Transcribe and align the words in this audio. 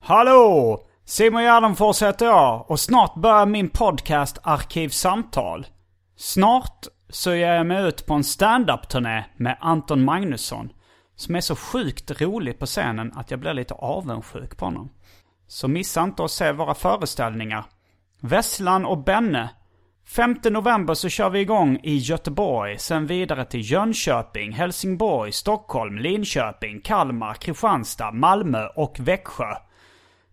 Hallå! 0.00 0.82
Simon 1.04 1.42
Gärdenfors 1.42 2.02
heter 2.02 2.26
jag 2.26 2.70
och 2.70 2.80
snart 2.80 3.14
börjar 3.14 3.46
min 3.46 3.68
podcast 3.68 4.38
Arkivsamtal. 4.42 5.66
Snart 6.16 6.86
så 7.08 7.34
ger 7.34 7.52
jag 7.52 7.66
mig 7.66 7.88
ut 7.88 8.06
på 8.06 8.14
en 8.14 8.24
stand-up-turné 8.24 9.24
med 9.36 9.56
Anton 9.60 10.04
Magnusson. 10.04 10.72
Som 11.16 11.34
är 11.36 11.40
så 11.40 11.56
sjukt 11.56 12.20
rolig 12.20 12.58
på 12.58 12.66
scenen 12.66 13.12
att 13.16 13.30
jag 13.30 13.40
blir 13.40 13.54
lite 13.54 13.74
avundsjuk 13.74 14.56
på 14.56 14.64
honom. 14.64 14.90
Så 15.46 15.68
missa 15.68 16.02
inte 16.02 16.24
att 16.24 16.30
se 16.30 16.52
våra 16.52 16.74
föreställningar. 16.74 17.64
Vesslan 18.20 18.86
och 18.86 19.04
Benne. 19.04 19.50
5 20.08 20.36
november 20.44 20.94
så 20.94 21.08
kör 21.08 21.30
vi 21.30 21.40
igång 21.40 21.80
i 21.82 21.96
Göteborg, 21.96 22.78
sen 22.78 23.06
vidare 23.06 23.44
till 23.44 23.70
Jönköping, 23.70 24.52
Helsingborg, 24.52 25.32
Stockholm, 25.32 25.98
Linköping, 25.98 26.80
Kalmar, 26.80 27.34
Kristianstad, 27.34 28.12
Malmö 28.12 28.66
och 28.66 28.96
Växjö. 29.00 29.54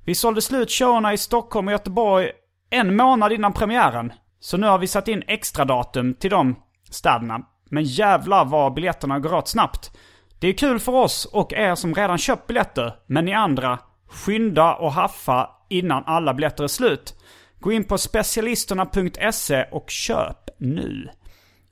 Vi 0.06 0.16
sålde 0.16 0.42
slut 0.42 0.72
showerna 0.72 1.14
i 1.14 1.18
Stockholm 1.18 1.68
och 1.68 1.72
Göteborg 1.72 2.32
en 2.70 2.96
månad 2.96 3.32
innan 3.34 3.54
premiären. 3.54 4.14
Så 4.40 4.58
nu 4.58 4.68
har 4.68 4.78
vi 4.78 4.88
satt 4.88 5.08
in 5.08 5.24
extra 5.28 5.66
datum 5.66 6.14
till 6.14 6.30
de 6.30 6.56
städerna. 6.90 7.42
Men 7.70 7.84
jävlar 7.84 8.46
vad 8.46 8.74
biljetterna 8.74 9.20
går 9.20 9.34
åt 9.34 9.48
snabbt. 9.48 9.98
Det 10.40 10.48
är 10.48 10.54
kul 10.54 10.80
för 10.80 10.92
oss 10.92 11.26
och 11.26 11.54
er 11.54 11.76
som 11.76 11.96
redan 11.96 12.18
köpt 12.18 12.48
biljetter. 12.48 12.94
Men 13.08 13.26
ni 13.26 13.34
andra, 13.34 13.80
skynda 14.08 14.76
och 14.76 14.92
haffa 14.92 15.50
innan 15.70 16.04
alla 16.06 16.34
biljetter 16.34 16.64
är 16.64 16.68
slut. 16.68 17.16
Gå 17.64 17.72
in 17.72 17.84
på 17.84 17.98
specialisterna.se 17.98 19.64
och 19.72 19.90
köp 19.90 20.50
nu. 20.58 21.10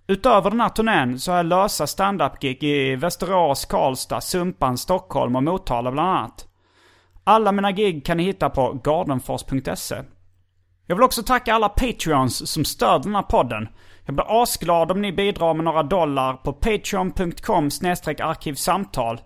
Utöver 0.07 0.49
den 0.49 0.61
här 0.61 0.69
turnén 0.69 1.19
så 1.19 1.31
har 1.31 1.37
jag 1.37 1.45
lösa 1.45 1.87
standup-gig 1.87 2.63
i 2.63 2.95
Västerås, 2.95 3.65
Karlstad, 3.65 4.21
Sumpan, 4.21 4.77
Stockholm 4.77 5.35
och 5.35 5.43
Motala 5.43 5.91
bland 5.91 6.09
annat. 6.09 6.47
Alla 7.23 7.51
mina 7.51 7.71
gig 7.71 8.05
kan 8.05 8.17
ni 8.17 8.23
hitta 8.23 8.49
på 8.49 8.81
gardenfors.se. 8.83 9.95
Jag 10.87 10.95
vill 10.95 11.03
också 11.03 11.23
tacka 11.23 11.53
alla 11.53 11.69
Patreons 11.69 12.51
som 12.51 12.65
stöder 12.65 13.03
den 13.03 13.15
här 13.15 13.23
podden. 13.23 13.67
Jag 14.05 14.15
blir 14.15 14.41
asglad 14.43 14.91
om 14.91 15.01
ni 15.01 15.11
bidrar 15.11 15.53
med 15.53 15.65
några 15.65 15.83
dollar 15.83 16.33
på 16.33 16.53
patreon.com 16.53 17.69
arkivsamtal. 18.19 19.21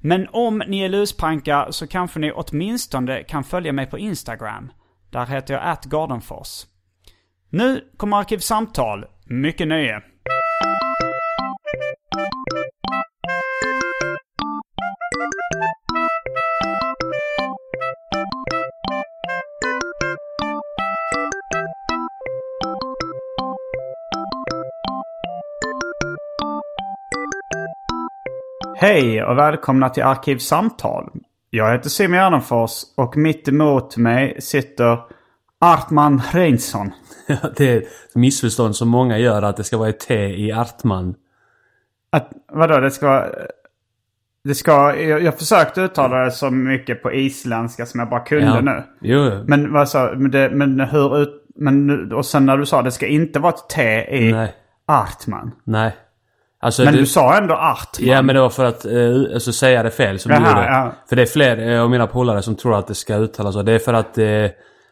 Men 0.00 0.28
om 0.32 0.62
ni 0.66 0.80
är 0.80 0.88
luspanka 0.88 1.66
så 1.70 1.86
kanske 1.86 2.18
ni 2.18 2.32
åtminstone 2.32 3.22
kan 3.22 3.44
följa 3.44 3.72
mig 3.72 3.86
på 3.86 3.98
Instagram. 3.98 4.70
Där 5.10 5.26
heter 5.26 5.54
jag 5.54 5.62
atgardenfors. 5.62 6.66
Nu 7.50 7.92
kommer 7.96 8.16
Arkivsamtal. 8.16 9.04
Mycket 9.26 9.68
nöje. 9.68 10.02
Hej 28.76 29.24
och 29.24 29.38
välkomna 29.38 29.88
till 29.88 30.02
Arkivsamtal. 30.02 31.10
Jag 31.50 31.72
heter 31.72 31.88
Simon 31.88 32.16
Gärdenfors 32.18 32.72
och 32.96 33.16
mitt 33.16 33.48
emot 33.48 33.96
mig 33.96 34.36
sitter 34.40 34.98
Artman 35.60 36.22
Reinsson. 36.32 36.90
det 37.56 37.72
är 37.72 37.76
ett 37.78 38.14
missförstånd 38.14 38.76
som 38.76 38.88
många 38.88 39.18
gör 39.18 39.42
att 39.42 39.56
det 39.56 39.64
ska 39.64 39.78
vara 39.78 39.88
ett 39.88 40.00
T 40.00 40.14
i 40.14 40.52
Artman. 40.52 41.14
Att, 42.12 42.30
vadå, 42.52 42.80
det 42.80 42.90
ska... 42.90 43.26
Det 44.44 44.54
ska 44.54 44.96
jag, 44.96 45.22
jag 45.22 45.38
försökte 45.38 45.80
uttala 45.80 46.24
det 46.24 46.30
så 46.30 46.50
mycket 46.50 47.02
på 47.02 47.12
isländska 47.12 47.86
som 47.86 48.00
jag 48.00 48.08
bara 48.08 48.20
kunde 48.20 48.46
Ja. 48.46 48.60
nu. 48.60 48.82
Jo, 49.00 49.44
Men 49.46 49.86
sa 49.86 50.12
men, 50.16 50.30
det, 50.30 50.50
men 50.50 50.80
hur 50.80 51.22
ut... 51.22 51.44
Men, 51.54 52.12
och 52.12 52.26
sen 52.26 52.46
när 52.46 52.56
du 52.56 52.66
sa 52.66 52.82
det 52.82 52.92
ska 52.92 53.06
inte 53.06 53.38
vara 53.38 53.52
ett 53.52 53.68
T 53.68 53.82
i 54.16 54.32
nej. 54.32 54.54
Artman. 54.86 55.50
Nej. 55.64 55.96
Alltså, 56.60 56.84
Men 56.84 56.92
det, 56.94 57.00
du 57.00 57.06
sa 57.06 57.36
ändå 57.38 57.54
Artman. 57.54 58.08
Ja 58.08 58.22
men 58.22 58.34
det 58.34 58.40
var 58.40 58.50
för 58.50 58.64
att 58.64 58.84
eh, 58.84 59.34
alltså, 59.34 59.52
säga 59.52 59.82
det 59.82 59.90
fel 59.90 60.18
som 60.18 60.32
Jaha, 60.32 60.40
du 60.40 60.48
gjorde. 60.48 60.64
ja. 60.66 60.92
För 61.08 61.16
det 61.16 61.22
är 61.22 61.26
fler 61.26 61.68
eh, 61.70 61.82
av 61.82 61.90
mina 61.90 62.06
polare 62.06 62.42
som 62.42 62.54
tror 62.56 62.74
att 62.78 62.86
det 62.86 62.94
ska 62.94 63.16
uttalas 63.16 63.54
så. 63.54 63.62
Det 63.62 63.72
är 63.72 63.78
för 63.78 63.94
att 63.94 64.18
eh, 64.18 64.26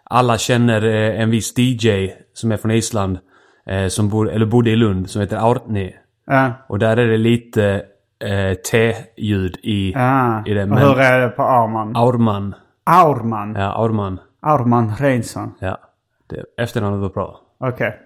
alla 0.05 0.39
känner 0.39 0.85
eh, 0.87 1.21
en 1.21 1.31
viss 1.31 1.59
DJ 1.59 2.11
som 2.35 2.53
är 2.53 2.57
från 2.57 2.71
Island. 2.71 3.19
Eh, 3.67 3.87
som 3.89 4.09
bor, 4.09 4.31
eller 4.31 4.47
bodde 4.47 4.71
i 4.71 4.77
Lund 4.77 5.11
som 5.11 5.21
heter 5.21 5.37
Aurtni. 5.37 5.97
Ja. 6.27 6.53
Och 6.69 6.79
där 6.79 6.97
är 6.97 7.07
det 7.07 7.17
lite 7.17 7.83
eh, 8.25 8.55
T-ljud 8.71 9.57
i, 9.63 9.93
Ja. 9.93 10.43
i 10.47 10.55
det. 10.55 10.63
Och 10.63 10.69
Men 10.69 10.79
hur 10.79 11.01
är 11.01 11.21
det 11.21 11.29
på 11.29 11.43
Arman? 11.43 11.97
Aurman. 11.97 12.55
Aurman. 12.85 13.55
Ja, 13.55 13.73
Aurman. 13.83 14.21
Aurman 14.43 14.93
Reinsson. 14.99 15.55
Ja. 15.61 15.79
Det, 16.31 16.63
efternamnet 16.63 17.01
var 17.01 17.09
bra. 17.09 17.41
Okej. 17.61 17.97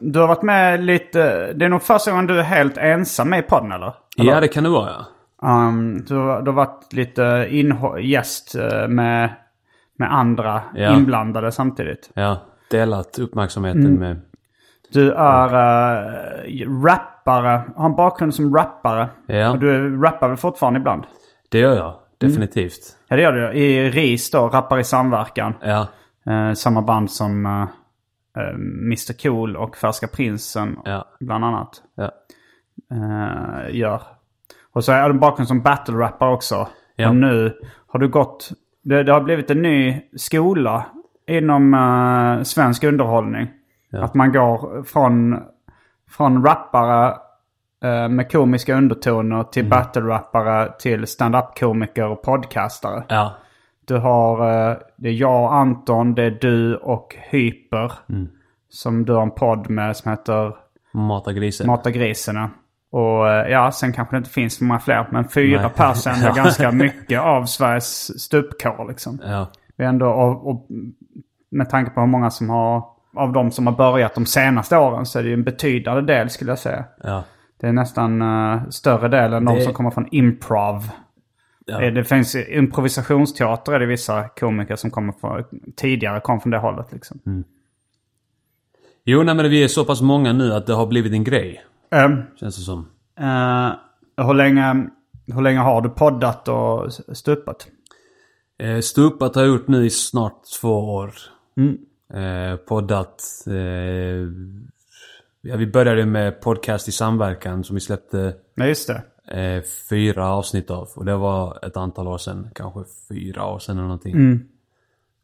Du 0.00 0.20
har 0.20 0.26
varit 0.28 0.42
med 0.42 0.84
lite... 0.84 1.52
Det 1.52 1.64
är 1.64 1.68
nog 1.68 1.82
första 1.82 2.10
gången 2.10 2.26
du 2.26 2.38
är 2.38 2.42
helt 2.42 2.76
ensam 2.76 3.28
med 3.30 3.38
i 3.38 3.42
podden 3.42 3.72
eller? 3.72 3.92
eller? 4.18 4.32
Ja 4.32 4.40
det 4.40 4.48
kan 4.48 4.64
det 4.64 4.70
vara 4.70 4.90
ja. 4.90 5.04
Um, 5.68 6.04
du, 6.08 6.14
har- 6.16 6.42
du 6.42 6.50
har 6.50 6.56
varit 6.56 6.92
lite 6.92 7.48
gäst 8.00 8.54
eh, 8.54 8.88
med, 8.88 9.30
med 9.98 10.14
andra 10.14 10.62
Ja. 10.74 10.94
inblandade 10.96 11.52
samtidigt. 11.52 12.10
Ja. 12.14 12.36
Delat 12.70 13.18
uppmärksamheten 13.18 13.86
Mm. 13.86 13.98
med... 13.98 14.20
Du 14.92 15.12
är 15.12 15.48
uh, 15.54 16.84
rappare, 16.84 17.62
har 17.76 17.86
en 17.86 17.96
bakgrund 17.96 18.34
som 18.34 18.54
rappare. 18.56 19.08
Ja. 19.26 19.50
Och 19.50 19.58
du 19.58 20.00
rappar 20.02 20.28
väl 20.28 20.36
fortfarande 20.36 20.78
ibland? 20.80 21.04
Det 21.48 21.58
gör 21.58 21.76
jag. 21.76 21.94
Definitivt. 22.18 22.96
Ja 23.08 23.16
det 23.16 23.22
gör 23.22 23.32
du. 23.32 23.52
I 23.52 23.90
RIS 23.90 24.30
då, 24.30 24.48
Rappar 24.48 24.78
i 24.78 24.84
samverkan. 24.84 25.54
Ja. 25.62 25.86
Eh, 26.32 26.52
samma 26.54 26.82
band 26.82 27.10
som 27.10 27.46
eh, 27.46 27.64
eh, 28.36 28.54
Mr 28.54 29.22
Cool 29.22 29.56
och 29.56 29.76
Färska 29.76 30.06
Prinsen 30.08 30.78
Ja. 30.84 31.04
bland 31.20 31.44
annat 31.44 31.82
Ja. 31.94 32.10
eh, 32.92 33.76
gör. 33.76 34.02
Och 34.72 34.84
så 34.84 34.92
är 34.92 35.10
en 35.10 35.18
bakgrund 35.18 35.48
som 35.48 35.62
battle-rappare 35.62 36.32
också. 36.34 36.68
Ja. 36.96 37.08
Och 37.08 37.16
nu 37.16 37.58
har 37.86 38.00
du 38.00 38.08
gått... 38.08 38.48
Det, 38.82 39.02
det 39.02 39.12
har 39.12 39.20
blivit 39.20 39.50
en 39.50 39.62
ny 39.62 40.00
skola 40.16 40.86
inom 41.26 41.74
eh, 41.74 42.42
svensk 42.42 42.84
underhållning. 42.84 43.48
Att 43.92 44.14
man 44.14 44.32
går 44.32 44.82
från, 44.82 45.38
från 46.10 46.44
rappare 46.44 47.16
eh, 47.84 48.08
med 48.08 48.32
komiska 48.32 48.76
undertoner 48.76 49.42
till 49.44 49.62
Mm. 49.66 49.70
battle-rappare 49.70 50.72
till 50.78 51.06
stand-up-komiker 51.06 52.08
och 52.08 52.22
podcastare. 52.22 53.04
Ja. 53.08 53.34
Du 53.88 53.98
har, 53.98 54.50
eh, 54.70 54.76
det 54.96 55.08
är 55.08 55.12
jag, 55.12 55.52
Anton, 55.52 56.14
det 56.14 56.22
är 56.22 56.30
du 56.40 56.76
och 56.76 57.16
Hyper. 57.30 57.92
Mm. 58.08 58.28
Som 58.70 59.04
du 59.04 59.12
har 59.12 59.22
en 59.22 59.30
podd 59.30 59.70
med 59.70 59.96
som 59.96 60.10
heter 60.10 60.54
Mata 60.92 61.32
grisen. 61.32 61.66
Mata 61.66 61.90
grisen. 61.90 62.36
Och 62.92 63.28
eh, 63.28 63.48
ja, 63.50 63.72
sen 63.72 63.92
kanske 63.92 64.16
det 64.16 64.18
inte 64.18 64.30
finns 64.30 64.54
så 64.56 64.64
många 64.64 64.80
fler. 64.80 65.08
Men 65.12 65.28
fyra 65.28 65.60
Nej. 65.62 65.70
pers 65.76 66.06
är 66.06 66.34
ganska 66.36 66.70
mycket 66.72 67.20
av 67.20 67.44
Sveriges 67.44 68.20
stupkår 68.22 68.88
liksom. 68.88 69.20
Ja. 69.24 69.46
Är 69.78 69.84
ändå, 69.84 70.06
och, 70.08 70.48
och 70.50 70.66
med 71.50 71.70
tanke 71.70 71.90
på 71.90 72.00
hur 72.00 72.06
många 72.08 72.30
som 72.30 72.50
har, 72.50 72.84
av 73.16 73.32
de 73.32 73.50
som 73.50 73.66
har 73.66 73.74
börjat 73.74 74.14
de 74.14 74.26
senaste 74.26 74.76
åren 74.78 75.06
så 75.06 75.18
är 75.18 75.22
det 75.22 75.28
ju 75.28 75.34
en 75.34 75.44
betydande 75.44 76.12
del 76.14 76.30
skulle 76.30 76.50
jag 76.50 76.58
säga. 76.58 76.84
Ja. 77.02 77.24
Det 77.60 77.66
är 77.68 77.72
nästan 77.72 78.22
uh, 78.22 78.68
större 78.68 79.08
del 79.08 79.32
än 79.32 79.44
de 79.44 79.54
Det- 79.54 79.62
som 79.62 79.72
kommer 79.72 79.90
från 79.90 80.08
improv. 80.10 80.90
Ja. 81.68 81.78
Det, 81.78 81.90
det 81.90 82.04
finns 82.04 82.34
improvisationsteater 82.34 83.72
är 83.72 83.78
det 83.78 83.86
vissa 83.86 84.28
komiker 84.28 84.76
som 84.76 84.90
kommer 84.90 85.12
från, 85.12 85.44
tidigare 85.76 86.20
kom 86.20 86.40
från 86.40 86.50
det 86.50 86.58
hållet 86.58 86.92
liksom. 86.92 87.44
Jo, 89.04 89.22
nej 89.22 89.34
men 89.34 89.50
vi 89.50 89.64
är 89.64 89.68
så 89.68 89.84
pass 89.84 90.00
många 90.00 90.32
nu 90.32 90.52
att 90.54 90.66
det 90.66 90.72
har 90.74 90.86
blivit 90.86 91.12
en 91.12 91.24
grej. 91.24 91.64
Ehm, 91.90 92.22
Känns 92.40 92.56
det 92.56 92.62
som. 92.62 92.78
eh, 93.20 94.26
hur, 94.26 94.34
länge, 94.34 94.86
hur 95.26 95.42
länge 95.42 95.58
har 95.58 95.80
du 95.80 95.88
poddat 95.88 96.48
och 96.48 96.92
stupat? 97.16 97.68
Eh, 98.58 98.80
Stupat 98.80 99.34
har 99.34 99.42
jag 99.42 99.48
gjort 99.48 99.68
nu 99.68 99.86
i 99.86 99.90
snart 99.90 100.42
två 100.60 100.94
år. 100.94 101.12
Mm. 101.56 101.78
Eh, 102.14 102.56
poddat. 102.56 103.22
Eh, 103.46 103.54
ja, 105.40 105.56
vi 105.56 105.66
började 105.66 106.06
med 106.06 106.40
podcast 106.40 106.88
i 106.88 106.92
samverkan 106.92 107.64
som 107.64 107.74
vi 107.74 107.80
släppte 107.80 108.34
Ja, 108.54 108.66
just 108.66 108.88
det. 108.88 109.02
Eh, 109.30 109.62
fyra 109.90 110.28
avsnitt 110.28 110.70
av. 110.70 110.88
Och 110.96 111.04
det 111.04 111.16
var 111.16 111.64
ett 111.66 111.76
antal 111.76 112.08
år 112.08 112.18
sedan. 112.18 112.50
Kanske 112.54 112.80
fyra 113.08 113.46
år 113.46 113.58
sedan 113.58 113.76
eller 113.76 113.86
någonting. 113.88 114.14
Mm. 114.14 114.48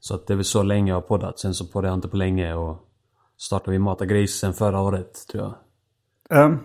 Så 0.00 0.14
att 0.14 0.26
det 0.26 0.34
är 0.34 0.36
väl 0.36 0.44
så 0.44 0.62
länge 0.62 0.90
jag 0.90 0.96
har 0.96 1.02
poddat. 1.02 1.38
Sen 1.38 1.54
så 1.54 1.66
poddade 1.66 1.88
jag 1.88 1.96
inte 1.96 2.08
på 2.08 2.16
länge 2.16 2.54
och 2.54 2.88
startade 3.36 3.70
vi 3.70 3.78
Mata 3.78 4.06
Grisen 4.06 4.52
förra 4.54 4.80
året 4.80 5.26
tror 5.32 5.44
jag. 6.30 6.44
Um, 6.44 6.58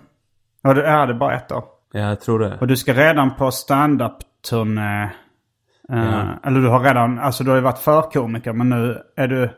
ja, 0.62 0.74
det 0.74 0.86
är 0.86 1.08
det 1.08 1.14
bara 1.14 1.36
ett 1.38 1.52
år. 1.52 1.64
Ja, 1.92 2.00
jag 2.00 2.22
tror 2.22 2.40
det. 2.40 2.58
Och 2.62 2.68
du 2.68 2.78
ska 2.78 2.94
redan 2.94 3.36
på 3.36 3.52
stand-up-turné. 3.52 5.04
eh, 5.04 5.10
Ja. 5.88 6.40
Eller 6.44 6.60
du 6.60 6.68
har 6.68 6.80
redan, 6.80 7.20
alltså 7.20 7.44
du 7.44 7.50
har 7.50 7.58
ju 7.58 7.64
varit 7.64 7.80
förkomiker 7.80 8.54
men 8.54 8.70
nu 8.70 9.02
är 9.16 9.28
du... 9.28 9.50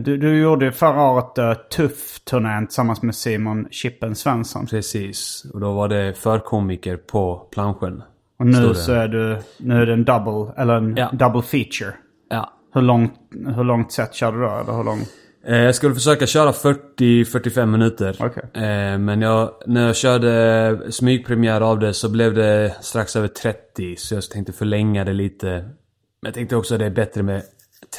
Du, 0.00 0.16
du 0.16 0.38
gjorde 0.40 0.72
förra 0.72 1.02
året 1.02 1.38
uh, 1.38 1.52
Tuff-turnén 1.76 2.66
tillsammans 2.66 3.02
med 3.02 3.14
Simon 3.14 3.66
Chippen 3.70 4.14
Svensson. 4.14 4.66
Precis. 4.66 5.44
Och 5.54 5.60
då 5.60 5.72
var 5.72 5.88
det 5.88 6.14
förkomiker 6.18 6.96
på 6.96 7.48
planschen. 7.52 8.02
Och 8.38 8.46
nu 8.46 8.74
så 8.74 8.92
är 8.92 9.08
du, 9.08 9.38
nu 9.58 9.82
är 9.82 9.86
det 9.86 9.92
en 9.92 10.04
double, 10.04 10.52
eller 10.62 10.74
en 10.74 10.96
Ja. 10.96 11.10
double 11.12 11.42
feature. 11.42 11.92
Ja. 12.30 12.52
Hur 12.74 12.82
långt, 12.82 13.12
hur 13.56 13.64
långt 13.64 13.92
set 13.92 14.14
kör 14.14 14.32
du 14.32 14.40
då? 14.40 14.48
Eller 14.50 14.76
hur 14.76 14.84
lång? 14.84 14.98
Eh, 15.46 15.56
Jag 15.56 15.74
skulle 15.74 15.94
försöka 15.94 16.26
köra 16.26 16.52
40-45 16.52 17.66
minuter. 17.66 18.16
Eh, 18.54 18.98
Men 18.98 19.20
jag, 19.22 19.50
när 19.66 19.86
jag 19.86 19.96
körde 19.96 20.78
smygpremiär 20.92 21.60
av 21.60 21.78
det 21.78 21.94
så 21.94 22.08
blev 22.10 22.34
det 22.34 22.76
strax 22.80 23.16
över 23.16 23.28
30. 23.28 23.96
Så 23.96 24.14
jag 24.14 24.22
tänkte 24.30 24.52
förlänga 24.52 25.04
det 25.04 25.12
lite. 25.12 25.46
Men 25.52 26.28
jag 26.28 26.34
tänkte 26.34 26.56
också 26.56 26.74
att 26.74 26.80
det 26.80 26.86
är 26.86 26.90
bättre 26.90 27.22
med 27.22 27.42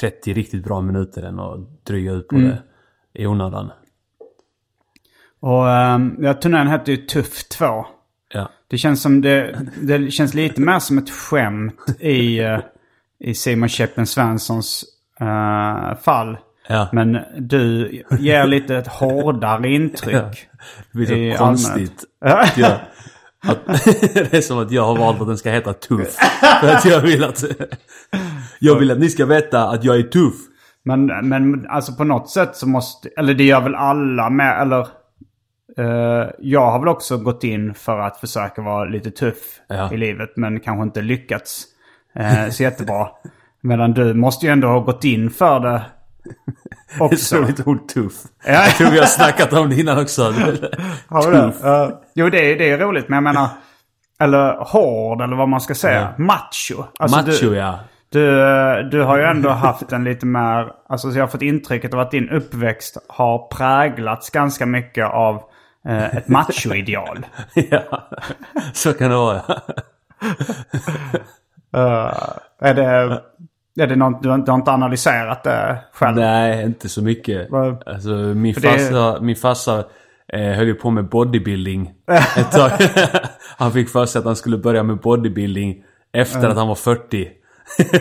30 0.00 0.32
riktigt 0.32 0.64
bra 0.64 0.80
minuter 0.80 1.22
än 1.22 1.38
att 1.40 1.84
dryga 1.86 2.12
ut 2.12 2.28
på 2.28 2.36
Mm. 2.36 2.48
det 2.48 2.58
i 3.22 3.26
onödan. 3.26 3.70
Och 5.40 5.64
um, 5.66 6.16
ja, 6.20 6.34
turnén 6.34 6.66
hette 6.66 6.90
ju 6.90 6.96
Tuff 6.96 7.48
2. 7.48 7.86
Ja. 8.34 8.48
Det 8.68 8.78
känns 8.78 9.02
som 9.02 9.20
det, 9.20 9.58
det 9.82 10.10
känns 10.10 10.34
lite 10.34 10.60
mer 10.60 10.78
som 10.78 10.98
ett 10.98 11.10
skämt 11.10 12.00
i, 12.00 12.38
eh, 12.38 12.58
i 13.20 13.34
Simon 13.34 13.68
Chippen 13.68 14.06
Svenssons 14.06 14.84
eh, 15.20 15.98
fall. 16.02 16.36
Ja. 16.68 16.88
Men 16.92 17.18
du 17.38 17.90
ger 18.18 18.46
lite 18.46 18.76
ett 18.76 18.88
hårdare 18.88 19.68
intryck. 19.68 20.48
Det 20.92 20.98
blir 20.98 21.32
så 21.32 21.38
konstigt. 21.38 22.04
Jag, 22.56 22.70
att, 23.40 23.66
det 24.14 24.34
är 24.34 24.40
som 24.40 24.58
att 24.58 24.70
jag 24.70 24.84
har 24.84 24.96
valt 24.96 25.20
att 25.20 25.26
den 25.26 25.38
ska 25.38 25.50
heta 25.50 25.72
Tuff. 25.72 26.16
För 26.60 26.68
att 26.68 26.84
jag 26.84 27.00
vill 27.00 27.24
att... 27.24 27.44
Jag 28.58 28.74
vill 28.78 28.90
att 28.90 28.98
ni 28.98 29.08
ska 29.10 29.26
veta 29.26 29.68
att 29.68 29.84
jag 29.84 29.96
är 29.96 30.02
tuff. 30.02 30.34
Men, 30.84 31.06
men 31.06 31.66
alltså 31.70 31.92
på 31.92 32.04
något 32.04 32.30
sätt 32.30 32.56
så 32.56 32.68
måste, 32.68 33.08
eller 33.16 33.34
det 33.34 33.44
gör 33.44 33.60
väl 33.60 33.74
alla 33.74 34.30
med, 34.30 34.62
eller 34.62 34.80
eh, 35.78 36.28
jag 36.38 36.70
har 36.70 36.78
väl 36.78 36.88
också 36.88 37.16
gått 37.18 37.44
in 37.44 37.74
för 37.74 37.98
att 37.98 38.16
försöka 38.20 38.62
vara 38.62 38.84
lite 38.84 39.10
tuff 39.10 39.60
Ja. 39.68 39.92
i 39.92 39.96
livet 39.96 40.32
men 40.36 40.60
kanske 40.60 40.82
inte 40.82 41.00
lyckats 41.02 41.64
eh, 42.14 42.48
så 42.50 42.62
jättebra. 42.62 43.08
Medan 43.60 43.92
du 43.92 44.14
måste 44.14 44.46
ju 44.46 44.52
ändå 44.52 44.68
ha 44.68 44.80
gått 44.80 45.04
in 45.04 45.30
för 45.30 45.60
det 45.60 45.82
också. 47.00 47.16
så 47.16 47.42
lite 47.42 47.62
ord 47.64 47.88
tuff. 47.88 48.12
Ja. 48.46 48.52
Jag 48.52 48.76
tror 48.76 48.90
vi 48.90 48.98
har 48.98 49.06
snackat 49.06 49.52
om 49.52 49.70
det 49.70 49.76
innan 49.80 49.98
också. 50.02 50.22
Har 51.08 51.30
du 51.30 51.36
det? 51.36 51.52
Eh, 51.64 51.90
jo, 52.14 52.28
det 52.30 52.52
är, 52.52 52.58
det 52.58 52.70
är 52.70 52.78
roligt 52.78 53.08
men 53.08 53.16
jag 53.16 53.22
menar, 53.22 53.48
eller 54.20 54.64
hård 54.64 55.20
eller 55.22 55.36
vad 55.36 55.48
man 55.48 55.60
ska 55.60 55.74
säga. 55.74 56.14
Macho. 56.18 56.84
Alltså, 56.98 57.16
Macho 57.16 57.30
du, 57.50 57.56
ja. 57.56 57.78
Du, 58.10 58.22
du 58.90 59.02
har 59.02 59.18
ju 59.18 59.24
ändå 59.24 59.50
haft 59.50 59.92
en 59.92 60.04
lite 60.04 60.26
mer, 60.26 60.72
alltså 60.88 61.10
så 61.12 61.18
jag 61.18 61.22
har 61.22 61.28
fått 61.28 61.42
intrycket 61.42 61.94
av 61.94 62.00
att 62.00 62.10
din 62.10 62.28
uppväxt 62.30 62.96
har 63.08 63.48
präglats 63.48 64.30
ganska 64.30 64.66
mycket 64.66 65.06
av 65.06 65.42
eh, 65.88 66.16
ett 66.16 66.28
machoideal. 66.28 67.26
ja. 67.70 68.08
Så 68.72 68.92
kan 68.92 69.10
det 69.10 69.16
vara. 69.16 69.40
Eh, 71.76 72.14
är 72.60 72.74
det, 72.74 72.84
är 73.82 73.86
det 73.86 73.96
något, 73.96 74.22
du, 74.22 74.28
har- 74.28 74.54
inte 74.54 74.70
analyserat 74.72 75.44
det 75.44 75.78
själv? 75.92 76.16
Nej, 76.16 76.64
inte 76.64 76.88
så 76.88 77.02
mycket. 77.02 77.50
Vad- 77.50 77.88
Alltså 77.88 78.10
min 78.10 78.54
För 78.54 78.60
det- 78.60 78.68
farsa, 78.68 79.20
min 79.20 79.36
farsa 79.36 79.84
eh, 80.32 80.40
höll 80.52 80.66
ju 80.66 80.74
på 80.74 80.90
med 80.90 81.04
bodybuilding 81.08 81.90
ett 82.36 82.52
tag. 82.52 82.70
han 83.58 83.72
fick 83.72 83.88
för 83.88 84.06
sig 84.06 84.18
att 84.18 84.24
han 84.24 84.36
skulle 84.36 84.58
börja 84.58 84.82
med 84.82 84.96
bodybuilding 84.96 85.84
efter 86.12 86.48
att 86.48 86.56
han 86.56 86.68
var 86.68 86.74
40. 86.74 87.28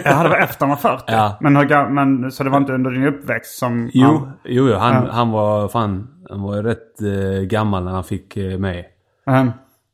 Ja, 0.06 0.24
det 0.24 0.30
var 0.30 0.38
efter 0.38 0.66
man 0.68 0.69
var 0.84 0.98
40. 0.98 1.04
Ja. 1.08 1.38
Men, 1.42 1.56
hur, 1.56 1.90
men, 1.90 2.31
så 2.31 2.44
det 2.44 2.50
var 2.50 2.58
inte 2.58 2.74
under 2.74 2.92
din 2.92 3.04
uppväxt 3.08 3.58
som... 3.58 3.90
Jo, 3.94 4.08
han- 4.08 4.31
jo, 4.46 4.68
jo 4.69 4.75
han, 4.75 4.94
Ja. 5.06 5.12
han 5.12 5.31
var 5.31 5.68
fan, 5.68 6.08
han 6.30 6.42
var 6.42 6.64
rätt 6.64 7.02
eh, 7.02 7.42
gammal 7.42 7.84
när 7.84 7.92
han 7.92 8.04
fick 8.04 8.38
eh, 8.38 8.58
mig. 8.60 8.90
Ehm, 9.28 9.52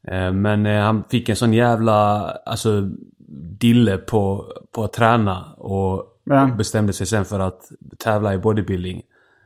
Eh, 0.08 0.32
Men 0.32 0.66
eh, 0.66 0.82
han 0.84 1.04
fick 1.12 1.30
en 1.30 1.36
sån 1.36 1.54
jävla, 1.54 2.20
alltså, 2.46 2.82
dille 3.60 3.98
på, 3.98 4.46
på 4.76 4.84
att 4.84 4.94
träna. 4.94 5.46
Och 5.58 6.06
Ja. 6.26 6.50
bestämde 6.58 6.94
sig 6.94 7.08
sen 7.08 7.26
för 7.26 7.40
att 7.40 7.62
tävla 8.04 8.34
i 8.34 8.38
bodybuilding. 8.38 9.02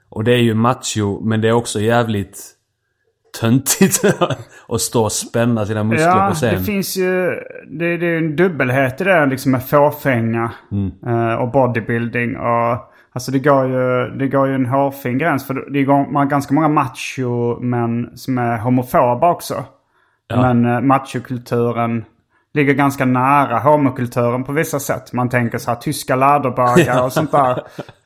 Och 0.10 0.24
det 0.24 0.32
är 0.34 0.42
ju 0.42 0.54
macho, 0.54 1.20
men 1.22 1.42
det 1.42 1.48
är 1.48 1.52
också 1.54 1.80
jävligt 1.80 2.40
töntigt 3.40 4.02
att 4.70 4.82
stå 4.82 5.04
och 5.04 5.12
spänna 5.12 5.66
sina 5.66 5.84
muskler 5.84 6.08
Ja, 6.08 6.28
på 6.30 6.36
scen. 6.36 6.54
det 6.56 6.64
finns 6.64 6.98
ju... 6.98 7.26
Det, 7.70 7.98
det 7.98 8.06
är 8.06 8.10
ju 8.10 8.18
en 8.18 8.36
dubbelhet 8.36 9.02
i 9.02 9.04
det 9.04 9.26
liksom 9.26 9.52
med 9.52 9.68
fåfänga 9.68 10.52
Mm. 10.72 10.92
eh, 11.08 11.36
och 11.36 11.52
bodybuilding. 11.52 12.38
Och, 12.38 12.78
alltså 13.14 13.32
det 13.32 13.40
går, 13.40 13.68
ju, 13.68 14.10
det 14.18 14.28
går 14.28 14.48
ju 14.48 14.56
en 14.56 14.66
hårfin 14.66 15.18
gräns. 15.18 15.48
För 15.48 15.54
det 15.74 15.84
har 15.86 16.26
ganska 16.26 16.54
många 16.54 16.68
macho 16.68 17.60
men 17.62 18.18
som 18.18 18.38
är 18.38 18.58
homofoba 18.58 19.32
också. 19.32 19.64
Ja. 20.28 20.42
Men 20.42 20.66
eh, 20.66 20.82
machokulturen 20.82 22.06
ligger 22.54 22.74
ganska 22.74 23.06
nära 23.06 23.60
homokulturen 23.60 24.44
på 24.44 24.52
vissa 24.52 24.80
sätt. 24.80 25.14
Man 25.14 25.30
tänker 25.30 25.58
så 25.58 25.72
här 25.72 25.78
tyska 25.78 26.16
läderbögar 26.26 27.04
och 27.04 27.12
sånt 27.14 27.32
där. 27.32 27.52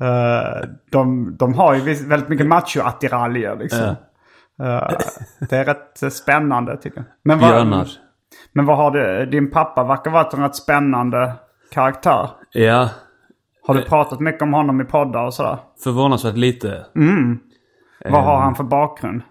Eh, 0.01 0.67
de, 0.91 1.35
de 1.39 1.53
har 1.53 1.75
ju 1.75 1.93
väldigt 2.05 2.29
mycket 2.29 2.47
macho-attiraljer 2.47 3.55
liksom. 3.59 3.83
Eh, 3.83 3.93
det 5.49 5.57
är 5.57 5.65
rätt 5.65 6.03
eh, 6.03 6.09
spännande 6.09 6.77
tycker 6.77 6.97
jag. 6.97 7.05
Men 7.23 7.39
Björnar. 7.39 7.87
men 8.53 8.65
vad 8.65 8.77
har 8.77 8.91
du? 8.91 9.25
Din 9.25 9.51
pappa 9.51 9.83
verkar 9.83 10.11
vara 10.11 10.27
en 10.33 10.43
rätt 10.43 10.55
spännande 10.55 11.33
karaktär. 11.71 12.29
Ja, 12.51 12.89
Har 13.67 13.75
Eh. 13.75 13.81
du 13.81 13.87
pratat 13.87 14.19
mycket 14.19 14.41
om 14.41 14.53
honom 14.53 14.81
i 14.81 14.83
poddar 14.85 15.25
och 15.25 15.33
sådär? 15.33 15.57
förvånansvärt 15.83 16.37
lite. 16.37 16.85
Vad 18.09 18.23
har 18.23 18.41
han 18.41 18.55
för 18.55 18.63
bakgrund? 18.63 19.21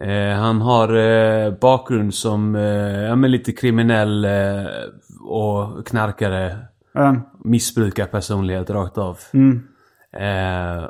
Eh, 0.00 0.38
han 0.38 0.60
har 0.60 0.96
eh, 0.96 1.50
bakgrund 1.60 2.14
som 2.14 2.56
eh, 2.56 2.62
ja, 3.02 3.16
men 3.16 3.30
lite 3.30 3.52
kriminell 3.52 4.24
eh, 4.24 4.64
och 5.28 5.86
knarkare. 5.86 6.56
Eh, 6.98 7.12
Missbrukarpersonlighet 7.44 8.70
rakt 8.70 8.98
av. 8.98 9.18
Eh, 10.12 10.84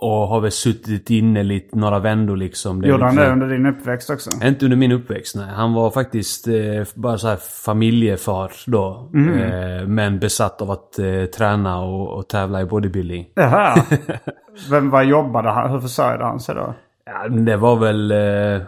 och 0.00 0.28
har 0.28 0.40
väl 0.40 0.50
suttit 0.50 1.10
inne 1.10 1.42
lite 1.42 1.78
några 1.78 1.98
vändor 1.98 2.36
liksom. 2.36 2.82
Det 2.82 2.88
gjorde 2.88 3.04
han 3.04 3.16
det 3.16 3.32
under 3.32 3.48
din 3.48 3.66
uppväxt 3.66 4.10
också? 4.10 4.30
Inte 4.44 4.64
under 4.64 4.76
min 4.76 4.92
uppväxt, 4.92 5.36
nej. 5.36 5.48
Han 5.48 5.72
var 5.72 5.90
faktiskt 5.90 6.48
eh, 6.48 6.54
bara 6.94 7.18
så 7.18 7.28
här 7.28 7.36
familjefar 7.64 8.52
då. 8.66 9.10
Eh, 9.14 9.86
men 9.86 10.18
besatt 10.18 10.62
av 10.62 10.70
att 10.70 10.98
eh, 10.98 11.24
träna 11.24 11.80
och, 11.80 12.18
och 12.18 12.28
tävla 12.28 12.60
i 12.60 12.64
bodybuilding. 12.64 13.26
Jaha. 13.34 13.84
Vem, 14.70 14.90
vad 14.90 15.04
jobbade 15.04 15.50
han? 15.50 15.70
Hur 15.70 15.80
försörjde 15.80 16.24
han 16.24 16.40
sig 16.40 16.54
då? 16.54 16.74
Ja, 17.06 17.28
det 17.28 17.56
var 17.56 17.76
väl... 17.76 18.10
Eh, 18.10 18.62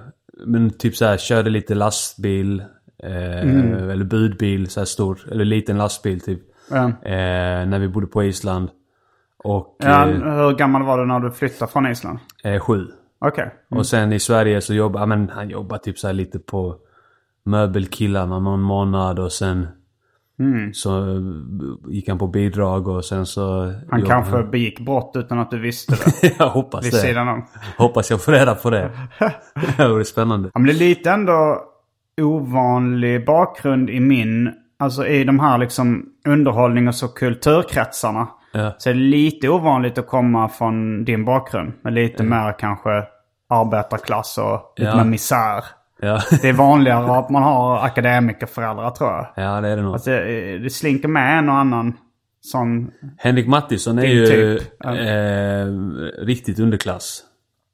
men 0.46 0.70
typ 0.70 0.96
så 0.96 1.04
här, 1.04 1.16
körde 1.16 1.50
lite 1.50 1.74
lastbil. 1.74 2.60
Eh, 3.02 3.90
Eller 3.90 4.04
budbil, 4.04 4.70
så 4.70 4.80
här 4.80 4.84
stor. 4.84 5.18
Eller 5.30 5.44
liten 5.44 5.78
lastbil 5.78 6.20
typ. 6.20 6.40
Eh, 6.72 7.66
när 7.66 7.78
vi 7.78 7.88
bodde 7.88 8.06
på 8.06 8.24
Island. 8.24 8.68
Och 9.44 9.76
ja, 9.78 10.08
eh, 10.08 10.16
hur 10.16 10.56
gammal 10.56 10.82
var 10.82 10.98
du 10.98 11.06
när 11.06 11.20
du 11.20 11.30
flyttade 11.30 11.72
från 11.72 11.86
Island? 11.86 12.18
eh, 12.44 12.60
sju. 12.60 12.86
Okej. 13.18 13.54
Och 13.70 13.86
sen 13.86 14.12
i 14.12 14.20
Sverige 14.20 14.60
så 14.60 14.74
jobbar 14.74 15.00
ja, 15.00 15.06
men 15.06 15.28
han 15.28 15.50
jobbar 15.50 15.78
typ 15.78 15.98
så 15.98 16.06
här 16.06 16.14
lite 16.14 16.38
på 16.38 16.76
möbelkillarna 17.44 18.38
någon 18.38 18.62
månad 18.62 19.18
och 19.18 19.32
sen 19.32 19.66
så 20.72 20.98
eh, 20.98 21.22
gick 21.88 22.08
han 22.08 22.18
på 22.18 22.26
bidrag 22.26 22.88
och 22.88 23.04
sen 23.04 23.26
så... 23.26 23.72
Han 23.90 24.02
kanske 24.02 24.42
begick 24.42 24.80
brott 24.80 25.12
utan 25.14 25.38
att 25.38 25.50
du 25.50 25.58
visste 25.60 25.94
det. 25.94 26.34
jag 26.38 26.48
hoppas 26.48 26.84
vid 26.84 26.92
det. 26.92 26.96
sidan 26.96 27.28
om. 27.28 27.46
Hoppas 27.78 28.10
jag 28.10 28.24
får 28.24 28.32
reda 28.32 28.54
på 28.54 28.70
det. 28.70 28.90
det 29.76 29.88
vore 29.88 30.04
spännande. 30.04 30.50
Ja, 30.54 30.60
men 30.60 30.66
det 30.66 30.72
är 30.72 30.88
lite 30.88 31.10
ändå 31.10 31.64
ovanlig 32.20 33.26
bakgrund 33.26 33.90
i 33.90 34.00
min, 34.00 34.52
alltså 34.78 35.06
i 35.06 35.24
de 35.24 35.40
här 35.40 35.58
liksom 35.58 36.06
underhållnings 36.28 37.02
och 37.02 37.18
kulturkretsarna. 37.18 38.28
Ja. 38.52 38.74
Så 38.78 38.90
är 38.90 38.94
det 38.94 39.00
lite 39.00 39.48
ovanligt 39.48 39.98
att 39.98 40.06
komma 40.06 40.48
från 40.48 41.04
din 41.04 41.24
bakgrund. 41.24 41.72
Men 41.82 41.94
lite 41.94 42.22
mer 42.22 42.58
kanske 42.58 43.04
arbetarklass 43.48 44.38
och 44.38 44.72
lite 44.76 44.90
Ja. 44.90 44.96
mer 44.96 45.04
misär. 45.04 45.64
Ja. 46.00 46.20
Det 46.42 46.48
är 46.48 46.52
vanligare 46.52 47.18
att 47.18 47.30
man 47.30 47.42
har 47.42 47.78
akademikerföräldrar 47.84 48.90
tror 48.90 49.10
jag. 49.10 49.26
ja, 49.36 49.60
det 49.60 49.68
är 49.68 49.76
det 49.76 49.82
nog. 49.82 49.92
Alltså, 49.92 50.10
det, 50.10 50.58
det 50.58 50.70
slinker 50.70 51.08
med 51.08 51.38
en 51.38 51.48
och 51.48 51.54
annan 51.54 51.96
sån... 52.40 52.90
Henrik 53.18 53.46
Mattisson 53.46 53.98
är 53.98 54.02
ju 54.06 54.26
typ, 54.26 54.72
ja. 54.78 54.94
eh, 54.96 55.66
riktigt 56.26 56.58
underklass. 56.58 57.22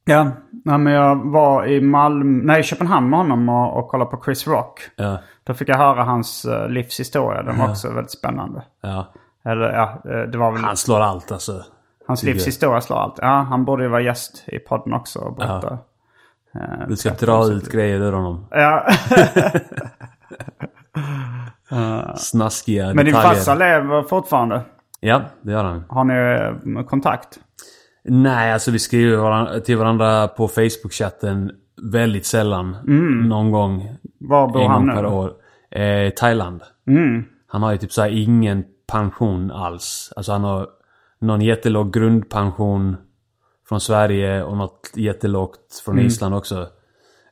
Ja, 0.05 0.31
nej, 0.65 0.79
men 0.79 0.93
jag 0.93 1.31
var 1.31 1.67
i 1.67 1.81
Malmö, 1.81 2.41
nej, 2.45 2.63
Köpenhamn 2.63 3.11
med 3.11 3.19
honom 3.19 3.49
och, 3.49 3.79
och 3.79 3.89
kollade 3.89 4.11
på 4.11 4.23
Chris 4.25 4.47
Rock. 4.47 4.81
Ja, 4.97 5.19
Då 5.45 5.55
fick 5.55 5.69
jag 5.69 5.77
höra 5.77 6.03
hans 6.05 6.47
uh, 6.49 6.69
livshistoria. 6.69 7.43
Den 7.43 7.59
var 7.59 7.69
också 7.71 7.89
väldigt 7.93 8.11
spännande. 8.11 8.63
ja. 8.83 9.13
Eller 9.49 9.73
ja, 9.73 10.03
eh, 10.05 10.21
det 10.31 10.39
var 10.39 10.53
väl 10.53 10.61
Han 10.65 10.77
slår 10.77 11.01
allt 11.01 11.33
alltså. 11.33 11.65
hans 12.07 12.23
livshistoria 12.23 12.81
slår 12.81 12.97
allt. 12.97 13.19
Ja, 13.21 13.47
han 13.51 13.65
borde 13.65 13.83
ju 13.83 13.89
vara 13.89 14.01
gäst 14.01 14.45
i 14.47 14.59
podden 14.59 14.93
också 14.93 15.19
och 15.19 15.37
berätta. 15.37 15.79
Du 16.89 16.97
ska 16.97 17.11
dra 17.11 17.47
ut 17.53 17.73
grejer 17.73 18.01
ur 18.01 18.13
honom. 18.13 18.47
Ja, 18.51 18.87
Snaskiga 22.17 22.87
men 22.87 22.97
din 22.97 23.15
detaljer. 23.15 23.35
farsa 23.35 23.55
lever 23.55 24.03
fortfarande. 24.03 24.63
Ja, 25.01 25.23
det 25.43 25.53
gör 25.53 25.65
han. 25.65 25.85
Har 25.89 26.05
ni 26.05 26.15
eh, 26.79 26.85
kontakt? 26.85 27.39
Nej, 28.05 28.53
alltså 28.53 28.71
vi 28.71 28.79
skriver 28.79 29.61
till 29.61 29.77
varandra 29.77 30.29
på 30.29 30.49
Facebook-chatten 30.49 31.51
väldigt 31.83 32.27
sällan. 32.27 32.77
Någon 33.29 33.51
gång. 33.51 33.97
Var 34.21 34.49
bor 34.49 34.69
han 34.69 34.87
nu? 34.87 34.93
per 34.93 35.07
år. 35.07 35.33
Eh, 35.71 36.11
Thailand. 36.11 36.63
Han 37.49 37.63
har 37.63 37.73
ju 37.73 37.79
typ 37.79 37.93
så 37.93 38.07
ingen 38.07 38.65
pension 38.93 39.51
alls. 39.51 40.13
Alltså 40.17 40.33
han 40.33 40.45
har 40.45 40.67
någon 41.19 41.41
jättelåg 41.41 41.93
grundpension 41.93 42.97
från 43.69 43.81
Sverige 43.81 44.43
och 44.43 44.57
något 44.57 44.91
jättelågt 44.95 45.83
från 45.85 45.99
Island 45.99 46.35
också. 46.35 46.67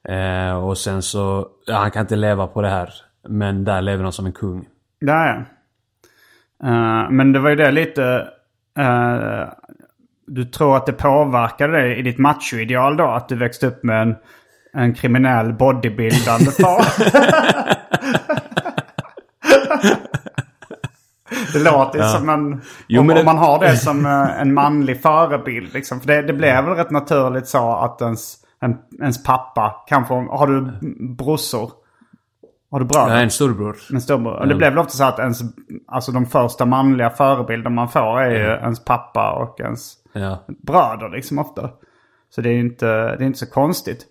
Eh, 0.08 0.56
och 0.56 0.78
sen 0.78 1.02
så, 1.02 1.48
ja, 1.66 1.76
han 1.76 1.90
kan 1.90 2.00
inte 2.00 2.16
leva 2.16 2.46
på 2.46 2.62
det 2.62 2.68
här. 2.68 2.90
Men 3.28 3.64
där 3.64 3.82
lever 3.82 4.02
han 4.02 4.12
som 4.12 4.26
en 4.26 4.32
kung. 4.32 4.66
Ja. 4.98 5.34
Eh, 6.64 7.10
men 7.10 7.32
det 7.32 7.38
var 7.38 7.50
ju 7.50 7.56
det 7.56 7.70
lite... 7.70 8.28
eh, 8.78 9.48
du 10.26 10.44
tror 10.44 10.76
att 10.76 10.86
det 10.86 10.92
påverkade 10.92 11.72
dig 11.72 11.98
i 11.98 12.02
ditt 12.02 12.18
machoideal 12.18 12.96
då? 12.96 13.04
Att 13.04 13.28
du 13.28 13.36
växte 13.36 13.66
upp 13.66 13.82
med 13.82 14.02
en, 14.02 14.16
en 14.72 14.94
kriminell 14.94 15.52
bodybuildande 15.52 16.50
far? 16.50 16.84
det 21.58 21.70
låter 21.70 21.98
ju 21.98 22.04
som 22.04 22.28
en... 22.28 22.60
Jo, 22.88 23.00
om, 23.00 23.06
men 23.06 23.18
om 23.18 23.24
man 23.24 23.38
har 23.38 23.58
det 23.58 23.76
som 23.76 24.06
eh, 24.06 24.40
en 24.40 24.54
manlig 24.54 25.02
förebild 25.02 25.74
liksom. 25.74 26.00
För 26.00 26.06
det, 26.08 26.22
det 26.22 26.32
blev 26.32 26.64
väl 26.64 26.74
rätt 26.74 26.90
naturligt 26.90 27.46
så 27.48 27.72
att 27.72 28.02
ens, 28.02 28.36
en, 28.60 28.76
ens 29.00 29.24
pappa 29.24 29.84
kanske... 29.86 30.14
Har 30.14 30.46
du 30.46 30.60
brorsor? 31.16 31.70
Har 32.70 32.80
du 32.80 32.86
bröder? 32.86 33.14
Är 33.16 33.22
en 33.22 33.30
storbror. 33.30 33.76
En 33.92 34.00
storbror. 34.00 34.32
Och 34.40 34.48
Det 34.48 34.54
blev 34.54 34.70
väl 34.70 34.78
ofta 34.78 34.92
så 34.92 35.04
att 35.04 35.18
ens, 35.18 35.40
alltså 35.86 36.12
de 36.12 36.26
första 36.26 36.66
manliga 36.66 37.10
förebilder 37.10 37.70
man 37.70 37.88
får 37.88 38.20
är 38.20 38.30
ju 38.30 38.44
ens 38.62 38.84
pappa 38.84 39.32
och 39.32 39.60
ens 39.60 39.92
Ja. 40.12 40.44
bröder 40.62 41.08
liksom 41.16 41.38
ofta. 41.38 41.70
Så 42.34 42.40
det 42.40 42.48
är 42.50 42.58
inte, 42.58 42.86
det 42.86 43.22
är 43.24 43.26
inte 43.26 43.38
så 43.38 43.50
konstigt. 43.50 44.06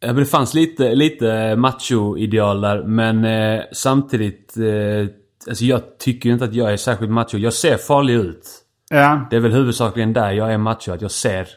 Ja, 0.00 0.06
men 0.06 0.16
det 0.16 0.26
fanns 0.26 0.54
lite, 0.54 0.94
lite 0.94 1.56
macho-ideal 1.56 2.60
där, 2.60 2.82
men 2.82 3.24
eh, 3.24 3.60
samtidigt... 3.72 4.56
Eh, 4.56 5.08
alltså 5.48 5.64
jag 5.64 5.80
tycker 5.98 6.30
inte 6.30 6.44
att 6.44 6.54
jag 6.54 6.72
är 6.72 6.76
särskilt 6.76 7.10
macho. 7.10 7.36
Jag 7.38 7.52
ser 7.52 7.76
farlig 7.76 8.14
ut. 8.14 8.48
Ja, 8.90 9.20
Det 9.30 9.36
är 9.36 9.40
väl 9.40 9.52
huvudsakligen 9.52 10.12
där 10.12 10.30
jag 10.32 10.52
är 10.52 10.58
macho, 10.58 10.92
att 10.92 11.02
jag 11.02 11.10
ser 11.10 11.48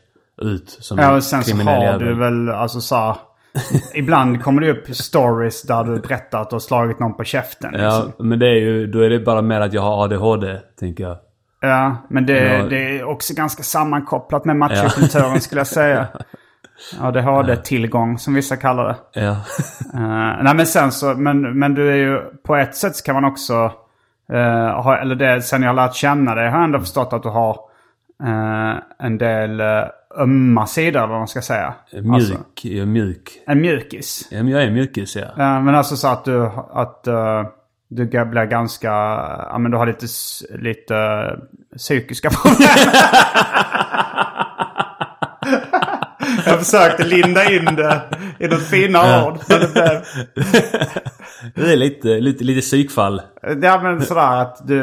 ut 0.42 0.70
som 0.70 0.98
ja 0.98 1.10
en 1.10 1.16
och 1.16 1.24
sen 1.24 1.44
så 1.44 1.50
kriminell 1.52 1.76
har 1.78 1.84
jävel. 1.84 2.08
du 2.08 2.14
väl 2.16 2.50
alltså 2.50 2.82
så 2.82 2.96
här, 2.96 3.16
Ibland 3.96 4.44
kommer 4.44 4.62
det 4.62 4.72
upp 4.72 4.96
stories 4.96 5.62
där 5.62 5.84
du 5.84 6.00
berättar 6.00 6.42
att 6.42 6.50
du 6.50 6.54
har 6.56 6.60
slagit 6.60 7.00
någon 7.00 7.18
på 7.18 7.24
käften. 7.24 7.72
Ja, 7.74 8.04
Liksom. 8.06 8.30
men 8.30 8.40
det 8.40 8.48
är 8.48 8.56
ju, 8.60 8.88
då 8.88 9.00
är 9.00 9.10
det 9.10 9.20
bara 9.20 9.42
mer 9.42 9.62
att 9.62 9.74
jag 9.74 9.82
har 9.82 10.04
ADHD, 10.04 10.58
tänker 10.80 11.04
jag. 11.04 11.18
Ja, 11.62 11.96
men 12.10 12.26
det, 12.26 12.54
Ja. 12.58 12.64
det 12.64 13.00
är 13.00 13.04
också 13.04 13.34
ganska 13.34 13.64
sammankopplat 13.64 14.46
med 14.46 14.56
machokulturen 14.56 15.42
skulle 15.42 15.60
jag 15.60 15.68
säga. 15.68 16.08
ADHD-tillgång 17.02 18.18
som 18.20 18.34
vissa 18.34 18.56
kallar 18.58 18.88
det. 18.88 19.22
Ja. 19.22 19.36
Eh, 19.94 20.44
nej 20.44 20.56
men 20.56 20.66
sen 20.66 20.92
så, 20.92 21.14
men, 21.14 21.60
men 21.60 21.74
du 21.74 21.92
är 21.92 21.96
ju 21.96 22.22
på 22.44 22.56
ett 22.56 22.76
sätt 22.76 22.96
så 22.96 23.04
kan 23.04 23.16
man 23.16 23.26
också, 23.26 23.72
eh, 24.34 24.82
ha, 24.82 24.98
eller 24.98 25.16
det 25.16 25.42
sen 25.42 25.62
jag 25.62 25.70
har 25.70 25.76
lärt 25.76 25.96
känna 25.96 26.36
dig 26.36 26.50
har 26.50 26.58
jag 26.58 26.64
ändå 26.64 26.80
förstått 26.80 27.14
att 27.14 27.24
du 27.24 27.30
har 27.30 27.60
eh, 28.24 28.76
en 29.00 29.18
del 29.18 29.62
uh, 29.62 29.84
ömma 30.18 30.68
sidor 30.68 31.00
eller 31.00 31.08
vad 31.08 31.18
man 31.18 31.28
ska 31.28 31.42
säga. 31.42 31.74
Mjuk. 31.94 32.14
Alltså, 32.14 32.34
Jag 32.62 32.82
är 32.82 32.86
mjuk. 32.86 33.30
en 33.48 33.62
mjukis. 33.62 34.28
Ja, 34.32 34.38
jag 34.38 34.64
är 34.64 34.72
mjukis, 34.72 35.16
ja. 35.16 35.22
Eh, 35.22 35.62
men 35.62 35.76
alltså 35.76 35.96
så 35.96 36.08
att 36.08 36.26
du, 36.26 36.50
att 36.74 37.08
eh, 37.08 37.44
du 37.88 38.06
blir 38.06 38.46
ganska, 38.46 38.88
ja 39.50 39.58
men 39.58 39.72
du 39.72 39.78
har 39.78 39.88
lite, 39.88 40.06
lite 40.60 40.96
eh, 40.96 41.78
psykiska 41.78 42.30
problem. 42.30 42.70
jag 46.46 46.60
försökte 46.66 47.04
linda 47.04 47.52
in 47.52 47.66
det 47.66 48.02
i 48.40 48.48
något 48.48 48.62
finare 48.64 49.26
ord. 49.28 49.38
Men 49.50 49.60
det 49.60 49.74
blev, 49.74 50.02
Det 51.56 51.74
är 51.74 51.78
lite, 51.78 52.08
lite, 52.08 52.44
lite 52.44 52.62
psykfall. 52.62 53.22
Ja 53.62 53.82
men 53.84 54.02
sådär 54.02 54.42
att 54.42 54.68
du 54.68 54.80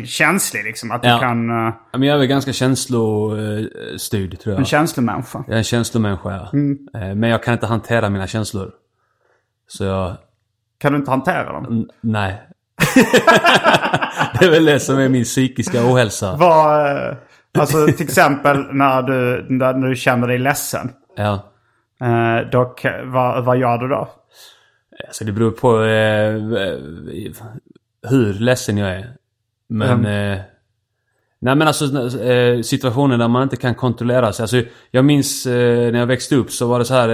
är 0.00 0.06
känslig 0.06 0.64
liksom. 0.64 0.90
Att 0.90 1.02
du 1.02 1.08
Ja. 1.08 1.18
kan... 1.18 1.50
Uh, 1.50 1.74
Men 1.92 2.02
jag 2.02 2.14
är 2.14 2.18
väl 2.18 2.26
ganska 2.26 2.52
känslostyrd, 2.52 4.38
tror 4.40 4.52
jag. 4.52 4.58
en 4.58 4.64
känslomänniska. 4.64 5.44
Jag 5.46 5.54
är 5.54 5.58
en 5.58 5.64
känslomänniska, 5.64 6.30
ja. 6.30 6.50
Mm. 6.52 6.78
Eh, 6.94 7.14
Men 7.14 7.30
jag 7.30 7.42
kan 7.42 7.54
inte 7.54 7.66
hantera 7.66 8.08
mina 8.08 8.26
känslor. 8.26 8.70
Så 9.68 9.84
jag... 9.84 10.16
Kan 10.80 10.92
du 10.92 10.98
inte 10.98 11.10
hantera 11.10 11.52
dem? 11.52 11.66
N- 11.70 11.88
nej. 12.00 12.42
det 14.38 14.44
är 14.46 14.50
väl 14.50 14.64
det 14.64 14.80
som 14.80 14.98
är 14.98 15.08
min 15.08 15.24
psykiska 15.24 15.78
ohälsa. 15.92 16.36
Vad... 16.36 17.16
eh, 17.54 17.60
alltså 17.60 17.86
till 17.86 18.06
exempel 18.06 18.66
när 18.72 19.02
du, 19.02 19.46
när 19.48 19.72
du 19.88 19.96
känner 19.96 20.28
dig 20.28 20.38
ledsen. 20.38 20.90
Ja. 21.16 21.44
Då, 22.52 22.74
ka- 22.78 23.10
vad, 23.12 23.44
vad 23.44 23.58
gör 23.58 23.78
du 23.78 23.88
då? 23.88 24.08
Alltså 25.06 25.24
det 25.24 25.32
beror 25.32 25.50
på 25.50 25.82
eh, 25.82 26.32
hur 28.10 28.34
ledsen 28.34 28.78
jag 28.78 28.90
är. 28.90 29.12
Men... 29.68 30.06
Eh, 30.06 30.38
nej 31.40 31.54
men 31.54 31.62
alltså 31.68 31.84
eh, 32.22 32.62
situationer 32.62 33.18
där 33.18 33.28
man 33.28 33.42
inte 33.42 33.56
kan 33.56 33.74
kontrollera 33.74 34.32
sig. 34.32 34.42
Alltså, 34.42 34.62
jag 34.90 35.04
minns 35.04 35.46
eh, 35.46 35.92
när 35.92 35.98
jag 35.98 36.06
växte 36.06 36.36
upp 36.36 36.50
så 36.50 36.68
var 36.68 36.78
det 36.78 36.84
så 36.84 36.94
här... 36.94 37.08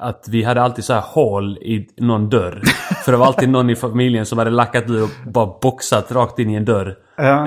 Att 0.00 0.24
vi 0.28 0.42
hade 0.42 0.62
alltid 0.62 0.84
så 0.84 0.92
här 0.92 1.00
hål 1.06 1.56
i 1.56 1.88
någon 1.96 2.28
dörr. 2.28 2.62
För 3.04 3.12
det 3.12 3.18
var 3.18 3.26
alltid 3.26 3.48
någon 3.48 3.70
i 3.70 3.76
familjen 3.76 4.26
som 4.26 4.38
hade 4.38 4.50
lackat 4.50 4.90
ur 4.90 5.02
och 5.02 5.08
bara 5.26 5.46
boxat 5.62 6.12
rakt 6.12 6.38
in 6.38 6.50
i 6.50 6.54
en 6.54 6.64
dörr. 6.64 6.94
Ja, 7.16 7.46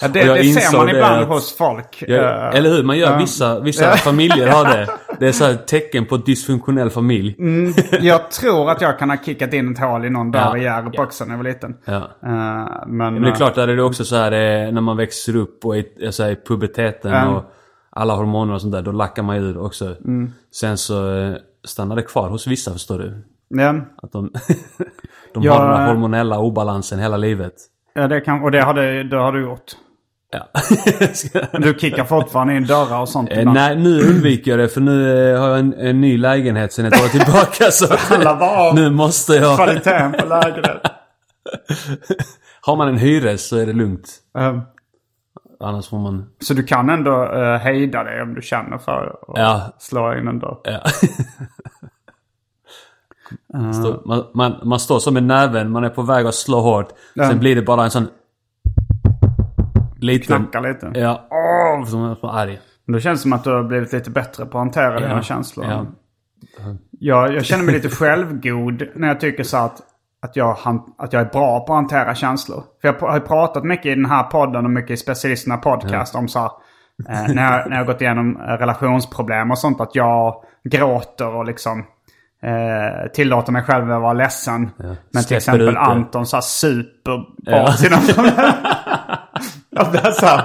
ja 0.00 0.08
det, 0.08 0.18
jag 0.26 0.36
det 0.36 0.44
ser 0.44 0.76
man 0.76 0.86
det 0.86 0.92
ibland 0.92 1.22
att- 1.22 1.28
hos 1.28 1.56
folk. 1.56 2.04
Ja, 2.08 2.14
Eh, 2.16 2.54
eller 2.58 2.70
hur? 2.70 2.82
Man 2.82 2.98
gör 2.98 3.10
ja. 3.12 3.18
vissa, 3.18 3.60
vissa 3.60 3.92
familjer 3.92 4.48
har 4.48 4.64
det. 4.64 4.88
Det 5.18 5.28
är 5.28 5.32
så 5.32 5.44
här 5.44 5.54
tecken 5.54 6.06
på 6.06 6.16
dysfunktionell 6.16 6.90
familj. 6.90 7.36
Mm. 7.38 7.72
jag 8.00 8.30
tror 8.30 8.70
att 8.70 8.80
jag 8.80 8.98
kan 8.98 9.10
ha 9.10 9.16
kickat 9.24 9.54
in 9.54 9.72
ett 9.72 9.78
hål 9.78 10.04
i 10.04 10.10
någon 10.10 10.30
dörr 10.30 10.56
Ja. 10.56 10.92
i 10.94 10.98
också 10.98 11.24
när 11.24 11.32
jag 11.32 11.36
var 11.38 11.44
liten. 11.44 11.76
Ja. 11.84 11.96
Eh, 11.96 12.00
men, 12.86 12.96
Men 12.96 13.22
det 13.22 13.28
är 13.28 13.32
eh, 13.32 13.36
klart, 13.36 13.54
där 13.54 13.68
är 13.68 13.76
det 13.76 13.82
också 13.82 14.04
så 14.04 14.16
här 14.16 14.30
när 14.72 14.80
man 14.80 14.96
växer 14.96 15.36
upp 15.36 15.64
och 15.64 15.76
är, 15.76 15.84
är 16.00 16.10
så 16.10 16.22
här, 16.22 16.30
i 16.30 16.36
puberteten 16.48 17.28
och 17.28 17.44
alla 17.90 18.14
hormoner 18.14 18.54
och 18.54 18.60
sånt 18.60 18.72
där. 18.72 18.82
Då 18.82 18.92
lackar 18.92 19.22
man 19.22 19.36
ur 19.36 19.58
också. 19.58 19.96
Sen 20.54 20.78
så 20.78 20.94
stannar 21.68 21.96
det 21.96 22.02
kvar 22.02 22.28
hos 22.28 22.46
vissa, 22.46 22.72
förstår 22.72 22.98
du. 22.98 23.24
ja, 23.48 23.74
Att 24.02 24.12
de, 24.12 24.30
de 25.34 25.42
Ja, 25.42 25.52
har 25.52 25.68
den 25.68 25.76
här 25.76 25.86
hormonella 25.88 26.38
obalansen 26.38 26.98
hela 26.98 27.16
livet. 27.16 27.54
ja, 27.94 28.08
det 28.08 28.20
kan, 28.20 28.42
och 28.42 28.50
det 28.50 28.60
har, 28.62 28.74
du, 28.74 29.04
det 29.04 29.16
har 29.16 29.32
du 29.32 29.42
gjort. 29.42 29.64
Ja. 30.30 30.48
Du 31.58 31.74
kickar 31.78 32.04
fortfarande 32.04 32.56
in 32.56 32.66
dörrar 32.66 33.00
och 33.00 33.08
sånt 33.08 33.30
Eh, 33.32 33.52
nej, 33.52 33.76
nu 33.76 34.00
undviker 34.00 34.50
jag 34.50 34.60
det 34.60 34.68
för 34.68 34.80
nu 34.80 35.30
eh, 35.32 35.40
har 35.40 35.48
jag 35.48 35.58
en, 35.58 35.74
en 35.74 36.00
ny 36.00 36.18
lägenhet 36.18 36.72
sen 36.72 36.84
ett 36.84 37.04
år 37.04 37.08
tillbaka. 37.08 37.70
Så 37.70 37.86
Alla 38.14 38.34
var 38.34 38.72
nu 38.74 38.90
måste 38.90 39.32
jag... 39.34 39.56
kvaliteten 39.56 40.12
på 40.12 40.26
lägenhet. 40.26 40.82
Har 42.60 42.76
man 42.76 42.88
en 42.88 42.98
hyres 42.98 43.48
så 43.48 43.56
är 43.56 43.66
det 43.66 43.72
lugnt. 43.72 44.08
Eh, 44.38 44.58
annars 45.60 45.88
får 45.88 45.98
man... 45.98 46.26
Så 46.40 46.54
du 46.54 46.62
kan 46.62 46.90
ändå 46.90 47.32
uh, 47.34 47.56
hejda 47.56 48.04
dig 48.04 48.22
om 48.22 48.34
du 48.34 48.42
känner 48.42 48.78
för 48.78 49.06
att 49.28 49.38
Ja. 49.38 49.72
slå 49.78 50.14
in 50.14 50.28
en 50.28 50.38
dörr? 50.38 50.58
Ja. 50.64 50.80
Stå, 53.72 54.02
man, 54.04 54.24
man, 54.34 54.60
man 54.68 54.80
står 54.80 54.98
som 54.98 55.14
med 55.14 55.22
näven, 55.22 55.70
man 55.70 55.84
är 55.84 55.90
på 55.90 56.02
väg 56.02 56.26
att 56.26 56.34
slå 56.34 56.60
hårt. 56.60 56.88
Ja. 57.14 57.28
Sen 57.28 57.38
blir 57.38 57.56
det 57.56 57.62
bara 57.62 57.84
en 57.84 57.90
sån... 57.90 58.08
Liten... 60.00 60.36
Knacka 60.36 60.60
lite? 60.60 60.92
Ja. 60.94 61.28
Åh, 61.30 61.86
som 61.86 62.04
är 62.04 62.14
så 62.14 62.28
arg. 62.28 62.60
Men 62.84 62.94
Det 62.94 63.00
känns 63.00 63.22
som 63.22 63.32
att 63.32 63.44
du 63.44 63.50
har 63.50 63.62
blivit 63.62 63.92
lite 63.92 64.10
bättre 64.10 64.46
på 64.46 64.58
att 64.58 64.64
hantera 64.64 65.00
dina 65.00 65.22
känslor. 65.22 65.66
Ja. 65.66 65.86
Jag, 66.90 67.34
jag 67.34 67.44
känner 67.44 67.64
mig 67.64 67.74
lite 67.74 67.88
självgod 67.88 68.82
när 68.94 69.08
jag 69.08 69.20
tycker 69.20 69.44
så 69.44 69.56
att, 69.56 69.82
att, 70.22 70.36
jag, 70.36 70.56
att 70.98 71.12
jag 71.12 71.22
är 71.22 71.30
bra 71.30 71.60
på 71.60 71.72
att 71.72 71.78
hantera 71.78 72.14
känslor. 72.14 72.62
För 72.80 72.88
jag 72.88 73.08
har 73.08 73.20
pratat 73.20 73.64
mycket 73.64 73.86
i 73.86 73.94
den 73.94 74.06
här 74.06 74.22
podden 74.22 74.64
och 74.64 74.70
mycket 74.70 74.90
i 74.90 74.96
specialisterna 74.96 75.56
podcast 75.56 76.14
om 76.14 76.28
så 76.28 76.38
här, 76.38 76.50
eh, 77.08 77.34
när, 77.34 77.58
jag, 77.58 77.70
när 77.70 77.76
jag 77.76 77.84
har 77.84 77.92
gått 77.92 78.00
igenom 78.00 78.36
eh, 78.40 78.42
relationsproblem 78.42 79.50
och 79.50 79.58
sånt. 79.58 79.80
Att 79.80 79.94
jag 79.94 80.42
gråter 80.64 81.34
och 81.34 81.44
liksom 81.44 81.84
eh, 82.42 83.10
tillåter 83.12 83.52
mig 83.52 83.62
själv 83.62 83.92
att 83.92 84.02
vara 84.02 84.12
ledsen. 84.12 84.70
Men 85.12 85.24
till 85.24 85.36
exempel. 85.36 85.76
Anton 85.76 86.26
så 86.26 86.36
här 86.36 86.40
super 86.42 87.16
bort 87.18 87.28
Ja. 87.36 87.72
sina 87.72 87.96
problem. 87.96 88.34
Jag 89.70 89.90
blir 89.90 90.00
så 90.10 90.26
här, 90.26 90.42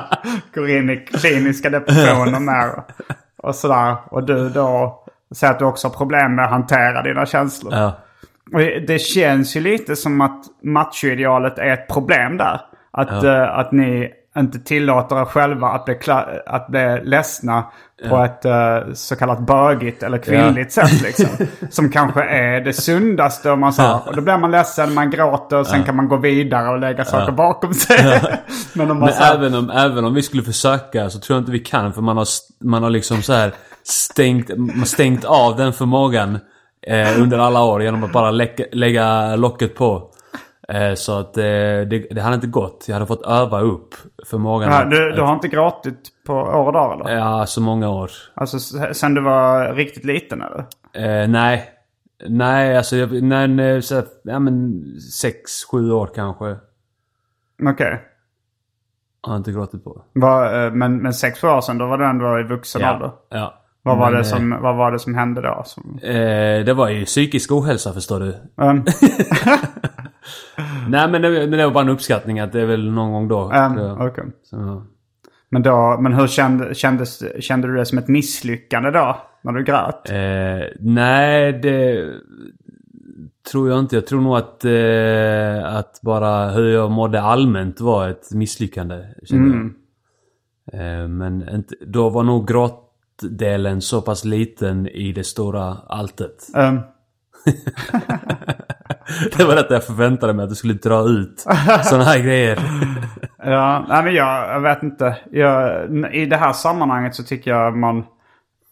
går 0.55 0.69
in 0.69 0.89
i 0.89 0.97
kliniska 0.97 1.69
depressioner 1.69 2.39
med 2.39 2.69
och, 2.69 2.83
och 3.47 3.55
sådär. 3.55 3.95
Och 4.09 4.23
du 4.23 4.49
då 4.49 4.99
säger 5.35 5.53
att 5.53 5.59
du 5.59 5.65
också 5.65 5.87
har 5.87 5.95
problem 5.95 6.35
med 6.35 6.45
att 6.45 6.51
hantera 6.51 7.01
dina 7.01 7.25
känslor. 7.25 7.73
Ja. 7.73 7.93
Det 8.87 9.01
känns 9.01 9.55
ju 9.55 9.61
lite 9.61 9.95
som 9.95 10.21
att 10.21 10.45
machoidealet 10.63 11.57
är 11.57 11.73
ett 11.73 11.87
problem 11.87 12.37
där. 12.37 12.61
Att, 12.91 13.23
eh, 13.23 13.57
att 13.57 13.71
ni 13.71 14.11
inte 14.37 14.59
tillåter 14.59 15.21
er 15.21 15.25
själva 15.25 15.67
att 15.67 15.85
bli, 15.85 15.95
att 16.45 16.67
bli 16.67 17.01
ledsna 17.03 17.65
på 18.09 18.17
ett 18.17 18.45
eh, 18.45 18.93
så 18.93 19.15
kallat 19.15 19.39
bögigt 19.39 20.03
eller 20.03 20.17
kvinnligt 20.17 20.71
sätt. 20.71 21.01
Liksom. 21.01 21.27
Som 21.69 21.91
kanske 21.91 22.23
är 22.23 22.61
det 22.61 22.73
sundaste 22.73 23.51
om 23.51 23.59
man 23.59 23.73
sa. 23.73 23.99
Och 24.05 24.15
då 24.15 24.21
blir 24.21 24.37
man 24.37 24.51
ledsen, 24.51 24.93
man 24.93 25.11
gråter 25.11 25.57
och 25.57 25.67
sen 25.67 25.83
kan 25.83 25.95
man 25.95 26.07
gå 26.07 26.17
vidare 26.17 26.69
och 26.69 26.79
lägga 26.79 27.05
saker 27.05 27.31
bakom 27.31 27.73
sig. 27.73 28.21
Men 28.73 28.91
om 28.91 28.99
man 28.99 29.09
Men 29.09 29.17
här, 29.17 29.35
även 29.35 29.55
om, 29.55 29.69
även 29.69 30.05
om 30.05 30.13
vi 30.13 30.21
skulle 30.21 30.43
försöka 30.43 31.09
så 31.09 31.19
tror 31.19 31.35
jag 31.35 31.41
inte 31.41 31.51
vi 31.51 31.59
kan 31.59 31.93
för 31.93 32.01
man 32.01 32.17
har, 32.17 32.27
man 32.63 32.83
har 32.83 32.89
liksom 32.89 33.21
så 33.21 33.33
här 33.33 33.53
stängt, 33.83 34.49
stängt 34.85 35.25
av 35.25 35.55
den 35.57 35.73
förmågan 35.73 36.39
eh, 36.87 37.21
under 37.21 37.37
alla 37.37 37.63
år 37.63 37.83
genom 37.83 38.03
att 38.03 38.11
bara 38.11 38.31
lägga, 38.31 38.65
lägga 38.71 39.35
locket 39.35 39.75
på. 39.75 40.09
Eh, 40.67 40.93
så 40.93 41.19
att 41.19 41.37
eh, 41.37 41.43
det, 41.43 42.07
det 42.11 42.21
hade 42.21 42.35
inte 42.35 42.47
gått. 42.47 42.85
Jag 42.87 42.93
hade 42.93 43.05
fått 43.05 43.25
öva 43.25 43.59
upp 43.61 43.95
förmågan. 44.27 44.71
ja, 44.71 44.85
du, 44.85 45.11
du 45.11 45.21
har 45.21 45.33
inte 45.33 45.47
gråtit 45.47 45.99
på 46.25 46.33
år 46.33 46.65
och 46.65 46.73
dagar 46.73 47.09
eller? 47.09 47.15
Ja, 47.19 47.45
så 47.45 47.61
många 47.61 47.89
år. 47.89 48.11
Alltså 48.33 48.59
sen 48.93 49.13
du 49.13 49.21
var 49.21 49.73
riktigt 49.73 50.05
liten 50.05 50.41
eller? 50.41 50.65
Eh, 50.93 51.27
nej. 51.29 51.69
Nej, 52.27 52.77
alltså 52.77 52.95
jag, 52.95 53.23
nej, 53.23 53.81
så, 53.81 53.95
här, 53.95 54.05
ja 54.23 54.39
men 54.39 54.83
sex, 55.21 55.51
sju 55.71 55.91
år 55.91 56.09
kanske. 56.15 56.55
Okej. 57.69 58.01
Har 59.21 59.33
jag 59.33 59.39
inte 59.39 59.51
gråtit 59.51 59.83
på. 59.83 60.01
Var, 60.13 60.65
eh, 60.65 60.71
Men, 60.71 60.97
men 60.97 61.13
sex 61.13 61.41
sju 61.41 61.47
år 61.47 61.61
sedan, 61.61 61.77
då 61.77 61.87
var 61.87 61.97
du 61.97 62.05
ändå 62.05 62.39
i 62.39 62.43
vuxen 62.43 62.81
ålder. 62.93 63.11
ja. 63.29 63.59
Vad 63.85 63.97
var, 63.97 64.05
Men, 64.05 64.13
det 64.13 64.19
eh, 64.19 64.23
som, 64.23 64.57
vad 64.61 64.75
var 64.75 64.91
det 64.91 64.99
som 64.99 65.15
hände 65.15 65.41
då? 65.41 65.61
Som, 65.65 65.99
Eh, 66.03 66.65
det 66.65 66.73
var 66.73 66.89
ju 66.89 67.05
psykisk 67.05 67.51
ohälsa 67.51 67.93
förstår 67.93 68.19
du. 68.19 68.35
um, 68.55 68.83
Nej 70.89 71.09
men 71.11 71.21
det, 71.21 71.29
men 71.29 71.51
det 71.51 71.65
var 71.65 71.73
bara 71.73 71.83
en 71.83 71.89
uppskattning 71.89 72.39
att 72.39 72.51
det 72.51 72.61
är 72.61 72.65
väl 72.65 72.91
någon 72.91 73.11
gång 73.11 73.27
då. 73.27 73.51
um, 73.51 73.77
Så- 73.77 73.97
okej. 74.07 74.23
så, 74.43 74.83
Men, 75.49 75.63
då, 75.63 75.97
men 76.01 76.13
hur 76.13 76.27
kände, 76.27 76.75
kändes, 76.75 77.23
kände 77.43 77.67
du 77.67 77.75
det 77.75 77.85
som 77.85 77.97
ett 77.97 78.07
misslyckande 78.07 78.91
då? 78.91 79.17
När 79.43 79.51
du 79.51 79.63
grät? 79.63 80.09
eh, 80.09 80.75
nej, 80.79 81.53
det 81.53 82.09
tror 83.51 83.69
jag 83.69 83.79
inte. 83.79 83.95
Jag 83.95 84.07
tror 84.07 84.21
nog 84.21 84.37
att, 84.37 84.65
eh, 84.65 85.75
att 85.77 85.99
bara 86.01 86.49
hur 86.49 86.69
jag 86.73 86.91
mådde 86.91 87.21
allmänt 87.21 87.81
var 87.81 88.09
ett 88.09 88.33
misslyckande. 88.33 89.05
Jag. 89.21 89.39
Eh, 90.73 91.07
men 91.07 91.49
inte, 91.49 91.75
då 91.87 92.09
var 92.09 92.23
nog 92.23 92.47
gråtdelen 93.21 93.81
så 93.81 94.01
pass 94.01 94.25
liten 94.25 94.87
i 94.87 95.11
det 95.11 95.23
stora 95.23 95.77
alltet. 95.87 96.47
Um, 96.55 96.81
Det 99.37 99.43
var 99.43 99.55
detta 99.55 99.73
jag 99.73 99.83
förväntade 99.83 100.33
mig 100.33 100.43
att 100.43 100.49
du 100.49 100.55
skulle 100.55 100.73
dra 100.73 101.03
ut 101.09 101.39
sådana 101.83 102.03
här 102.03 102.19
grejer. 102.19 102.59
ja, 103.37 103.85
nej, 103.89 104.03
men 104.03 104.13
jag, 104.13 104.49
jag 104.49 104.59
vet 104.59 104.83
inte. 104.83 105.17
Jag, 105.31 105.85
I 106.15 106.25
det 106.25 106.37
här 106.37 106.53
sammanhanget 106.53 107.15
så 107.15 107.23
tycker 107.23 107.51
jag 107.51 107.77
man... 107.77 107.97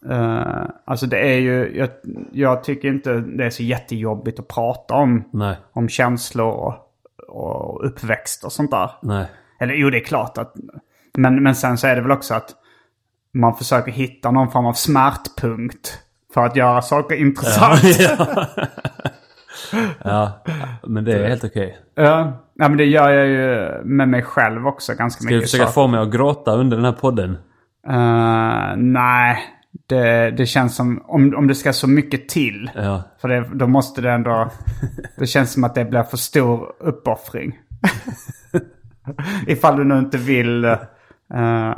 eh, 0.10 0.64
alltså 0.86 1.06
det 1.06 1.20
är 1.20 1.38
ju... 1.40 1.78
Jag, 1.78 1.90
jag 2.32 2.64
tycker 2.64 2.88
inte 2.88 3.14
det 3.14 3.46
är 3.46 3.50
så 3.50 3.64
jättejobbigt 3.64 4.40
att 4.40 4.48
prata 4.48 4.94
om. 4.94 5.24
Nej, 5.34 5.56
Om 5.74 5.90
känslor 5.90 6.48
och, 6.48 6.74
och 7.28 7.86
uppväxt 7.86 8.44
och 8.44 8.52
sånt 8.52 8.72
där. 8.72 8.92
nej. 9.02 9.26
Eller 9.60 9.74
jo, 9.74 9.90
det 9.90 9.98
är 9.98 10.06
klart 10.06 10.38
att... 10.38 10.54
Men, 11.18 11.44
men 11.44 11.56
sen 11.56 11.78
så 11.78 11.88
är 11.88 11.96
det 11.96 12.02
väl 12.02 12.12
också 12.12 12.34
att 12.34 12.56
man 13.34 13.56
försöker 13.56 13.92
hitta 13.92 14.32
någon 14.32 14.52
form 14.52 14.66
av 14.66 14.74
smärtpunkt 14.74 16.00
för 16.34 16.46
att 16.46 16.56
göra 16.56 16.82
saker 16.82 17.16
intressant. 17.16 18.00
Ja, 18.00 18.46
Ja, 20.04 20.44
men 20.84 21.04
det 21.04 21.14
är 21.14 21.28
helt 21.30 21.44
okej. 21.44 21.78
ja. 21.96 22.34
men 22.56 22.78
det 22.78 22.86
gör 22.86 23.10
jag 23.10 23.28
ju 23.28 23.82
med 23.84 24.10
mig 24.10 24.22
själv 24.22 24.68
också 24.68 24.94
ganska 24.96 25.22
Ska 25.22 25.30
du 25.30 25.36
mycket. 25.36 25.52
försöka 25.52 25.68
så. 25.68 25.74
få 25.74 25.88
mig 25.88 26.00
att 26.00 26.12
gråta 26.12 26.52
under 26.52 26.78
den 26.78 26.86
här 26.86 26.92
podden? 26.92 27.38
Eh, 27.88 28.76
nej, 28.78 29.38
det, 29.88 30.32
det 30.32 30.46
känns 30.46 30.76
som... 30.76 31.04
Om, 31.08 31.36
om 31.38 31.48
det 31.48 31.56
ska 31.56 31.74
så 31.74 31.88
mycket 31.90 32.30
till. 32.30 32.72
Ja. 32.76 33.04
För 33.22 33.28
det, 33.28 33.50
då 33.54 33.68
måste 33.68 34.02
det 34.02 34.12
ändå... 34.12 34.50
Det 35.18 35.26
känns 35.28 35.54
som 35.54 35.64
att 35.64 35.76
det 35.76 35.86
blir 35.86 36.04
för 36.04 36.18
stor 36.18 36.72
uppoffring. 36.80 37.60
ifall 39.48 39.78
du 39.78 39.84
nu 39.84 39.98
inte 40.00 40.18
vill... 40.18 40.76
Uh, 41.36 41.76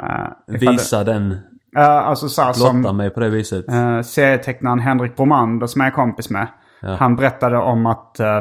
Visa 0.48 1.04
den. 1.04 1.38
alltså 1.76 2.30
så 2.30 2.42
här, 2.42 2.54
som... 2.54 2.98
Mig 2.98 3.10
på 3.10 3.20
det 3.20 3.30
viset. 3.30 3.66
Uh, 3.70 4.02
serietecknaren 4.02 4.80
Henrik 4.80 5.16
Bromander 5.16 5.68
som 5.68 5.82
jag 5.82 5.88
är 5.88 5.92
kompis 5.92 6.30
med. 6.30 6.48
Han 6.86 7.16
berättade 7.16 7.58
om 7.58 7.86
att 7.86 8.20
eh, 8.20 8.40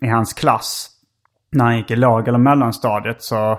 i 0.00 0.06
hans 0.06 0.32
klass, 0.32 0.90
när 1.52 1.64
han 1.64 1.76
gick 1.76 1.90
i 1.90 1.96
låg 1.96 2.28
eller 2.28 2.38
mellanstadiet 2.38 3.22
så, 3.22 3.50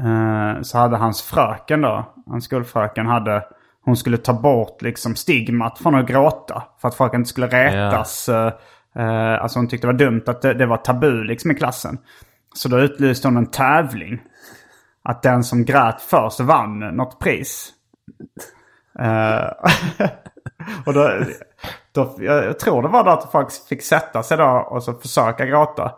eh, 0.00 0.62
så 0.62 0.78
hade 0.78 0.96
hans 0.96 1.22
fröken 1.22 1.80
då, 1.80 2.14
hans 2.26 2.44
skolfröken 2.44 3.06
hade, 3.06 3.44
hon 3.84 3.96
skulle 3.96 4.16
ta 4.16 4.32
bort 4.32 4.82
liksom 4.82 5.14
stigmat 5.16 5.78
från 5.78 5.94
att 5.94 6.06
gråta. 6.06 6.62
För 6.80 6.88
att 6.88 6.94
folk 6.94 7.14
inte 7.14 7.28
skulle 7.28 7.46
retas. 7.46 8.28
eh, 8.28 8.52
eh, 8.96 9.42
alltså 9.42 9.58
hon 9.58 9.68
tyckte 9.68 9.86
det 9.86 9.92
var 9.92 9.98
dumt 9.98 10.22
att 10.26 10.42
det, 10.42 10.54
det 10.54 10.66
var 10.66 10.76
tabu 10.76 11.24
liksom 11.24 11.50
i 11.50 11.54
klassen. 11.54 11.98
Så 12.54 12.68
då 12.68 12.78
utlyste 12.78 13.28
hon 13.28 13.36
en 13.36 13.50
tävling. 13.50 14.22
Att 15.04 15.22
den 15.22 15.44
som 15.44 15.64
grät 15.64 16.00
först 16.00 16.40
vann 16.40 16.78
något 16.78 17.18
pris. 17.18 17.72
Eh, 18.98 19.46
och 20.86 20.94
då, 20.94 21.10
då, 21.92 22.14
jag, 22.18 22.58
tror 22.58 22.82
det 22.82 22.88
var 22.88 23.04
då 23.04 23.10
att 23.10 23.32
folk 23.32 23.48
fick 23.68 23.82
sätta 23.82 24.22
sig 24.22 24.36
då 24.36 24.66
och 24.70 24.82
så 24.82 24.92
försöka 24.92 25.46
gråta. 25.46 25.92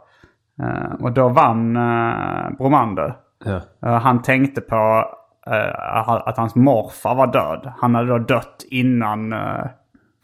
Eh, 0.62 0.94
och 1.00 1.12
då 1.12 1.28
vann 1.28 1.76
uh, 1.76 2.56
Bromander. 2.58 3.16
Ja. 3.44 3.60
Eh, 3.86 4.00
han 4.00 4.22
tänkte 4.22 4.60
på 4.60 5.04
eh, 5.46 6.28
att 6.28 6.36
hans 6.36 6.54
morfar 6.54 7.14
var 7.14 7.26
död. 7.26 7.72
Han 7.78 7.94
hade 7.94 8.08
då 8.08 8.18
dött 8.18 8.64
innan 8.70 9.32
uh, 9.32 9.66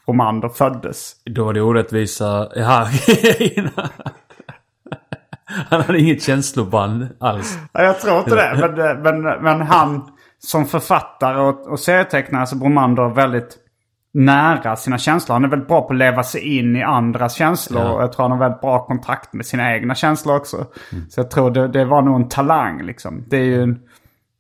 Bromander 0.07 0.49
föddes. 0.49 1.15
Då 1.25 1.45
var 1.45 1.53
det 1.53 1.61
orättvisa... 1.61 2.49
Ja, 2.55 2.87
innan. 3.41 3.89
Han 5.71 5.81
hade 5.81 5.99
inget 6.01 6.23
känsloband 6.23 7.09
alls. 7.21 7.59
Ja, 7.73 7.83
jag 7.83 8.01
tror 8.01 8.19
inte 8.19 8.35
det. 8.35 8.71
Men, 9.03 9.23
men, 9.23 9.43
men 9.43 9.61
han 9.63 10.11
som 10.39 10.67
författare 10.67 11.41
och, 11.41 11.69
och 11.73 11.81
serietecknare 11.81 12.47
så 12.47 12.57
Bromander 12.57 13.09
väldigt 13.15 13.57
nära 14.15 14.77
sina 14.77 14.99
känslor. 14.99 15.33
Han 15.35 15.45
är 15.45 15.49
väldigt 15.49 15.69
bra 15.69 15.81
på 15.83 15.93
att 15.93 15.99
leva 15.99 16.23
sig 16.23 16.59
in 16.59 16.77
i 16.77 16.83
andras 16.83 17.35
känslor. 17.35 17.83
Ja. 17.83 17.93
Och 17.93 18.03
jag 18.03 18.13
tror 18.13 18.23
han 18.23 18.31
har 18.33 18.39
väldigt 18.39 18.61
bra 18.61 18.87
kontakt 18.87 19.33
med 19.33 19.47
sina 19.47 19.75
egna 19.75 19.95
känslor 19.95 20.37
också. 20.37 20.67
Så 21.11 21.21
jag 21.21 21.31
tror 21.31 21.51
det, 21.51 21.69
det 21.69 21.85
var 21.85 22.03
nog 22.03 22.17
en 22.17 22.29
talang 22.29 22.83
liksom. 22.83 23.25
Det 23.29 23.37
är 23.37 23.45
ju 23.45 23.63
en, 23.63 23.81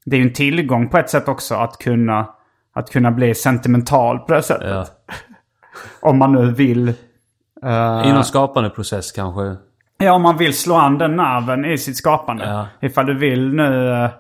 det 0.05 0.17
är 0.17 0.21
en 0.21 0.33
tillgång 0.33 0.89
på 0.89 0.99
ett 0.99 1.11
sätt 1.11 1.29
också 1.29 1.55
att 1.55 1.79
kunna, 1.79 2.27
att 2.75 2.91
kunna 2.91 3.11
bli 3.11 3.35
sentimental 3.35 4.19
på 4.19 4.35
det 4.35 4.43
sättet. 4.43 4.69
Ja. 4.71 4.87
Om 6.11 6.19
man 6.19 6.33
nu 6.33 6.53
vill. 6.53 6.89
eh, 7.63 8.09
Inom 8.09 8.25
skapande 8.25 8.71
process 8.71 9.13
kanske. 9.13 9.57
Ja, 10.01 10.13
om 10.13 10.23
man 10.23 10.37
vill 10.37 10.55
slå 10.55 10.75
an 10.75 10.99
den 10.99 11.17
nerven 11.17 11.65
i 11.65 11.79
sitt 11.79 11.97
skapande. 11.97 12.45
Ja. 12.45 12.67
Ifall 12.81 13.07
du 13.07 13.15
vill 13.15 13.55
nu, 13.55 13.93
eh, 13.93 14.11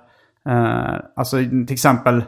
eh, 0.49 0.95
alltså 1.17 1.37
till 1.37 1.73
exempel, 1.73 2.23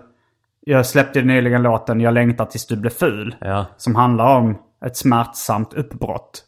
jag 0.61 0.87
släppte 0.87 1.23
nyligen 1.23 1.63
låten 1.63 2.01
Jag 2.01 2.15
längtar 2.15 2.45
tills 2.45 2.67
du 2.67 2.77
blir 2.77 2.91
ful. 2.91 3.35
Ja. 3.41 3.67
Som 3.77 3.95
handlar 3.95 4.37
om 4.37 4.59
ett 4.87 4.97
smärtsamt 4.97 5.75
uppbrott. 5.75 6.43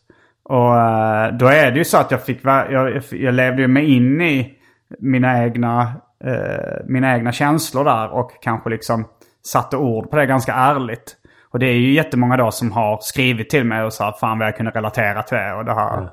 Och 0.44 0.80
eh, 0.80 1.32
då 1.32 1.46
är 1.46 1.70
det 1.70 1.78
ju 1.78 1.84
så 1.84 1.98
att 1.98 2.10
jag 2.10 2.22
fick, 2.22 2.40
jag, 2.44 3.02
jag, 3.10 3.34
levde 3.34 3.62
ju 3.62 3.68
mig 3.68 3.96
in 3.96 4.20
i 4.20 4.54
mina 4.98 5.44
egna 5.44 5.92
eh, 6.24 6.84
mina 6.86 7.14
egna 7.14 7.32
känslor 7.32 7.84
där 7.84 8.08
och 8.08 8.30
kanske 8.42 8.70
liksom 8.70 9.04
satte 9.46 9.76
ord 9.76 10.10
på 10.10 10.16
det 10.16 10.26
ganska 10.26 10.54
ärligt. 10.54 11.16
Och 11.50 11.58
det 11.58 11.66
är 11.66 11.74
ju 11.74 11.92
jättemånga 11.92 12.36
då 12.36 12.50
som 12.50 12.72
har 12.72 12.98
skrivit 13.00 13.50
till 13.50 13.64
mig 13.64 13.82
och 13.82 13.92
sagt 13.92 14.18
fan 14.18 14.38
vad 14.38 14.48
jag 14.48 14.56
kunde 14.56 14.70
relatera 14.70 15.22
till 15.22 15.38
det 15.38 15.52
och 15.54 15.64
det 15.64 15.74
här. 15.74 16.02
Eh, 16.02 16.08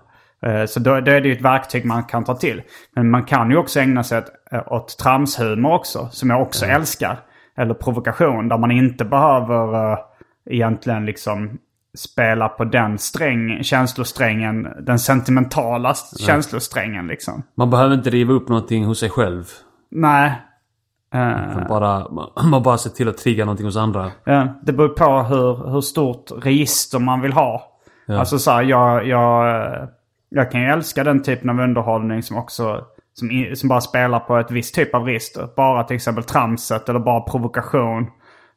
Så 0.68 0.80
då, 0.80 1.00
då 1.00 1.12
är 1.12 1.22
det 1.22 1.28
ju 1.28 1.34
ett 1.34 1.42
verktyg 1.42 1.86
man 1.86 2.04
kan 2.04 2.24
ta 2.24 2.36
till. 2.36 2.62
Men 2.96 3.10
man 3.10 3.24
kan 3.24 3.50
ju 3.50 3.58
också 3.58 3.80
ägna 3.80 4.04
sig 4.04 4.18
åt, 4.18 4.26
eh, 4.52 4.74
åt 4.74 4.98
tramshumor 4.98 5.74
också, 5.74 6.08
som 6.12 6.30
jag 6.30 6.42
också 6.42 6.66
älskar. 6.66 7.20
Eller 7.58 7.74
provokation, 7.74 8.48
där 8.48 8.58
man 8.58 8.72
inte 8.72 9.06
behöver 9.06 9.92
eh, 9.92 10.00
egentligen 10.46 11.06
liksom 11.06 11.58
spela 11.98 12.50
på 12.50 12.64
den 12.64 12.98
sträng, 12.98 13.64
känslosträngen, 13.64 14.68
den 14.82 15.00
sentimentala 15.00 15.94
känslosträngen 16.20 17.08
liksom. 17.08 17.44
Man 17.58 17.70
behöver 17.70 17.96
inte 17.96 18.10
riva 18.10 18.34
upp 18.34 18.50
någonting 18.50 18.86
hos 18.86 19.00
sig 19.00 19.10
själv. 19.10 19.46
Nej. 19.92 20.42
Eh, 21.14 21.20
Man 21.56 21.66
bara, 21.70 22.08
man 22.44 22.64
bara 22.64 22.78
ser 22.78 22.90
till 22.90 23.10
att 23.10 23.18
trigga 23.18 23.46
någonting 23.46 23.66
hos 23.66 23.78
andra. 23.78 24.12
Ja, 24.24 24.48
det 24.64 24.74
beror 24.74 24.90
på 24.90 25.24
hur, 25.24 25.72
hur 25.72 25.82
stort 25.82 26.32
register 26.44 27.00
man 27.00 27.22
vill 27.22 27.34
ha. 27.34 27.68
Alltså 28.08 28.40
så 28.40 28.52
här, 28.52 28.64
jag, 28.64 29.08
jag, 29.08 29.88
jag 30.36 30.52
kan 30.52 30.62
ju 30.62 30.68
älska 30.68 31.04
den 31.04 31.24
typen 31.24 31.50
av 31.50 31.60
underhållning 31.60 32.24
som 32.24 32.38
också 32.38 32.86
som, 33.14 33.56
som 33.56 33.70
bara 33.70 33.82
spelar 33.82 34.20
på 34.20 34.38
ett 34.38 34.52
visst 34.52 34.76
typ 34.76 34.96
av 34.96 35.06
register. 35.06 35.50
Bara 35.56 35.84
till 35.84 35.96
exempel 35.96 36.24
tramset 36.24 36.90
eller 36.90 37.00
bara 37.00 37.22
provokation. 37.22 38.08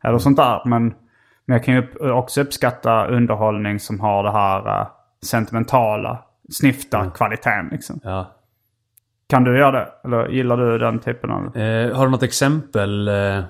Eller 0.04 0.18
sånt 0.18 0.36
där. 0.36 0.62
Men, 0.64 0.94
men 1.44 1.56
jag 1.56 1.64
kan 1.64 1.74
ju 1.74 2.10
också 2.10 2.40
uppskatta 2.40 3.06
underhållning 3.06 3.80
som 3.80 4.00
har 4.00 4.22
det 4.22 4.32
här 4.32 4.80
uh, 4.80 4.86
sentimentala, 5.24 6.24
snyfta 6.50 7.10
kvaliteten. 7.10 7.68
Liksom. 7.72 8.00
Ja. 8.02 8.30
Kan 9.28 9.44
du 9.44 9.58
göra 9.58 9.72
det? 9.72 9.88
Eller 10.04 10.28
gillar 10.28 10.56
du 10.56 10.78
den 10.78 10.98
typen 10.98 11.30
av... 11.30 11.56
Eh, 11.56 11.96
har 11.96 12.04
du 12.04 12.10
något 12.10 12.22
exempel? 12.22 13.08
Eh, 13.08 13.44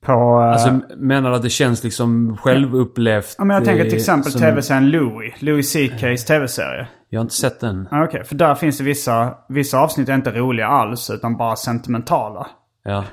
På, 0.00 0.12
uh, 0.12 0.48
alltså, 0.48 0.80
menar 0.96 1.30
du 1.30 1.36
att 1.36 1.42
det 1.42 1.50
känns 1.50 1.84
liksom 1.84 2.36
självupplevt? 2.36 3.34
ja, 3.38 3.44
men 3.44 3.54
jag 3.54 3.64
tänker 3.64 3.84
till 3.84 3.92
eh, 3.92 3.98
exempel 3.98 4.32
som- 4.32 4.40
tv-serien 4.40 4.90
Louis. 4.90 5.42
Louis 5.42 5.76
CK's 5.76 6.26
tv-serie. 6.26 6.88
Jag 7.08 7.20
har 7.20 7.22
inte 7.22 7.34
sett 7.34 7.60
den. 7.60 7.88
Ja, 7.90 8.04
Okej, 8.04 8.24
för 8.24 8.34
där 8.34 8.54
finns 8.54 8.78
det 8.78 8.84
vissa, 8.84 9.34
vissa 9.48 9.78
avsnitt 9.78 10.08
är 10.08 10.14
inte 10.14 10.30
roliga 10.30 10.66
alls 10.66 11.10
utan 11.10 11.36
bara 11.36 11.56
sentimentala. 11.56 12.46
Ja. 12.82 13.04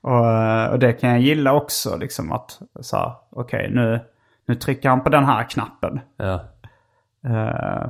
Och, 0.00 0.32
eh, 0.32 0.70
och 0.70 0.78
det 0.78 0.92
kan 0.92 1.10
jag 1.10 1.20
gilla 1.20 1.52
också 1.52 1.96
liksom 1.96 2.32
att 2.32 2.60
så 2.80 3.16
okej 3.30 3.70
nu, 3.70 4.00
nu 4.46 4.54
trycker 4.54 4.88
han 4.88 5.02
på 5.02 5.08
den 5.08 5.24
här 5.24 5.50
knappen. 5.50 6.00
Ja. 6.16 6.34
Eh, 7.24 7.86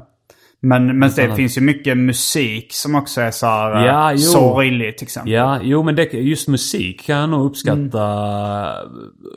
men 0.65 0.99
men 0.99 1.11
det 1.17 1.35
finns 1.37 1.57
ju 1.59 1.61
mycket 1.61 1.97
musik 1.97 2.73
som 2.73 2.95
också 2.95 3.21
är 3.21 3.31
så 3.31 3.47
här 3.47 3.77
eh, 3.77 3.87
Ja, 3.87 4.13
jo. 4.13 4.19
sorglig 4.19 4.99
till 4.99 5.05
exempel. 5.05 5.33
Ja, 5.33 5.59
jo 5.63 5.83
men 5.83 5.95
det, 5.97 6.13
just 6.13 6.49
musik 6.49 7.07
kan 7.07 7.17
jag 7.17 7.29
nog 7.29 7.47
uppskatta 7.47 8.05
Mm. 8.05 8.91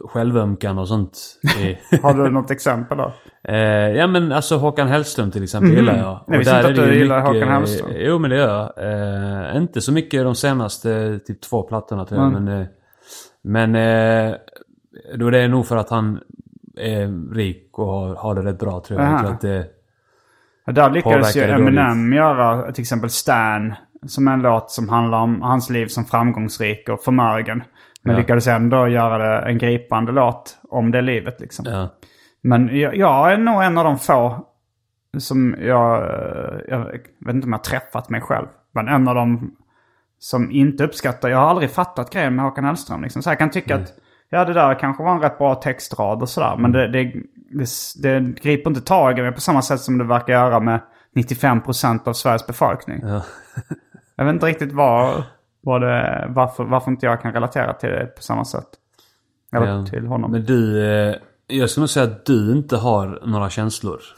självömkan 0.05 0.77
och 0.77 0.87
sånt. 0.87 1.17
Har 2.03 2.13
du 2.13 2.29
något 2.29 2.51
exempel 2.51 2.97
då? 2.97 3.13
eh, 3.51 3.55
ja 3.91 4.07
men 4.07 4.31
alltså 4.31 4.57
Håkan 4.57 4.87
Hellström 4.87 5.31
till 5.31 5.43
exempel 5.43 5.73
gillar 5.73 5.97
jag. 5.97 6.23
Jag 6.27 6.37
visste 6.37 6.55
inte 6.55 6.67
att 6.67 6.75
det 6.75 6.85
du 6.85 6.99
gillar 6.99 7.21
Håkan 7.21 7.49
Hellström. 7.49 7.89
Jo 7.95 8.19
men 8.19 8.29
det 8.29 8.35
gör 8.37 8.71
jag. 8.77 9.51
Eh, 9.55 9.57
inte 9.61 9.81
så 9.81 9.91
mycket 9.91 10.23
de 10.23 10.35
senaste 10.35 11.19
typ 11.27 11.41
två 11.41 11.63
plattorna 11.63 12.05
tror 12.05 12.21
jag. 12.21 12.27
Mm. 12.27 12.43
Men, 12.43 12.61
eh, 12.61 12.67
men 13.43 13.75
eh, 13.75 14.35
då 15.15 15.29
det 15.29 15.39
är 15.39 15.47
nog 15.47 15.65
för 15.67 15.77
att 15.77 15.89
han 15.89 16.19
är 16.77 17.33
rik 17.35 17.69
och 17.79 17.85
har, 17.87 18.15
har 18.15 18.35
det 18.35 18.41
rätt 18.41 18.59
bra 18.59 18.83
tror 18.87 18.99
jag. 18.99 19.07
Aha. 19.09 19.13
jag 19.15 19.21
tror 19.21 19.33
att 19.33 19.41
det, 19.41 19.65
Ja, 20.67 20.73
Där 20.73 20.89
lyckades 20.89 21.35
ju 21.35 21.41
Eminem 21.43 22.13
göra 22.13 22.71
till 22.71 22.81
exempel 22.81 23.09
Stan. 23.09 23.73
Som 24.05 24.27
en 24.27 24.41
låt 24.41 24.71
som 24.71 24.89
handlar 24.89 25.19
om 25.19 25.41
hans 25.41 25.69
liv 25.69 25.87
som 25.87 26.05
framgångsrik 26.05 26.89
och 26.89 27.03
förmögen. 27.03 27.63
Men 28.03 28.13
Ja. 28.13 28.19
lyckades 28.19 28.47
ändå 28.47 28.87
göra 28.87 29.17
det 29.17 29.49
en 29.49 29.57
gripande 29.57 30.11
låt 30.11 30.57
om 30.69 30.91
det 30.91 31.01
livet 31.01 31.39
liksom. 31.39 31.65
ja. 31.69 31.89
Men 32.43 32.79
jag, 32.79 32.95
jag 32.95 33.33
är 33.33 33.37
nog 33.37 33.63
en 33.63 33.77
av 33.77 33.83
de 33.83 33.97
få 33.97 34.45
som 35.17 35.55
jag, 35.59 36.01
jag 36.67 36.79
vet 37.25 37.35
inte 37.35 37.45
om 37.45 37.51
jag 37.51 37.59
har 37.59 37.63
träffat 37.63 38.09
mig 38.09 38.21
själv. 38.21 38.47
Men 38.73 38.87
en 38.87 39.07
av 39.07 39.15
de 39.15 39.51
som 40.19 40.51
inte 40.51 40.83
uppskattar, 40.83 41.29
jag 41.29 41.37
har 41.37 41.47
aldrig 41.49 41.71
fattat 41.71 42.13
grejen 42.13 42.35
med 42.35 42.45
Håkan 42.45 42.65
Hellström. 42.65 43.03
Liksom. 43.03 43.21
Så 43.23 43.29
jag 43.29 43.39
kan 43.39 43.49
tycka 43.49 43.75
att 43.75 43.93
ja 44.29 44.45
det 44.45 44.53
där 44.53 44.79
kanske 44.79 45.03
var 45.03 45.11
en 45.11 45.21
rätt 45.21 45.37
bra 45.37 45.55
textrad 45.55 46.21
och 46.21 46.29
sådär. 46.29 46.55
Men 46.57 46.71
det, 46.71 46.87
det, 46.87 47.13
det, 47.51 47.67
det 48.03 48.19
griper 48.41 48.69
inte 48.69 48.81
tag 48.81 49.19
i 49.19 49.21
mig 49.21 49.31
på 49.31 49.41
samma 49.41 49.61
sätt 49.61 49.81
som 49.81 49.97
det 49.97 50.03
verkar 50.03 50.33
göra 50.33 50.59
med 50.59 50.79
95% 51.15 52.07
av 52.07 52.13
Sveriges 52.13 52.47
befolkning. 52.47 52.99
Ja. 53.03 53.21
Jag 54.15 54.25
vet 54.25 54.33
inte 54.33 54.45
riktigt 54.45 54.71
vad, 54.71 55.23
vad 55.61 55.81
det, 55.81 56.25
varför, 56.29 56.63
varför 56.63 56.91
inte 56.91 57.05
jag 57.05 57.21
kan 57.21 57.33
relatera 57.33 57.73
till 57.73 57.89
det 57.89 58.05
på 58.05 58.21
samma 58.21 58.45
sätt. 58.45 58.67
Eller 59.55 59.67
Ja. 59.67 59.85
till 59.85 60.07
honom. 60.07 60.31
Men 60.31 60.45
du, 60.45 60.85
eh, 60.85 61.15
jag 61.47 61.69
skulle 61.69 61.81
nog 61.81 61.89
säga 61.89 62.05
att 62.05 62.25
du 62.25 62.51
inte 62.51 62.77
har 62.77 63.19
några 63.25 63.49
känslor. 63.49 64.01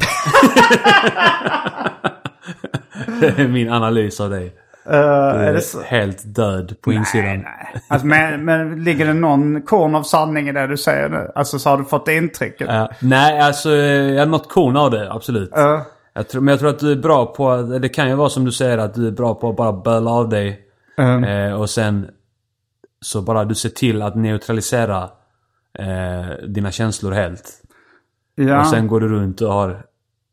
det 3.22 3.40
är 3.40 3.48
min 3.48 3.70
analys 3.70 4.20
av 4.20 4.30
dig. 4.30 4.56
Du 4.90 5.44
är 5.44 5.54
det 5.54 5.62
så? 5.62 5.82
helt 5.82 6.36
död 6.36 6.76
på 6.82 6.94
insidan. 6.94 7.26
Nej, 7.28 7.44
nej. 7.44 7.82
Alltså, 7.88 8.08
men, 8.08 8.46
men 8.46 8.84
ligger 8.84 9.06
det 9.06 9.14
någon 9.14 9.62
korn 9.62 9.96
av 9.96 10.04
sanning 10.04 10.50
i 10.50 10.52
det 10.52 10.68
du 10.68 10.78
säger 10.78 11.10
nu? 11.10 11.32
Alltså 11.36 11.60
så 11.60 11.70
har 11.70 11.78
du 11.78 11.84
fått 11.86 12.06
det 12.06 12.16
intrycket? 12.18 12.68
Ja, 12.70 12.90
nej, 13.00 13.40
alltså 13.40 13.70
jag 13.76 14.20
har 14.20 14.26
något 14.26 14.50
korn 14.50 14.78
av 14.78 14.92
det, 14.92 15.12
absolut. 15.12 15.50
Ja. 15.54 15.86
Jag 16.14 16.28
tror, 16.28 16.42
men 16.42 16.52
jag 16.52 16.60
tror 16.60 16.70
att 16.70 16.80
du 16.80 16.92
är 16.92 16.96
bra 16.96 17.26
på, 17.26 17.56
det 17.62 17.90
kan 17.90 18.10
ju 18.10 18.16
vara 18.16 18.30
som 18.30 18.46
du 18.46 18.52
säger 18.52 18.78
att 18.78 18.94
du 18.94 19.08
är 19.08 19.12
bra 19.12 19.36
på 19.36 19.50
att 19.50 19.56
bara 19.56 19.74
böla 19.74 20.12
av 20.12 20.30
dig. 20.30 20.60
Eh, 21.28 21.54
och 21.62 21.70
sen 21.70 22.08
så 23.02 23.22
bara 23.22 23.46
du 23.46 23.56
ser 23.56 23.70
till 23.70 24.02
att 24.02 24.16
neutralisera 24.16 25.10
dina 26.48 26.72
känslor 26.72 27.12
helt. 27.12 27.62
ja. 28.36 28.60
Och 28.62 28.68
sen 28.68 28.88
går 28.88 29.00
du 29.00 29.08
runt 29.08 29.42
och 29.42 29.54
har 29.54 29.86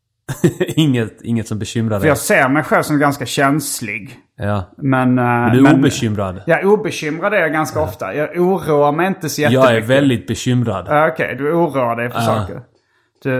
inget, 0.59 1.21
inget 1.21 1.47
som 1.47 1.59
bekymrar 1.59 1.97
För 1.99 2.01
dig. 2.03 2.09
jag 2.09 2.17
ser 2.17 2.49
mig 2.49 2.63
själv 2.63 2.83
som 2.83 2.99
ganska 2.99 3.25
känslig. 3.25 4.19
Ja. 4.39 4.63
Men... 4.77 5.17
eh, 5.19 5.23
Men 5.25 5.51
du 5.51 5.57
är 5.57 5.61
men, 5.63 5.75
obekymrad. 5.79 6.41
Ja, 6.45 6.59
obekymrad 6.63 7.33
är 7.33 7.37
jag 7.37 7.51
ganska 7.53 7.81
ofta. 7.81 8.13
Jag 8.15 8.37
oroar 8.37 8.91
mig 8.91 9.07
inte 9.07 9.29
så 9.29 9.41
jättemycket. 9.41 9.69
Jag 9.69 9.77
är 9.77 9.81
väldigt 9.81 10.27
bekymrad. 10.27 10.85
Ja, 10.89 11.07
Okej, 11.07 11.35
du 11.37 11.51
oroar 11.53 11.95
dig 11.95 12.09
för 12.09 12.19
Ja. 12.19 12.25
saker. 12.25 12.61
Du, 13.23 13.31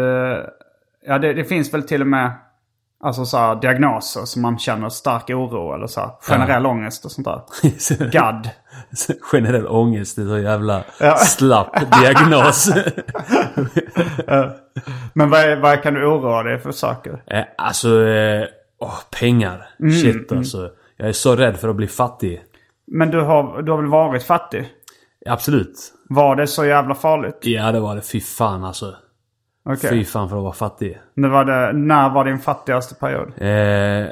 ja, 1.07 1.17
det, 1.19 1.33
det 1.33 1.43
finns 1.43 1.73
väl 1.73 1.83
till 1.83 2.01
och 2.01 2.07
med 2.07 2.31
alltså, 3.03 3.25
så 3.25 3.37
här, 3.37 3.55
diagnoser 3.55 4.21
som 4.25 4.41
man 4.41 4.59
känner 4.59 4.89
stark 4.89 5.29
oro 5.29 5.73
eller 5.75 5.87
så 5.87 5.99
här, 6.01 6.09
generell 6.21 6.65
ångest 6.65 7.05
och 7.05 7.11
sånt 7.11 7.27
där. 7.27 7.41
GAD. 8.11 8.49
Generell 9.31 9.67
ångest, 9.67 10.15
det 10.15 10.21
är 10.21 10.25
så 10.25 10.37
jävla 10.39 10.83
Ja. 10.99 11.15
slapp 11.15 11.69
diagnos. 12.01 12.69
Men 15.13 15.29
vad, 15.29 15.57
vad 15.59 15.83
kan 15.83 15.93
du 15.93 16.05
oroa 16.05 16.43
dig 16.43 16.59
för 16.59 16.71
saker? 16.71 17.23
Eh, 17.27 17.43
alltså, 17.57 18.07
eh, 18.07 18.43
pengar. 19.19 19.67
Mm, 19.79 19.91
Shit 19.93 20.31
alltså. 20.31 20.69
Jag 20.97 21.09
är 21.09 21.13
så 21.13 21.35
rädd 21.35 21.57
för 21.57 21.67
att 21.69 21.75
bli 21.75 21.87
fattig. 21.87 22.41
Men 22.87 23.11
du 23.11 23.21
har, 23.21 23.61
du 23.61 23.71
har 23.71 23.81
väl 23.81 23.91
varit 23.91 24.23
fattig? 24.23 24.69
Absolut. 25.25 25.93
Var 26.09 26.35
det 26.35 26.47
så 26.47 26.65
jävla 26.65 26.95
farligt? 26.95 27.37
Ja, 27.41 27.71
det 27.71 27.79
var 27.79 27.95
det. 27.95 28.01
Fy 28.01 28.21
fan 28.21 28.63
alltså. 28.63 28.95
Okej. 29.69 29.89
Fy 29.89 30.05
fan 30.05 30.29
för 30.29 30.37
att 30.37 30.43
vara 30.43 30.53
fattig. 30.53 30.97
Nu 31.13 31.27
var 31.27 31.45
det, 31.45 31.73
när 31.73 32.09
var 32.09 32.25
din 32.25 32.39
fattigaste 32.39 32.95
period? 32.95 33.31
Eh, 33.37 34.07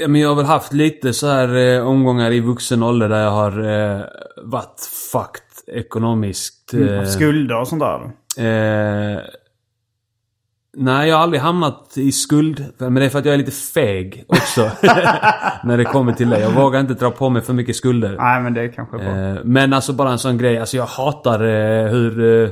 ja, 0.00 0.08
men 0.08 0.20
jag 0.20 0.28
har 0.28 0.36
väl 0.36 0.44
haft 0.44 0.72
lite 0.72 1.12
så 1.12 1.26
här 1.26 1.56
eh, 1.56 1.86
omgångar 1.86 2.30
i 2.30 2.40
vuxen 2.40 2.82
ålder 2.82 3.08
där 3.08 3.22
jag 3.22 3.30
har 3.30 3.64
eh, 3.64 4.00
varit 4.42 4.80
fucked 5.12 5.76
ekonomiskt. 5.76 6.74
Eh, 6.74 7.04
Skulder 7.04 7.60
och 7.60 7.68
sånt 7.68 7.82
där? 7.82 8.00
Eh, 8.38 9.20
nej, 10.76 11.08
jag 11.08 11.16
har 11.16 11.22
aldrig 11.22 11.40
hamnat 11.40 11.92
i 11.96 12.12
skuld. 12.12 12.64
Men 12.78 12.94
det 12.94 13.04
är 13.04 13.08
för 13.08 13.18
att 13.18 13.24
jag 13.24 13.34
är 13.34 13.38
lite 13.38 13.50
feg 13.50 14.24
också. 14.28 14.60
när 15.64 15.76
det 15.76 15.84
kommer 15.84 16.12
till 16.12 16.30
det. 16.30 16.40
Jag 16.40 16.50
vågar 16.50 16.80
inte 16.80 16.94
dra 16.94 17.10
på 17.10 17.28
mig 17.30 17.42
för 17.42 17.52
mycket 17.52 17.76
skulder. 17.76 18.16
Nej, 18.18 18.42
men 18.42 18.54
det 18.54 18.60
är 18.60 18.68
kanske 18.68 18.96
bra. 18.96 19.06
Eh, 19.06 19.36
men 19.44 19.72
alltså 19.72 19.92
bara 19.92 20.10
en 20.10 20.18
sån 20.18 20.38
grej. 20.38 20.58
Alltså 20.58 20.76
jag 20.76 20.86
hatar 20.86 21.44
eh, 21.44 21.90
hur 21.90 22.44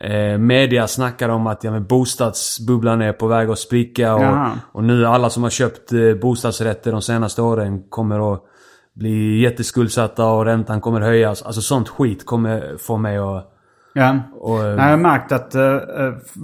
eh, 0.00 0.38
media 0.38 0.86
snackar 0.86 1.28
om 1.28 1.46
att 1.46 1.64
ja, 1.64 1.70
men 1.70 1.86
bostadsbubblan 1.86 3.02
är 3.02 3.12
på 3.12 3.26
väg 3.26 3.50
att 3.50 3.58
spricka. 3.58 4.14
Och, 4.14 4.22
Jaha. 4.22 4.50
och 4.72 4.84
nu 4.84 5.06
alla 5.06 5.30
som 5.30 5.42
har 5.42 5.50
köpt 5.50 5.92
bostadsrätter 6.20 6.92
de 6.92 7.02
senaste 7.02 7.42
åren 7.42 7.82
kommer 7.88 8.34
att 8.34 8.42
bli 8.94 9.40
jätteskuldsatta 9.40 10.26
och 10.26 10.44
räntan 10.44 10.80
kommer 10.80 11.00
höjas. 11.00 11.42
Alltså 11.42 11.60
sånt 11.60 11.88
skit 11.88 12.26
kommer 12.26 12.76
få 12.78 12.96
mig 12.96 13.18
att... 13.18 13.51
Ja. 13.94 14.18
Och, 14.34 14.64
eh, 14.64 14.76
Nej, 14.76 14.84
jag 14.84 14.90
har 14.90 14.96
märkt 14.96 15.32
att 15.32 15.54
eh, 15.54 15.78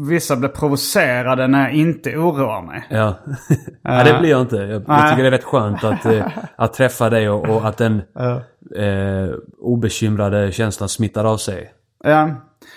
vissa 0.09 0.37
blir 0.37 0.49
provocerade 0.49 1.47
när 1.47 1.63
jag 1.63 1.73
inte 1.73 2.17
oroar 2.17 2.63
mig. 2.63 2.87
Ja. 2.91 3.15
ja, 3.83 4.05
det 4.05 4.19
blir 4.19 4.31
jag 4.31 4.41
inte. 4.41 4.57
Jag, 4.57 4.69
jag 4.71 4.89
Nej. 4.89 5.11
tycker 5.11 5.23
det 5.23 5.29
är 5.29 5.31
rätt 5.31 5.45
skönt 5.45 5.85
att, 5.85 6.07
eh, 6.07 6.27
att 6.57 6.73
träffa 6.73 7.11
dig 7.11 7.31
och, 7.31 7.49
och 7.49 7.69
att 7.69 7.77
den 7.77 8.03
eh, 8.77 9.35
obekymrade 9.59 10.53
känslan 10.53 10.89
smittar 10.89 11.25
av 11.25 11.37
sig. 11.37 11.73
Ja. 12.05 12.31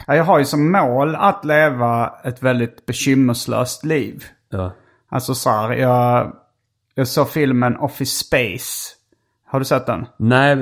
Ja, 0.07 0.15
jag 0.15 0.23
har 0.23 0.39
ju 0.39 0.45
som 0.45 0.71
mål 0.71 1.15
att 1.15 1.45
leva 1.45 2.13
ett 2.23 2.43
väldigt 2.43 2.85
bekymmerslöst 2.85 3.85
liv. 3.85 4.23
Ja. 4.49 4.71
Alltså 5.09 5.35
så 5.35 5.49
här, 5.49 5.71
jag, 5.71 6.35
jag 6.95 7.07
såg 7.07 7.29
filmen 7.29 7.77
Office 7.77 8.25
Space 8.25 8.93
Har 9.45 9.59
du 9.59 9.65
sett 9.65 9.85
den? 9.85 10.05
Nej, 10.17 10.57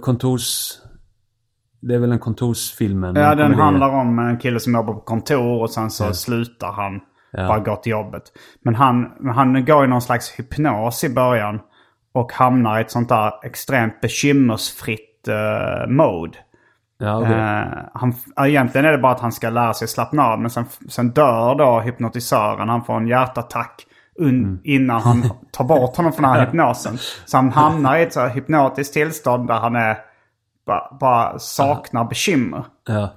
kontors... 0.00 0.72
Det 1.80 1.94
är 1.94 1.98
väl 1.98 2.12
en 2.12 2.18
kontorsfilmen? 2.18 3.16
Ja, 3.16 3.32
en 3.32 3.38
den 3.38 3.54
handlar 3.54 3.88
om 3.88 4.18
en 4.18 4.38
kille 4.38 4.60
som 4.60 4.74
jobbar 4.74 4.94
på 4.94 5.00
kontor 5.00 5.62
och 5.62 5.70
sen 5.70 5.90
så 5.90 6.14
slutar 6.14 6.72
han. 6.72 7.00
Bara 7.32 7.58
går 7.58 7.76
till 7.76 7.92
jobbet. 7.92 8.22
Men 8.62 8.74
han, 8.74 9.12
han 9.34 9.64
går 9.64 9.84
i 9.84 9.88
någon 9.88 10.02
slags 10.02 10.38
hypnos 10.38 11.04
i 11.04 11.14
början. 11.14 11.60
Och 12.12 12.32
hamnar 12.32 12.78
i 12.78 12.80
ett 12.80 12.90
sånt 12.90 13.08
där 13.08 13.32
extremt 13.44 14.00
bekymmersfritt 14.00 15.28
uh, 15.28 15.90
mode. 15.90 16.38
Ja, 16.98 17.18
okej. 17.18 17.32
Eh, 17.32 17.64
han, 17.94 18.14
ja, 18.36 18.46
egentligen 18.46 18.84
är 18.86 18.92
det 18.92 18.98
bara 18.98 19.12
att 19.12 19.20
han 19.20 19.32
ska 19.32 19.50
lära 19.50 19.74
sig 19.74 19.88
slappna 19.88 20.26
av. 20.26 20.40
Men 20.40 20.50
sen, 20.50 20.64
sen 20.88 21.10
dör 21.10 21.54
då 21.54 21.80
hypnotisören. 21.80 22.68
Han 22.68 22.84
får 22.84 22.96
en 22.96 23.08
hjärtattack 23.08 23.86
un, 24.18 24.60
innan 24.64 25.00
han 25.00 25.22
tar 25.52 25.64
bort 25.64 25.96
honom 25.96 26.12
från 26.12 26.22
den 26.22 26.32
här 26.32 26.46
hypnosen. 26.46 26.98
Så 27.26 27.36
han 27.36 27.52
hamnar 27.52 27.96
i 27.96 28.02
ett 28.02 28.12
så 28.12 28.20
här 28.20 28.28
hypnotiskt 28.28 28.94
tillstånd 28.94 29.48
där 29.48 29.54
han 29.54 29.76
är, 29.76 29.96
bara, 30.68 30.96
bara 31.00 31.38
saknar 31.38 32.04
bekymmer. 32.04 32.64
Ja. 32.86 33.08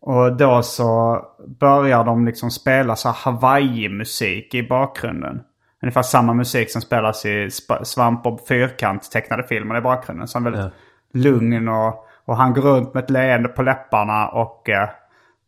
Och 0.00 0.36
då 0.36 0.62
så 0.62 1.20
börjar 1.60 2.04
de 2.04 2.26
liksom 2.26 2.50
spela 2.50 2.96
så 2.96 3.08
Hawaii-musik 3.08 4.54
i 4.54 4.68
bakgrunden. 4.68 5.40
Ungefär 5.82 6.02
samma 6.02 6.34
musik 6.34 6.70
som 6.70 6.82
spelas 6.82 7.24
i 7.24 7.28
Sp- 7.28 7.84
Svamp 7.84 8.26
och 8.26 8.40
Fyrkant 8.48 9.10
tecknade 9.10 9.42
filmer 9.42 9.76
i 9.76 9.80
bakgrunden. 9.80 10.28
Så 10.28 10.38
han 10.38 10.46
är 10.46 10.50
väldigt 10.50 10.72
lugn 11.12 11.68
och, 11.68 12.06
och 12.24 12.36
han 12.36 12.54
går 12.54 12.62
runt 12.62 12.94
med 12.94 13.04
ett 13.04 13.10
leende 13.10 13.48
på 13.48 13.62
läpparna 13.62 14.28
och, 14.28 14.68
eh, 14.68 14.88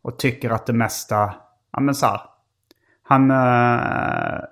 och 0.01 0.19
tycker 0.19 0.49
att 0.49 0.65
det 0.65 0.73
mesta, 0.73 1.33
ja 1.73 1.79
men 1.79 1.95
så 1.95 2.05
här. 2.05 2.21
Han, 3.09 3.31
eh, 3.31 3.37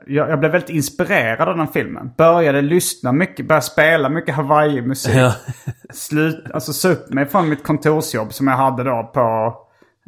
jag, 0.07 0.29
jag 0.29 0.39
blev 0.39 0.51
väldigt 0.51 0.69
inspirerad 0.69 1.49
av 1.49 1.57
den 1.57 1.67
filmen. 1.67 2.11
Började 2.17 2.61
lyssna 2.61 3.11
mycket, 3.11 3.47
började 3.47 3.65
spela 3.65 4.09
mycket 4.09 4.35
Hawaii-musik 4.35 5.15
Ja. 5.15 5.33
slut, 5.93 6.51
alltså 6.53 6.73
sa 6.73 6.89
upp 6.89 7.09
mig 7.13 7.25
från 7.25 7.49
mitt 7.49 7.63
kontorsjobb 7.63 8.33
som 8.33 8.47
jag 8.47 8.55
hade 8.57 8.83
då 8.83 9.11
på, 9.13 9.55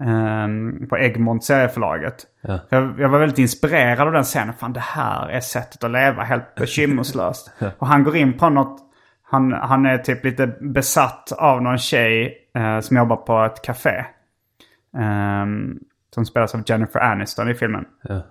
ehm, 0.04 0.88
på 0.90 0.98
Egmont 0.98 1.44
serieförlaget. 1.44 2.16
Ja. 2.42 2.60
Jag, 2.70 3.00
jag 3.00 3.10
var 3.10 3.20
väldigt 3.20 3.40
inspirerad 3.40 4.08
av 4.08 4.14
den 4.14 4.24
scenen. 4.24 4.54
Fan 4.54 4.74
det 4.74 4.80
här 4.80 5.30
är 5.30 5.40
sättet 5.40 5.84
att 5.84 5.92
leva 5.92 6.24
helt 6.24 6.56
bekymmerslöst. 6.56 7.52
Och 7.80 7.88
han 7.88 8.04
går 8.04 8.16
in 8.16 8.34
på 8.38 8.50
något, 8.50 8.80
han, 9.24 9.54
han 9.54 9.86
är 9.86 9.98
typ 9.98 10.26
lite 10.26 10.48
besatt 10.48 11.32
av 11.32 11.62
någon 11.62 11.78
tjej 11.78 12.38
eh, 12.56 12.80
som 12.80 12.98
jobbar 12.98 13.16
på 13.16 13.44
ett 13.44 13.62
café. 13.62 14.06
Ehm, 14.98 15.80
som 16.14 16.26
spelas 16.26 16.56
av 16.56 16.64
Jennifer 16.66 17.00
Aniston 17.00 17.50
i 17.50 17.54
filmen. 17.54 17.86
Ja. 18.04 18.22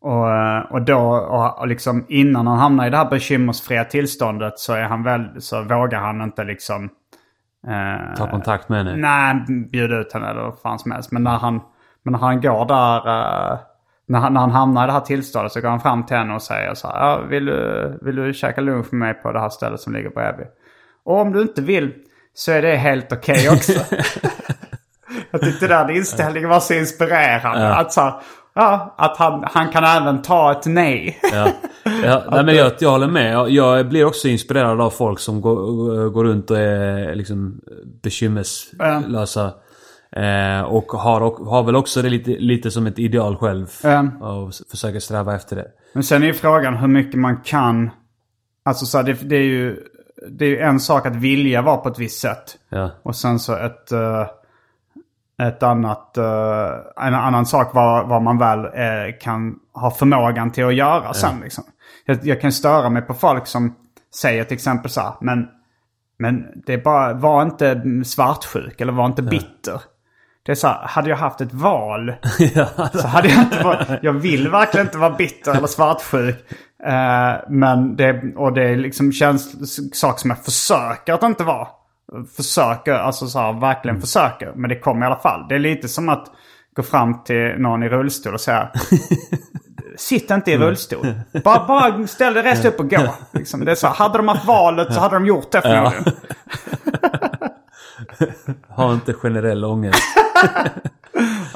Och, 0.00 0.30
eh, 0.30 0.60
och 0.70 0.82
då, 0.82 0.98
och, 1.10 1.58
och 1.58 1.68
liksom 1.68 2.06
innan 2.08 2.46
han 2.46 2.58
hamnar 2.58 2.86
i 2.86 2.90
det 2.90 2.96
här 2.96 3.10
bekymmersfria 3.10 3.84
tillståndet 3.84 4.58
så, 4.58 4.72
är 4.72 4.82
han 4.84 5.02
väl, 5.02 5.28
så 5.38 5.62
vågar 5.62 6.00
han 6.00 6.22
inte 6.22 6.44
liksom... 6.44 6.84
eh, 7.68 8.16
Ta 8.16 8.30
kontakt 8.30 8.68
med 8.68 8.78
henne. 8.86 8.96
Nej, 8.96 9.44
bjuda 9.72 9.96
ut 9.98 10.12
henne 10.12 10.28
eller 10.30 10.42
vad 10.42 10.58
fan 10.60 10.78
som 10.78 10.90
helst. 10.92 11.12
Men 11.12 11.22
när 11.22 11.38
han, 11.38 11.60
men 12.02 12.12
när 12.12 12.18
han 12.18 12.40
går 12.40 12.64
där... 12.66 12.96
eh, 13.52 13.58
när, 14.10 14.18
han, 14.18 14.32
när 14.34 14.40
han 14.40 14.50
hamnar 14.50 14.84
i 14.84 14.86
det 14.86 14.92
här 14.92 15.00
tillståndet 15.00 15.52
så 15.52 15.60
går 15.60 15.68
han 15.68 15.80
fram 15.80 16.06
till 16.06 16.16
henne 16.16 16.34
och 16.34 16.42
säger 16.42 16.74
så 16.74 16.88
här. 16.88 17.00
Ja, 17.00 17.20
vill, 17.28 17.44
du, 17.46 17.98
vill 18.02 18.16
du 18.16 18.34
käka 18.34 18.60
lunch 18.60 18.86
med 18.92 18.98
mig 18.98 19.14
på 19.14 19.32
det 19.32 19.40
här 19.40 19.48
stället 19.48 19.80
som 19.80 19.92
ligger 19.92 20.10
bredvid? 20.10 20.46
Och 21.04 21.20
om 21.20 21.32
du 21.32 21.42
inte 21.42 21.62
vill 21.62 21.94
så 22.34 22.52
är 22.52 22.62
det 22.62 22.76
helt 22.76 23.12
okej 23.12 23.48
också. 23.50 23.72
Jag 25.30 25.40
tyckte 25.40 25.66
den 25.66 25.90
inställningen 25.90 26.48
var 26.48 26.60
så 26.60 26.74
inspirerande. 26.74 27.74
Att, 27.74 27.92
så 27.92 28.00
här, 28.00 28.14
ja, 28.58 28.94
att 28.98 29.16
han, 29.16 29.44
han 29.52 29.68
kan 29.68 29.84
även 29.84 30.22
ta 30.22 30.52
ett 30.52 30.66
nej. 30.66 31.18
Ja. 31.32 31.48
Ja, 32.04 32.24
nej, 32.30 32.44
men 32.44 32.54
jag, 32.54 32.72
jag 32.78 32.90
håller 32.90 33.06
med. 33.06 33.32
Jag, 33.32 33.50
jag 33.50 33.88
blir 33.88 34.04
också 34.04 34.28
inspirerad 34.28 34.80
av 34.80 34.90
folk 34.90 35.18
som 35.18 35.40
går, 35.40 36.08
går 36.10 36.24
runt 36.24 36.50
och 36.50 36.58
är 36.58 37.14
liksom 37.14 37.60
bekymmerslösa. 38.02 39.52
Eh, 40.12 40.62
och 40.62 40.84
har, 40.84 41.44
har 41.50 41.62
väl 41.62 41.76
också 41.76 42.02
det 42.02 42.08
lite, 42.08 42.30
lite 42.30 42.70
som 42.70 42.86
ett 42.86 42.98
ideal 42.98 43.36
själv. 43.36 43.66
Ja. 43.82 44.00
Och 44.20 44.54
försöker 44.70 45.00
sträva 45.00 45.34
efter 45.34 45.56
det. 45.56 45.66
Men 45.92 46.02
sen 46.02 46.22
är 46.22 46.26
ju 46.26 46.34
frågan 46.34 46.76
hur 46.76 46.88
mycket 46.88 47.20
man 47.20 47.36
kan... 47.36 47.90
Alltså 48.64 48.86
så 48.86 48.98
här, 48.98 49.04
det, 49.04 49.12
det, 49.28 49.36
är 49.36 49.42
ju, 49.42 49.76
det 50.28 50.60
är 50.60 50.66
en 50.66 50.80
sak 50.80 51.06
att 51.06 51.16
vilja 51.16 51.62
vara 51.62 51.76
på 51.76 51.88
ett 51.88 51.98
visst 51.98 52.20
sätt. 52.20 52.56
Ja. 52.68 52.90
Och 53.02 53.16
sen 53.16 53.38
så 53.38 53.56
ett, 53.56 53.92
eh, 53.92 54.26
ett 55.42 55.62
annat, 55.62 56.16
eh, 56.16 57.06
en 57.06 57.14
annan 57.14 57.46
sak 57.46 57.74
vad, 57.74 58.08
vad 58.08 58.22
man 58.22 58.38
väl 58.38 58.64
eh, 58.64 59.18
kan 59.20 59.54
ha 59.74 59.90
förmågan 59.90 60.50
till 60.50 60.64
att 60.64 60.74
göra 60.74 61.14
sen. 61.14 61.40
Liksom. 61.42 61.64
Jag, 62.04 62.18
jag 62.22 62.40
kan 62.40 62.52
störa 62.52 62.90
mig 62.90 63.02
på 63.02 63.14
folk 63.14 63.46
som 63.46 63.74
säger 64.14 64.44
till 64.44 64.54
exempel 64.54 64.90
så 64.90 65.00
här, 65.00 65.12
men, 65.20 65.46
men 66.18 66.46
det 66.66 66.72
är 66.72 66.78
bara, 66.78 67.14
var 67.14 67.42
inte 67.42 67.82
svartsjuk 68.04 68.80
eller 68.80 68.92
var 68.92 69.06
inte 69.06 69.22
bitter. 69.22 69.80
Det 70.42 70.52
är 70.52 70.56
så 70.56 70.66
här, 70.66 70.86
hade 70.86 71.10
jag 71.10 71.16
haft 71.16 71.40
ett 71.40 71.52
val 71.54 72.14
så 72.92 73.06
hade 73.06 73.28
jag 73.28 73.42
inte 73.42 73.62
varit, 73.62 73.88
jag 74.02 74.12
vill 74.12 74.48
verkligen 74.48 74.86
inte 74.86 74.98
vara 74.98 75.16
bitter 75.16 75.54
eller 75.56 75.66
svartsjuk. 75.66 76.36
Eh, 76.84 77.34
men 77.48 77.96
det, 77.96 78.36
och 78.36 78.52
det 78.52 78.62
är 78.62 78.76
liksom 78.76 79.12
känns 79.12 79.98
sak 79.98 80.18
som 80.18 80.30
jag 80.30 80.44
försöker 80.44 81.12
att 81.12 81.22
inte 81.22 81.44
vara. 81.44 81.68
Försöker, 82.36 82.92
alltså 82.92 83.26
så 83.26 83.38
här, 83.38 83.60
verkligen 83.60 84.00
försöker. 84.00 84.52
Men 84.54 84.68
det 84.68 84.78
kommer 84.78 85.02
i 85.02 85.06
alla 85.06 85.18
fall. 85.18 85.48
Det 85.48 85.54
är 85.54 85.58
lite 85.58 85.88
som 85.88 86.08
att 86.08 86.26
gå 86.76 86.82
fram 86.82 87.24
till 87.24 87.54
någon 87.58 87.82
i 87.82 87.88
rullstol 87.88 88.34
och 88.34 88.40
säga 88.40 88.68
Sitt 89.96 90.30
inte 90.30 90.52
i 90.52 90.58
rullstol. 90.58 91.06
Bara, 91.44 91.66
bara 91.66 92.06
ställ 92.06 92.34
dig, 92.34 92.42
res 92.42 92.64
upp 92.64 92.80
och 92.80 92.90
gå. 92.90 93.14
Liksom. 93.32 93.64
Det 93.64 93.70
är 93.70 93.74
så, 93.74 93.86
hade 93.86 94.18
de 94.18 94.28
haft 94.28 94.46
valet 94.46 94.94
så 94.94 95.00
hade 95.00 95.16
de 95.16 95.26
gjort 95.26 95.52
det 95.52 95.62
förmodligen. 95.62 96.04
Ha 98.68 98.92
inte 98.92 99.12
generell 99.12 99.64
ångest. 99.64 100.02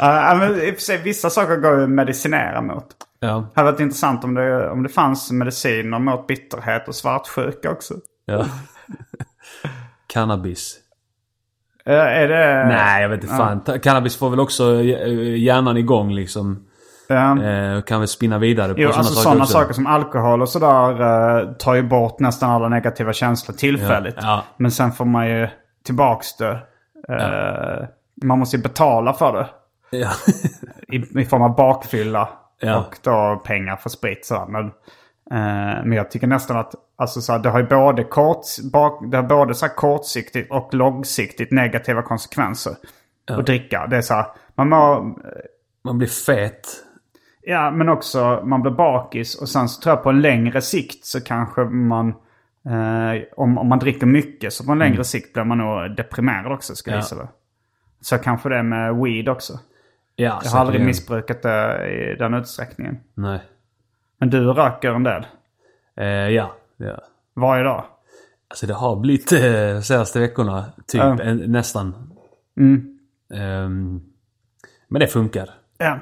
Uh, 0.03 0.39
men 0.39 0.61
i 0.61 0.71
och 0.71 0.75
för 0.75 0.81
sig, 0.81 1.03
vissa 1.03 1.31
saker 1.31 1.57
går 1.57 1.77
ju 1.77 1.85
att 1.85 1.91
medicinera 1.91 2.61
mot. 2.61 2.87
Ja. 3.21 3.49
Det 3.55 3.61
hade 3.61 3.73
varit 3.73 3.81
intressant 3.81 4.25
om 4.25 4.35
det, 4.35 4.71
om 4.71 4.83
det 4.83 4.89
fanns 4.89 5.31
mediciner 5.31 5.99
mot 5.99 6.27
bitterhet 6.27 6.89
och 6.89 6.95
svartsjuka 6.95 7.71
också. 7.71 7.95
ja. 8.25 8.47
Cannabis. 10.13 10.77
Eh, 11.87 11.95
är 11.95 12.29
det... 12.29 12.65
Nej, 12.69 13.03
jag 13.03 13.09
vet 13.09 13.23
inte 13.23 13.35
fan. 13.37 13.61
Ta- 13.65 13.79
Cannabis 13.79 14.17
får 14.17 14.31
väl 14.31 14.41
också 14.41 14.81
eh, 14.83 15.37
hjärnan 15.37 15.77
igång 15.77 16.13
liksom. 16.15 16.67
Ja. 17.09 17.43
Eh, 17.43 17.83
kan 17.83 18.01
väl 18.01 18.09
spinna 18.09 18.39
vidare 18.39 18.75
på 18.75 18.81
Jo, 18.81 18.89
sådana 18.89 18.99
alltså 18.99 19.15
saker 19.15 19.23
sådana 19.25 19.43
också. 19.43 19.53
saker 19.53 19.73
som 19.75 19.87
alkohol 19.87 20.43
och 20.43 20.49
sådär 20.49 21.55
tar 21.55 21.75
ju 21.75 21.83
bort 21.83 22.21
nästan 22.21 22.51
alla 22.51 22.69
negativa 22.69 23.13
känslor 23.13 23.57
tillfälligt. 23.57 24.15
Ja, 24.17 24.23
ja. 24.27 24.43
Men 24.57 24.71
sen 24.71 24.93
får 24.93 25.05
man 25.05 25.29
ju 25.29 25.49
tillbaks 25.85 26.37
det. 26.37 26.51
Eh, 27.09 27.87
Man 28.25 28.39
måste 28.39 28.57
ju 28.57 28.63
betala 28.63 29.13
för 29.13 29.33
det. 29.33 29.49
Ja. 29.99 30.11
I, 30.89 31.21
i 31.21 31.25
form 31.25 31.43
av 31.43 31.57
bakfylla 31.57 32.29
Ja. 32.61 32.77
och 32.79 32.99
då 33.03 33.43
pengar 33.45 33.77
för 33.77 33.89
sprit. 33.91 34.27
Sådär. 34.27 34.47
Men, 34.49 34.71
men 35.85 35.93
jag 35.93 36.11
tycker 36.11 36.27
nästan 36.27 36.57
att 36.57 36.75
alltså, 36.97 37.21
så 37.21 37.33
här, 37.33 37.39
det 37.39 37.49
har 37.49 37.61
ju 37.61 37.67
både, 37.67 38.05
kort, 38.05 38.45
det 39.11 39.17
har 39.17 39.23
både 39.23 39.55
så 39.55 39.67
här, 39.67 39.75
kortsiktigt 39.75 40.51
och 40.53 40.75
långsiktigt 40.75 41.51
negativa 41.51 42.03
konsekvenser. 42.03 42.73
Att 43.31 43.47
dricka. 43.47 43.87
Det 43.87 43.97
är 43.97 44.01
så 44.03 44.15
här, 44.15 44.27
man 44.55 44.69
mår, 44.69 45.15
Man 45.85 45.99
blir 45.99 46.09
fet. 46.09 46.69
Ja, 47.43 47.71
men 47.71 47.89
också 47.89 48.43
man 48.45 48.63
blir 48.63 48.73
bakis 48.73 49.35
och 49.35 49.49
sen 49.49 49.69
så 49.69 49.83
tror 49.83 49.95
jag 49.97 50.03
på 50.03 50.11
en 50.11 50.21
längre 50.21 50.61
sikt 50.61 51.05
så 51.07 51.21
kanske 51.21 51.65
man... 51.65 52.09
Eh, 52.67 53.23
om, 53.37 53.59
om 53.59 53.69
man 53.69 53.79
dricker 53.79 54.07
mycket 54.07 54.53
så 54.53 54.65
på 54.65 54.73
en 54.73 54.79
längre 54.79 55.05
sikt 55.05 55.33
blir 55.33 55.45
man 55.45 55.59
nog 55.59 55.97
deprimerad 55.97 56.53
också 56.53 56.75
skulle 56.75 56.97
jag 56.97 57.01
Ja. 57.01 57.17
gissa. 57.17 57.29
Så 58.01 58.19
kanske 58.19 58.49
det 58.49 58.57
är 58.59 58.63
med 58.63 58.97
weed 58.97 59.29
också. 59.29 59.53
Ja, 60.17 60.41
Jag 60.45 60.51
har 60.51 60.61
aldrig 60.61 60.85
missbrukat 60.85 61.43
det 61.43 61.89
i 61.91 62.17
den 62.19 62.35
utsträckningen. 62.35 62.99
Nej. 63.15 63.41
Men 64.23 64.31
du 64.31 64.53
röker 64.53 64.91
en 64.91 65.03
del. 65.03 65.27
Eh, 65.97 66.07
ja. 66.07 66.53
ja. 66.77 66.99
Varje 67.35 67.65
dag. 67.65 67.85
Alltså 68.49 68.67
det 68.67 68.75
har 68.75 68.97
blivit 68.97 69.33
eh, 69.33 69.41
de 69.75 69.83
senaste 69.83 70.21
veckorna. 70.21 70.65
Typ 70.87 71.01
Ja. 71.01 71.23
en, 71.23 71.37
nästan. 71.37 71.95
Mm. 72.57 72.99
Ehm, 73.35 74.01
men 74.89 75.01
det 75.01 75.07
funkar. 75.07 75.51
Ja. 75.79 75.99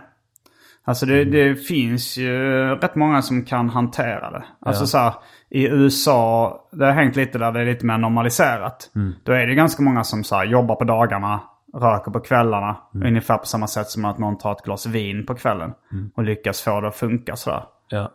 Alltså 0.84 1.06
det, 1.06 1.24
det 1.24 1.54
finns 1.54 2.16
ju 2.16 2.38
rätt 2.74 2.94
många 2.94 3.22
som 3.22 3.44
kan 3.44 3.68
hantera 3.68 4.30
det. 4.30 4.44
Alltså 4.60 4.86
så 4.86 4.98
här, 4.98 5.14
i 5.50 5.68
USA, 5.68 6.60
det 6.72 6.84
har 6.84 6.92
hängt 6.92 7.16
lite 7.16 7.38
där 7.38 7.52
det 7.52 7.60
är 7.60 7.64
lite 7.66 7.86
mer 7.86 7.98
normaliserat. 7.98 8.90
Då 9.24 9.32
är 9.32 9.46
det 9.46 9.54
ganska 9.54 9.82
många 9.82 10.04
som 10.04 10.24
så 10.24 10.36
här, 10.36 10.44
jobbar 10.44 10.74
på 10.74 10.84
dagarna, 10.84 11.40
röker 11.74 12.10
på 12.10 12.20
kvällarna. 12.20 12.76
Ungefär 13.04 13.36
på 13.38 13.46
samma 13.46 13.66
sätt 13.66 13.86
som 13.86 14.04
att 14.04 14.18
någon 14.18 14.38
tar 14.38 14.52
ett 14.52 14.62
glas 14.62 14.86
vin 14.86 15.26
på 15.26 15.34
kvällen. 15.34 15.72
Och 16.14 16.24
lyckas 16.24 16.62
få 16.62 16.80
det 16.80 16.88
att 16.88 16.96
funka 16.96 17.36
sådär. 17.36 17.62
Ja. 17.90 18.12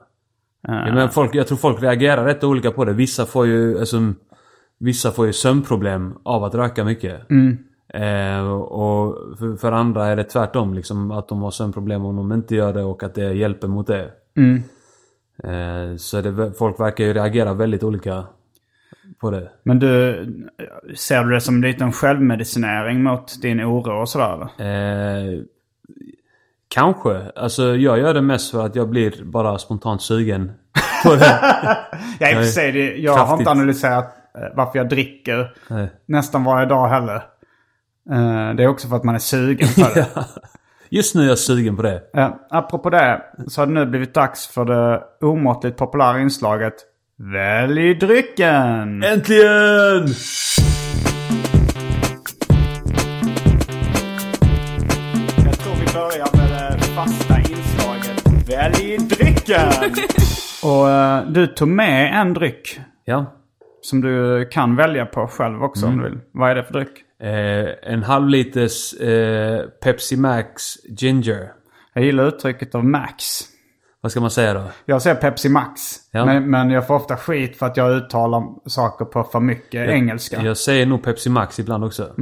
ja 0.61 0.93
men 0.93 1.09
folk, 1.09 1.35
jag 1.35 1.47
tror 1.47 1.57
folk 1.57 1.81
reagerar 1.83 2.25
rätt 2.25 2.43
olika 2.43 2.71
på 2.71 2.85
det. 2.85 2.93
Vissa 2.93 3.25
får 3.25 3.47
ju, 3.47 3.79
alltså, 3.79 4.13
vissa 4.79 5.11
får 5.11 5.25
ju 5.25 5.33
sömnproblem 5.33 6.17
av 6.23 6.43
att 6.43 6.55
röka 6.55 6.83
mycket. 6.83 7.31
Eh, 7.93 8.47
och 8.51 9.37
för, 9.39 9.55
för 9.57 9.71
andra 9.71 10.05
är 10.05 10.15
det 10.15 10.23
tvärtom. 10.23 10.73
Liksom, 10.73 11.11
att 11.11 11.27
de 11.27 11.41
har 11.41 11.51
sömnproblem 11.51 12.05
om 12.05 12.15
de 12.15 12.31
inte 12.31 12.55
gör 12.55 12.73
det 12.73 12.83
och 12.83 13.03
att 13.03 13.15
det 13.15 13.33
hjälper 13.33 13.67
mot 13.67 13.87
det. 13.87 14.11
Eh, 15.43 15.95
så 15.97 16.21
det, 16.21 16.53
folk 16.53 16.79
verkar 16.79 17.03
ju 17.03 17.13
reagera 17.13 17.53
väldigt 17.53 17.83
olika 17.83 18.23
på 19.19 19.31
det. 19.31 19.49
Men 19.63 19.79
du, 19.79 20.25
ser 20.95 21.23
du 21.23 21.31
det 21.31 21.41
som 21.41 21.55
en 21.55 21.61
liten 21.61 21.91
självmedicinering 21.91 23.03
mot 23.03 23.41
din 23.41 23.61
oro 23.61 24.01
och 24.01 24.09
sådär? 24.09 24.41
Eh, 24.41 25.39
kanske. 26.75 27.21
Alltså 27.35 27.75
jag 27.75 27.99
gör 27.99 28.13
det 28.13 28.21
mest 28.21 28.51
för 28.51 28.65
att 28.65 28.75
jag 28.75 28.89
blir 28.89 29.23
bara 29.23 29.57
spontant 29.57 30.01
sugen 30.01 30.51
på 31.03 31.15
det. 31.15 31.39
Ja, 32.19 32.29
i 32.29 32.31
och 32.31 32.35
för 32.35 32.41
Nej, 32.41 32.45
sig, 32.45 32.71
det- 32.71 32.95
jag 32.97 33.13
har 33.17 33.37
inte 33.37 33.51
analyserat 33.51 34.05
eh, 34.37 34.41
varför 34.55 34.79
jag 34.79 34.89
dricker 34.89 35.53
Nej. 35.67 35.87
nästan 36.05 36.43
varje 36.43 36.65
dag 36.65 36.87
heller. 36.87 37.15
Eh, 38.11 38.55
Det 38.55 38.63
är 38.63 38.67
också 38.67 38.87
för 38.87 38.95
att 38.95 39.03
man 39.03 39.15
är 39.15 39.19
sugen 39.19 39.67
för 39.67 39.95
det. 39.95 40.07
Just 40.89 41.15
nu 41.15 41.23
är 41.23 41.27
jag 41.27 41.37
sugen 41.39 41.75
på 41.75 41.81
det. 41.81 42.01
Eh, 42.13 42.29
Apropå 42.49 42.89
det 42.89 43.21
så 43.47 43.61
har 43.61 43.65
det 43.65 43.73
nu 43.73 43.85
blivit 43.85 44.13
dags 44.13 44.47
för 44.47 44.65
det 44.65 45.01
omåttligt 45.21 45.77
populära 45.77 46.19
inslaget 46.19 46.73
Välj 47.17 47.93
drycken! 47.95 49.03
Äntligen! 49.03 50.07
Fasta 56.95 57.39
inslaget 57.39 58.49
Välj 58.49 58.97
drycken! 58.97 59.69
Och 60.63 60.89
eh, 60.89 61.25
du 61.27 61.47
tog 61.47 61.67
med 61.67 62.21
en 62.21 62.33
dryck 62.33 62.79
Ja. 63.05 63.25
som 63.81 64.01
du 64.01 64.45
kan 64.51 64.75
välja 64.75 65.05
på 65.05 65.27
själv 65.27 65.63
också 65.63 65.85
Mm. 65.85 65.97
om 65.97 66.03
du 66.03 66.09
vill. 66.09 66.19
Vad 66.31 66.51
är 66.51 66.55
det 66.55 66.63
för 66.63 66.73
dryck? 66.73 66.89
Eh, 67.23 67.91
en 67.93 68.03
halv 68.03 68.29
liters 68.29 68.93
eh, 68.93 69.61
Pepsi 69.83 70.17
Max 70.17 70.63
Ginger. 70.89 71.51
Jag 71.93 72.03
gillar 72.03 72.27
uttrycket 72.27 72.75
av 72.75 72.85
Max. 72.85 73.23
Vad 74.01 74.11
ska 74.11 74.21
man 74.21 74.31
säga 74.31 74.53
då? 74.53 74.63
Jag 74.85 75.01
säger 75.01 75.15
Pepsi 75.15 75.49
Max. 75.49 75.81
Ja. 76.11 76.25
Men, 76.25 76.49
men 76.49 76.69
jag 76.69 76.87
får 76.87 76.95
ofta 76.95 77.17
skit 77.17 77.57
för 77.57 77.65
att 77.65 77.77
jag 77.77 77.91
uttalar 77.91 78.43
saker 78.69 79.05
på 79.05 79.23
för 79.23 79.39
mycket 79.39 79.89
engelska. 79.89 80.41
Jag 80.41 80.57
säger 80.57 80.85
nog 80.85 81.03
Pepsi 81.03 81.29
Max 81.29 81.59
ibland 81.59 81.83
också. 81.83 82.13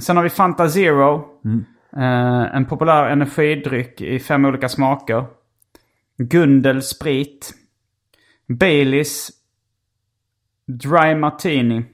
Sen 0.00 0.16
har 0.16 0.22
vi 0.24 0.30
Fanta 0.30 0.68
Zero. 0.68 1.24
Eh, 1.96 2.56
en 2.56 2.66
populär 2.66 3.04
energidryck 3.04 4.00
i 4.00 4.18
fem 4.18 4.44
olika 4.44 4.68
smaker. 4.68 5.26
Gundel 6.16 6.82
Sprit. 6.82 7.54
Baileys. 8.46 9.30
Dry 10.66 11.14
Martini. 11.14 11.84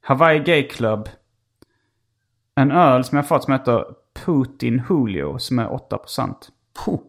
Hawaii 0.00 0.38
Gay 0.38 0.68
Club. 0.68 1.08
En 2.54 2.70
öl 2.72 3.04
som 3.04 3.16
jag 3.16 3.28
fått 3.28 3.44
som 3.44 3.52
heter 3.52 3.84
Putin 4.24 4.82
Julio 4.90 5.38
som 5.38 5.58
är 5.58 5.68
8%. 5.68 6.34
Puh. 6.84 7.00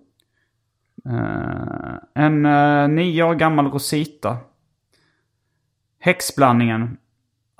Eh, 1.05 2.23
en 2.23 2.45
uh, 2.45 2.87
nio 2.87 3.23
år 3.23 3.35
gammal 3.35 3.71
Rosita. 3.71 4.37
Häxblandningen. 5.99 6.97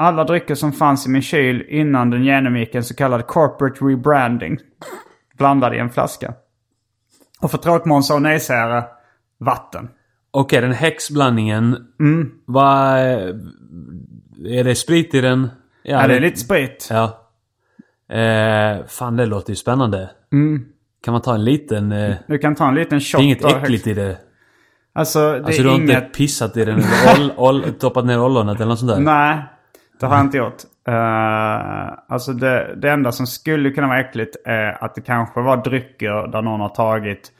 Alla 0.04 0.24
drycker 0.24 0.56
som 0.56 0.72
fanns 0.74 1.08
i 1.08 1.10
min 1.10 1.22
kyl 1.22 1.62
innan 1.70 2.10
den 2.10 2.24
genomgick 2.24 2.76
en 2.76 2.84
så 2.84 2.96
kallad 2.96 3.28
corporate 3.28 3.86
rebranding. 3.86 4.58
Blandade 5.38 5.76
i 5.76 5.80
en 5.80 5.90
flaska. 5.90 6.34
Och 7.42 7.52
för 7.52 7.58
tråkmånsar 7.58 8.16
och 8.16 8.22
nejsägare, 8.22 8.84
vatten. 9.40 9.90
Okej, 10.32 10.62
den 10.62 10.72
häxblandningen. 10.72 11.78
Vad... 12.46 12.98
Är 14.46 14.64
det 14.64 14.76
sprit 14.76 15.14
i 15.14 15.22
den? 15.22 15.50
Ja, 15.84 16.08
det 16.08 16.16
är 16.16 16.20
lite 16.20 16.40
sprit. 16.40 16.88
Ja. 16.92 17.30
Eh, 18.18 18.86
fan, 18.88 19.16
det 19.18 19.26
låter 19.26 19.50
ju 19.50 19.56
spännande. 19.56 20.10
Kan 21.04 21.12
man 21.12 21.22
ta 21.22 21.34
en 21.36 21.44
liten... 21.44 21.92
Eh, 21.92 22.16
Du 22.28 22.38
kan 22.38 22.56
ta 22.56 22.68
en 22.68 22.76
liten 22.76 23.00
shot. 23.02 23.20
det 23.20 23.24
är 23.24 23.26
inget 23.26 23.46
äckligt 23.46 23.88
i 23.88 23.94
det. 23.94 24.18
Alltså, 24.94 25.20
det 25.32 25.46
Alltså 25.46 25.62
är 25.62 25.64
du 25.64 25.70
har 25.70 25.78
inget... 25.78 25.90
inte 26.04 26.18
pissat 26.18 26.58
i 26.58 26.66
den 26.66 26.80
eller 26.80 27.22
oll, 27.22 27.32
oll, 27.38 27.74
doppat 27.80 28.06
ner 28.06 28.20
ollonet 28.20 28.56
eller 28.56 28.66
något 28.66 28.80
sånt 28.80 28.92
där? 28.92 29.00
Nej, 29.00 29.44
det 30.04 30.08
har 30.08 30.16
jag 30.16 30.26
inte 30.26 30.38
gjort. 30.38 30.64
Uh, 30.90 31.94
alltså 32.08 32.34
det, 32.34 32.76
det 32.76 32.92
enda 32.92 33.12
som 33.12 33.28
skulle 33.28 33.72
kunna 33.72 33.88
vara 33.88 34.00
äckligt 34.00 34.36
är 34.46 34.84
att 34.84 34.96
det 34.96 35.02
kanske 35.02 35.42
var 35.42 35.58
drycker 35.58 36.28
där 36.28 36.42
någon 36.42 36.60
har 36.60 36.70
tagit 36.70 37.32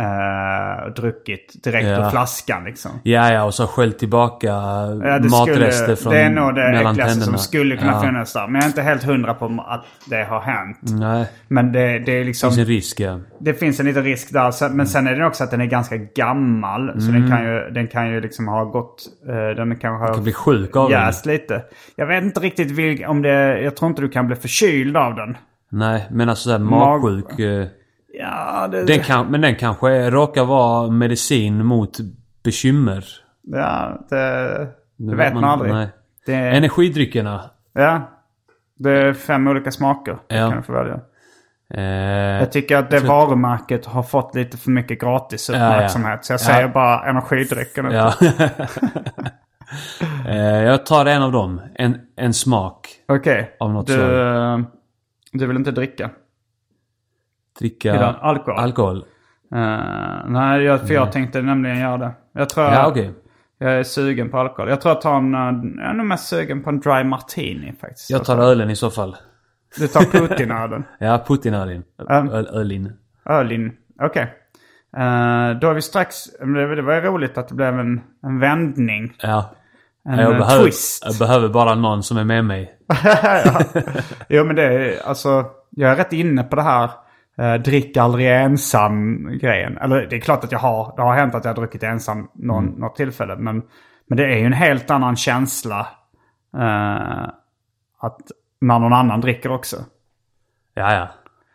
uh, 0.00 0.92
druckit 0.94 1.64
direkt 1.64 1.86
Ja. 1.88 2.06
ur 2.06 2.10
flaskan 2.10 2.64
liksom. 2.64 2.90
Ja, 3.02 3.32
ja, 3.32 3.44
och 3.44 3.54
så 3.54 3.66
skällt 3.66 3.98
tillbaka 3.98 4.46
Ja, 4.46 4.86
det, 5.22 5.28
matrester 5.28 5.82
skulle, 5.82 5.96
från 5.96 6.12
det 6.12 6.20
är 6.20 6.30
nog 6.30 6.54
det 6.54 6.62
äckligaste 6.80 7.20
som 7.20 7.38
skulle 7.38 7.76
kunna 7.76 7.92
ja. 7.92 8.00
finnas 8.02 8.32
där. 8.32 8.46
Men 8.46 8.54
jag 8.54 8.62
är 8.64 8.66
inte 8.68 8.82
helt 8.82 9.02
hundra 9.02 9.34
på 9.34 9.64
att 9.68 9.84
det 10.06 10.24
har 10.24 10.40
hänt. 10.40 10.78
Nej, 10.82 11.26
Men 11.48 11.72
det, 11.72 11.98
det 11.98 12.12
är 12.20 12.24
liksom... 12.24 12.48
det 12.50 12.54
finns 12.56 12.68
en 12.68 12.74
risk 12.74 13.00
ja. 13.00 13.20
Det 13.40 13.54
finns 13.54 13.80
en 13.80 13.86
liten 13.86 14.04
risk 14.04 14.32
där. 14.32 14.50
Så- 14.50 14.68
Men 14.68 14.86
sen 14.86 15.06
är 15.06 15.14
det 15.16 15.26
också 15.26 15.44
att 15.44 15.50
den 15.50 15.60
är 15.60 15.66
ganska 15.66 15.96
gammal. 15.96 16.92
Så 17.00 17.06
den 17.06 17.16
Mm. 17.16 17.30
kan 17.30 17.44
ju, 17.44 17.70
den 17.70 17.88
kan 17.88 18.08
ju 18.10 18.20
liksom 18.20 18.48
ha 18.48 18.64
gått... 18.64 19.02
eh, 19.28 19.34
den 19.56 19.76
kanske 19.76 20.06
har 20.06 20.14
kan 20.14 20.22
bli 20.22 20.32
sjuk 20.32 20.76
av 20.76 20.90
den. 20.90 21.00
jäst 21.06 21.26
lite. 21.26 21.62
Jag 21.96 22.06
vet 22.06 22.24
inte 22.24 22.40
riktigt 22.40 22.70
vilk, 22.70 23.08
om 23.08 23.22
det... 23.22 23.60
Jag 23.62 23.76
tror 23.76 23.88
inte 23.90 24.02
du 24.02 24.08
kan 24.08 24.26
bli 24.26 24.36
förkyld 24.36 24.96
av 24.96 25.14
den. 25.14 25.36
Nej, 25.72 26.06
men 26.10 26.28
alltså 26.28 26.44
såhär 26.44 26.58
Mag- 26.58 27.02
magsjuk. 27.02 27.38
eh, 27.40 27.66
Ja, 28.12 28.68
det... 28.70 28.84
Den 28.84 29.00
kan, 29.00 29.26
men 29.26 29.40
den 29.40 29.54
kanske 29.54 30.10
råkar 30.10 30.44
vara 30.44 30.90
medicin 30.90 31.66
mot 31.66 31.98
bekymmer. 32.44 33.04
Ja, 33.42 34.00
det... 34.10 34.16
Det 34.96 35.16
vet 35.16 35.32
man, 35.34 35.40
man- 35.40 35.50
aldrig. 35.50 35.72
nej. 35.72 35.88
Det, 36.26 36.34
Energidryckerna. 36.34 37.50
ja. 37.72 38.10
Det 38.78 38.90
är 38.90 39.12
fem 39.12 39.48
olika 39.48 39.70
smaker. 39.70 40.18
Ja. 40.28 40.36
Ja. 40.36 40.48
kan 40.48 40.56
du 40.56 40.62
få 40.62 40.72
välja. 40.72 41.00
Eh, 41.74 42.40
Jag 42.40 42.52
tycker 42.52 42.76
att 42.76 42.90
det 42.90 43.00
varumärket 43.00 43.86
har 43.86 44.02
fått 44.02 44.34
lite 44.34 44.56
för 44.56 44.70
mycket 44.70 45.00
gratis 45.00 45.50
uppmärksamhet. 45.50 46.24
Så 46.24 46.32
jag 46.32 46.40
Ja. 46.40 46.44
säger 46.44 46.68
bara 46.68 47.08
energidrycken. 47.10 47.84
nu. 47.84 47.94
ja. 47.94 48.12
eh, 50.28 50.36
jag 50.62 50.86
tar 50.86 51.06
en 51.06 51.22
av 51.22 51.32
dem. 51.32 51.60
En, 51.74 51.98
en 52.16 52.34
smak. 52.34 52.88
Okej. 53.08 53.56
Av 53.60 53.72
något 53.72 53.86
du, 53.86 53.92
slag. 53.92 54.54
eh, 54.54 54.60
du 55.32 55.46
vill 55.46 55.56
inte 55.56 55.70
dricka? 55.70 56.10
Dricka 57.60 57.94
Idag, 57.94 58.14
alkohol? 58.20 58.60
alkohol. 58.60 58.96
Eh, 59.54 59.78
nej, 60.26 60.62
jag, 60.62 60.80
för 60.86 60.94
jag 60.94 61.12
tänkte 61.12 61.42
nämligen 61.42 61.78
göra 61.78 61.98
det. 61.98 62.12
Jag 62.32 62.48
tror 62.48 62.66
Ja, 62.66 62.74
jag, 62.74 62.88
okej. 62.88 63.10
jag 63.58 63.72
är 63.72 63.82
sugen 63.82 64.30
på 64.30 64.38
alkohol. 64.38 64.68
Jag 64.70 64.80
tror 64.80 64.94
jag 64.94 65.00
tar 65.02 65.16
en... 65.16 65.34
eh, 65.34 65.80
Jag 65.82 65.90
är 65.90 65.94
nog 65.94 66.06
mest 66.06 66.28
sugen 66.28 66.62
på 66.62 66.70
en 66.70 66.80
dry 66.80 67.04
martini 67.04 67.72
faktiskt. 67.80 68.10
Jag 68.10 68.24
tar 68.24 68.38
ölen 68.38 68.70
i 68.70 68.76
så 68.76 68.90
fall. 68.90 69.16
Du 69.78 69.86
tar 69.88 70.00
Putin-ölen. 70.00 70.84
Ja, 70.98 71.24
Putin-ölen. 71.26 71.82
Um. 72.08 72.28
Öl, 72.30 72.46
ölin. 72.46 72.92
Ölin. 73.24 73.72
Okej. 74.02 74.22
Eh, 74.96 75.50
då 75.60 75.70
är 75.70 75.74
vi 75.74 75.82
strax... 75.82 76.24
Det 76.40 76.74
det 76.74 76.82
var 76.82 76.94
ju 76.94 77.00
roligt 77.00 77.38
att 77.38 77.48
det 77.48 77.54
blev 77.54 77.78
en, 77.80 78.00
en 78.22 78.38
vändning. 78.40 79.12
Ja. 79.22 79.50
En 80.08 80.18
jag, 80.18 80.32
eh, 80.32 80.38
behöver, 80.38 80.64
twist. 80.64 81.04
jag 81.06 81.18
behöver 81.18 81.48
bara 81.48 81.74
någon 81.74 82.02
som 82.02 82.16
är 82.16 82.24
med 82.24 82.44
mig. 82.44 82.72
Jo 84.28 84.44
men 84.44 84.56
det 84.56 84.62
är 84.64 85.08
alltså... 85.08 85.44
Jag 85.70 85.90
är 85.92 85.96
rätt 85.96 86.12
inne 86.12 86.42
på 86.42 86.56
det 86.56 86.62
här 86.62 86.90
eh, 87.40 87.54
drick 87.54 87.96
aldrig 87.96 88.30
ensam 88.30 89.26
grejen. 89.38 89.78
Eller 89.78 90.06
det 90.06 90.16
är 90.16 90.20
klart 90.20 90.44
att 90.44 90.52
jag 90.52 90.58
har. 90.58 90.92
Det 90.96 91.02
har 91.02 91.14
hänt 91.14 91.34
att 91.34 91.44
jag 91.44 91.50
har 91.52 91.56
druckit 91.56 91.82
ensam 91.82 92.28
någon, 92.34 92.64
Mm. 92.68 92.80
något 92.80 92.96
tillfälle. 92.96 93.36
Men, 93.36 93.62
men 94.08 94.16
det 94.16 94.24
är 94.24 94.38
ju 94.38 94.44
en 94.46 94.52
helt 94.52 94.90
annan 94.90 95.16
känsla. 95.16 95.86
eh, 96.56 97.28
att 98.02 98.18
när 98.60 98.78
någon 98.78 98.92
annan 98.92 99.20
dricker 99.20 99.52
också. 99.52 99.76
Ja, 100.74 100.94
ja. 100.94 101.08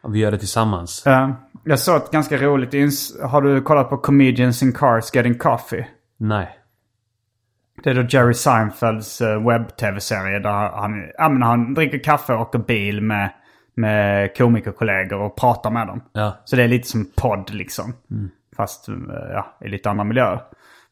Vi 0.10 0.20
gör 0.20 0.32
det 0.32 0.38
tillsammans. 0.38 1.08
Eh, 1.08 1.30
jag 1.64 1.80
såg 1.80 1.96
ett 1.98 2.12
ganska 2.12 2.38
roligt 2.38 2.74
ins- 2.74 3.24
Har 3.28 3.42
du 3.42 3.62
kollat 3.62 3.90
på 3.90 3.98
Comedians 3.98 4.64
in 4.64 4.74
Cars 4.74 5.16
Getting 5.16 5.38
Coffee? 5.38 5.88
Nej. 6.18 6.60
Det 7.84 7.90
är 7.90 7.94
då 7.96 8.02
Jerry 8.02 8.34
Seinfelds 8.34 9.22
eh, 9.22 9.48
webb-tv-serie 9.48 10.40
där 10.40 10.70
han, 10.70 11.10
ja, 11.18 11.30
men 11.30 11.42
han 11.42 11.74
dricker 11.74 12.00
kaffe 12.04 12.34
och 12.34 12.42
åker 12.42 12.60
bil 12.60 13.02
med, 13.02 13.30
med 13.76 14.38
komikerkollegor 14.38 15.20
och 15.20 15.36
pratar 15.36 15.72
med 15.72 15.88
dem. 15.88 16.02
Ja. 16.14 16.34
Så 16.46 16.56
det 16.56 16.64
är 16.64 16.68
lite 16.68 16.88
som 16.88 17.12
podd 17.16 17.54
liksom. 17.54 17.94
Fast 18.58 18.90
eh, 18.90 18.96
ja, 19.34 19.46
i 19.62 19.68
lite 19.68 19.90
andra 19.90 20.04
miljöer. 20.04 20.42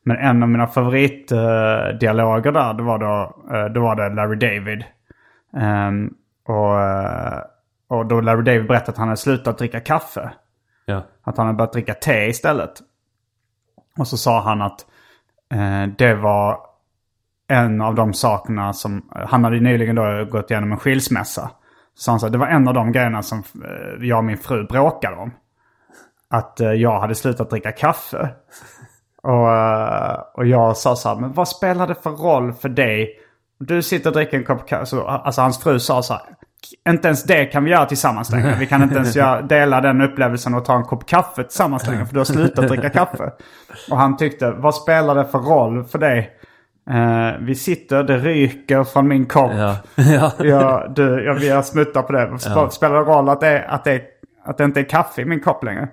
Men 0.04 0.18
en 0.18 0.44
av 0.44 0.50
mina 0.50 0.68
favoritdialoger 0.68 2.52
där, 2.52 2.74
det 2.74 2.84
var 2.84 3.00
då, 3.00 3.36
eh, 3.56 3.66
då 3.66 3.82
var 3.82 3.96
det 3.96 4.16
Larry 4.16 4.36
David. 4.36 4.84
Ehm, 5.58 6.14
och, 6.48 6.82
eh, 6.82 7.40
och 7.88 8.06
då 8.06 8.22
Larry 8.22 8.44
David 8.44 8.68
berättade 8.68 8.92
att 8.92 8.98
han 8.98 9.08
hade 9.08 9.18
slutat 9.18 9.58
dricka 9.58 9.80
kaffe. 9.80 10.32
Ja. 10.86 11.04
Att 11.24 11.38
han 11.38 11.46
hade 11.46 11.58
börjat 11.58 11.74
dricka 11.74 11.94
te 11.94 12.26
istället. 12.26 12.72
Och 13.98 14.08
så 14.08 14.18
sa 14.18 14.42
han 14.42 14.62
att 14.62 14.86
det 15.98 16.14
var 16.14 16.60
en 17.48 17.82
av 17.82 17.96
de 17.96 18.14
sakerna 18.14 18.74
som... 18.74 19.10
Han 19.12 19.44
hade 19.44 19.60
nyligen 19.60 19.96
då 19.96 20.26
gått 20.26 20.52
igenom 20.52 20.72
en 20.72 20.78
skilsmässa. 20.78 21.52
Så 21.96 22.12
han 22.12 22.20
sa 22.20 22.30
det 22.30 22.38
var 22.38 22.48
en 22.48 22.68
av 22.68 22.74
de 22.74 22.92
grejerna 22.92 23.24
som 23.24 23.40
eh, 23.40 24.08
jag 24.08 24.18
och 24.18 24.24
min 24.24 24.38
fru 24.38 24.68
bråkade 24.68 25.16
om. 25.16 25.32
Att 26.30 26.60
eh, 26.60 26.72
jag 26.72 27.00
hade 27.00 27.16
slutat 27.16 27.50
dricka 27.50 27.72
kaffe. 27.72 28.30
Och, 29.24 29.52
eh, 29.52 30.20
och 30.34 30.46
jag 30.46 30.78
sa 30.78 30.96
så 30.96 31.10
här, 31.10 31.16
men 31.16 31.34
vad 31.34 31.48
spelar 31.48 31.88
det 31.88 31.96
för 31.96 32.10
roll 32.10 32.54
för 32.54 32.70
dig? 32.70 33.20
Du 33.60 33.82
sitter 33.82 34.10
och 34.10 34.16
dricker 34.16 34.38
en 34.38 34.44
kopp 34.44 34.68
kaffe. 34.68 34.86
Så, 34.86 35.08
alltså 35.08 35.42
hans 35.42 35.64
fru 35.64 35.80
sa 35.80 36.04
så 36.04 36.14
här, 36.14 36.22
inte 36.90 37.08
ens 37.08 37.24
det 37.24 37.46
kan 37.46 37.64
vi 37.64 37.72
göra 37.72 37.86
tillsammans 37.86 38.32
längre. 38.32 38.56
Vi 38.60 38.68
kan 38.68 38.84
inte 38.84 38.96
ens 38.96 39.16
göra, 39.16 39.42
dela 39.42 39.82
den 39.82 40.02
upplevelsen 40.02 40.54
och 40.54 40.66
ta 40.66 40.76
en 40.76 40.84
kopp 40.84 41.06
kaffe 41.06 41.44
tillsammans 41.44 41.88
längre. 41.88 42.06
För 42.06 42.14
du 42.14 42.20
har 42.20 42.26
slutat 42.26 42.68
dricka 42.68 42.90
kaffe. 42.90 43.32
Och 43.92 43.98
han 43.98 44.18
tyckte, 44.18 44.52
vad 44.52 44.76
spelar 44.76 45.16
det 45.16 45.26
för 45.26 45.40
roll 45.40 45.84
för 45.84 46.00
dig? 46.00 46.32
Eh, 46.90 47.40
vi 47.40 47.56
sitter, 47.56 48.04
det 48.04 48.18
ryker 48.18 48.84
från 48.84 49.08
min 49.08 49.26
kopp. 49.26 49.52
Ja. 49.58 49.78
ja. 49.96 50.32
Jag, 50.40 50.94
du, 50.96 51.24
jag, 51.26 51.36
vi 51.36 51.50
har 51.50 51.62
smuttat 51.62 52.08
på 52.08 52.14
det. 52.14 52.38
Ja. 52.46 52.70
Spelar 52.70 52.96
det 52.96 53.02
roll 53.02 53.30
att 53.30 53.42
det, 53.42 53.66
att, 53.68 53.84
det, 53.84 54.02
att 54.46 54.58
det 54.58 54.64
inte 54.64 54.80
är 54.80 54.90
kaffe 54.90 55.22
i 55.22 55.26
min 55.26 55.40
kopp 55.40 55.64
längre? 55.64 55.88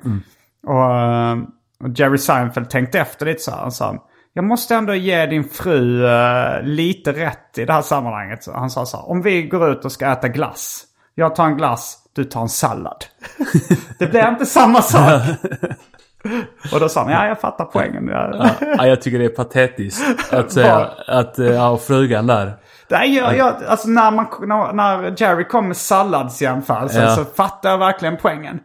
Och, 0.67 0.95
eh, 0.95 1.39
och 1.85 1.89
Jerry 1.95 2.19
Seinfeld 2.19 2.71
tänkte 2.71 3.01
efter 3.01 3.27
lite 3.27 3.43
så 3.43 3.51
här. 3.51 3.59
Han 3.59 3.73
sa, 3.73 4.07
jag 4.33 4.45
måste 4.45 4.75
ändå 4.75 4.95
ge 4.95 5.27
din 5.27 5.45
fru 5.45 6.07
eh, 6.07 6.63
lite 6.63 7.13
rätt 7.13 7.59
i 7.59 7.65
det 7.65 7.73
här 7.73 7.83
sammanhanget. 7.83 8.45
Så 8.45 8.53
han 8.53 8.71
sa 8.71 8.87
så 8.87 8.97
här, 8.97 9.11
om 9.11 9.23
vi 9.23 9.43
går 9.43 9.71
ut 9.73 9.85
och 9.85 9.93
ska 9.93 10.13
äta 10.13 10.29
glass. 10.29 10.85
Jag 11.15 11.35
tar 11.35 11.47
en 11.47 11.57
glass, 11.57 11.99
du 12.13 12.25
tar 12.25 12.43
en 12.43 12.49
sallad. 12.49 13.05
det 13.99 14.07
blir 14.07 14.29
inte 14.29 14.47
samma 14.47 14.83
sak. 14.83 15.23
och 16.73 16.81
då 16.81 16.89
sa 16.89 17.03
han, 17.03 17.13
ja 17.13 17.27
jag 17.27 17.41
fattar 17.41 17.65
poängen. 17.65 18.09
Ja. 18.09 18.51
ja, 18.61 18.87
jag 18.87 19.03
tycker 19.03 19.19
det 19.19 19.25
är 19.25 19.29
patetiskt 19.29 20.33
att 20.33 20.53
säga 20.53 20.91
att, 21.07 21.39
eh, 21.39 21.47
ja, 21.47 21.77
frugan 21.77 22.27
där. 22.27 22.57
Nej, 22.89 23.17
jag, 23.17 23.37
jag, 23.37 23.55
alltså 23.69 23.89
när, 23.89 24.11
man, 24.11 24.27
när, 24.41 24.73
när 24.73 25.15
Jerry 25.17 25.45
kom 25.45 25.67
med 25.69 25.77
salladsjämförelsen 25.77 27.03
Ja. 27.03 27.17
så 27.17 27.25
fattar 27.25 27.71
jag 27.71 27.79
verkligen 27.79 28.17
poängen. 28.17 28.61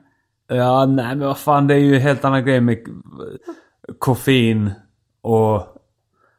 Ja, 0.47 0.85
nej 0.85 1.15
men 1.15 1.27
vad 1.27 1.37
fan 1.37 1.67
det 1.67 1.73
är 1.73 1.79
ju 1.79 1.95
en 1.95 2.01
helt 2.01 2.25
annan 2.25 2.45
grej 2.45 2.61
med 2.61 2.77
koffein 3.99 4.71
och... 5.23 5.71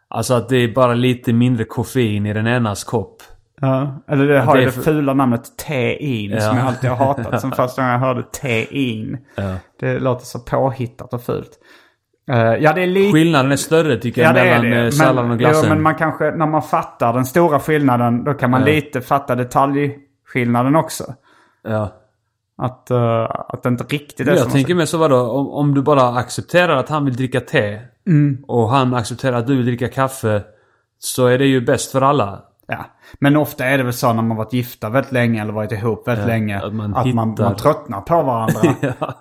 Alltså 0.08 0.34
att 0.34 0.48
det 0.48 0.56
är 0.56 0.74
bara 0.74 0.94
lite 0.94 1.32
mindre 1.32 1.64
koffein 1.64 2.26
i 2.26 2.32
den 2.32 2.46
enas 2.46 2.84
kopp. 2.84 3.22
Ja. 3.60 4.02
Eller 4.08 4.26
det 4.28 4.40
har 4.40 4.56
det 4.56 4.64
det 4.64 4.70
för- 4.72 4.82
fula 4.82 5.14
namnet 5.14 5.56
tein 5.58 6.30
Ja. 6.30 6.40
som 6.40 6.56
jag 6.56 6.66
alltid 6.66 6.90
har 6.90 6.96
hatat. 7.06 7.40
Som 7.40 7.52
första 7.56 7.82
gången 7.82 7.92
jag 7.92 8.00
hörde 8.00 8.22
tein. 8.22 9.18
Ja. 9.34 9.54
Det 9.80 9.98
låter 9.98 10.24
så 10.26 10.38
påhittat 10.38 11.14
och 11.14 11.22
fult. 11.22 11.50
Eh, 12.30 12.36
ja, 12.38 12.72
det 12.72 12.82
är 12.82 12.86
lite... 12.86 13.12
Skillnaden 13.12 13.52
är 13.52 13.56
större 13.56 13.96
tycker 13.96 14.22
jag 14.22 14.30
Ja, 14.30 14.44
mellan 14.60 14.72
eh, 14.84 14.90
salladen 14.90 15.30
och 15.30 15.38
glassen. 15.38 15.62
Jo, 15.64 15.68
men 15.68 15.82
man 15.82 15.94
kanske, 15.94 16.30
när 16.30 16.46
man 16.46 16.62
fattar 16.62 17.12
den 17.12 17.24
stora 17.26 17.60
skillnaden, 17.60 18.24
då 18.24 18.34
kan 18.34 18.50
man 18.50 18.60
Ja. 18.60 18.66
lite 18.66 19.00
fatta 19.00 19.34
detaljskillnaden 19.34 20.76
också. 20.76 21.04
Ja. 21.68 21.92
Att, 22.58 22.88
uh, 22.90 23.26
att 23.48 23.62
det 23.62 23.68
inte 23.68 23.84
riktigt 23.84 24.28
är 24.28 24.32
Jag 24.32 24.40
som 24.40 24.50
tänker 24.50 24.74
mig 24.74 24.86
så 24.86 24.98
vadå, 24.98 25.30
om, 25.30 25.48
om 25.50 25.74
du 25.74 25.82
bara 25.82 26.08
accepterar 26.08 26.76
att 26.76 26.88
han 26.88 27.04
vill 27.04 27.16
dricka 27.16 27.40
te 27.40 27.80
Mm. 28.06 28.44
och 28.48 28.70
han 28.70 28.94
accepterar 28.94 29.36
att 29.36 29.46
du 29.46 29.56
vill 29.56 29.66
dricka 29.66 29.88
kaffe 29.88 30.42
så 30.98 31.26
är 31.26 31.38
det 31.38 31.46
ju 31.46 31.60
bäst 31.60 31.92
för 31.92 32.00
alla. 32.02 32.38
Ja, 32.68 32.84
men 33.20 33.36
ofta 33.36 33.64
är 33.64 33.78
det 33.78 33.84
väl 33.84 33.92
så 33.92 34.12
när 34.12 34.22
man 34.22 34.36
varit 34.36 34.52
gifta 34.52 34.88
väldigt 34.88 35.12
länge 35.12 35.42
eller 35.42 35.52
varit 35.52 35.72
ihop 35.72 36.08
väldigt 36.08 36.22
Ja, 36.24 36.28
länge. 36.28 36.56
att 36.58 36.64
Att 36.64 36.74
man 36.74 36.90
man, 36.90 37.14
man, 37.14 37.30
hittar- 37.30 37.54
tröttnar 37.54 38.00
på 38.00 38.22
varandra 38.22 38.60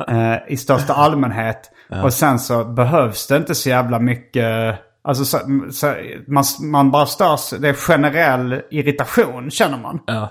eh, 0.34 0.54
i 0.54 0.58
största 0.58 0.94
allmänhet. 0.94 1.72
Och 2.04 2.14
sen 2.14 2.40
så 2.40 2.64
behövs 2.64 3.28
det 3.28 3.38
inte 3.38 3.56
så 3.56 3.70
jävla 3.70 4.00
mycket. 4.00 4.76
Alltså 5.08 5.26
så, 5.26 5.38
så, 5.72 5.94
man, 6.28 6.44
man 6.62 6.92
bara 6.92 7.06
störs, 7.06 7.50
det 7.60 7.70
är 7.70 7.74
generell 7.74 8.62
irritation 8.72 9.52
känner 9.52 9.78
man. 9.78 10.00
Ja. 10.08 10.30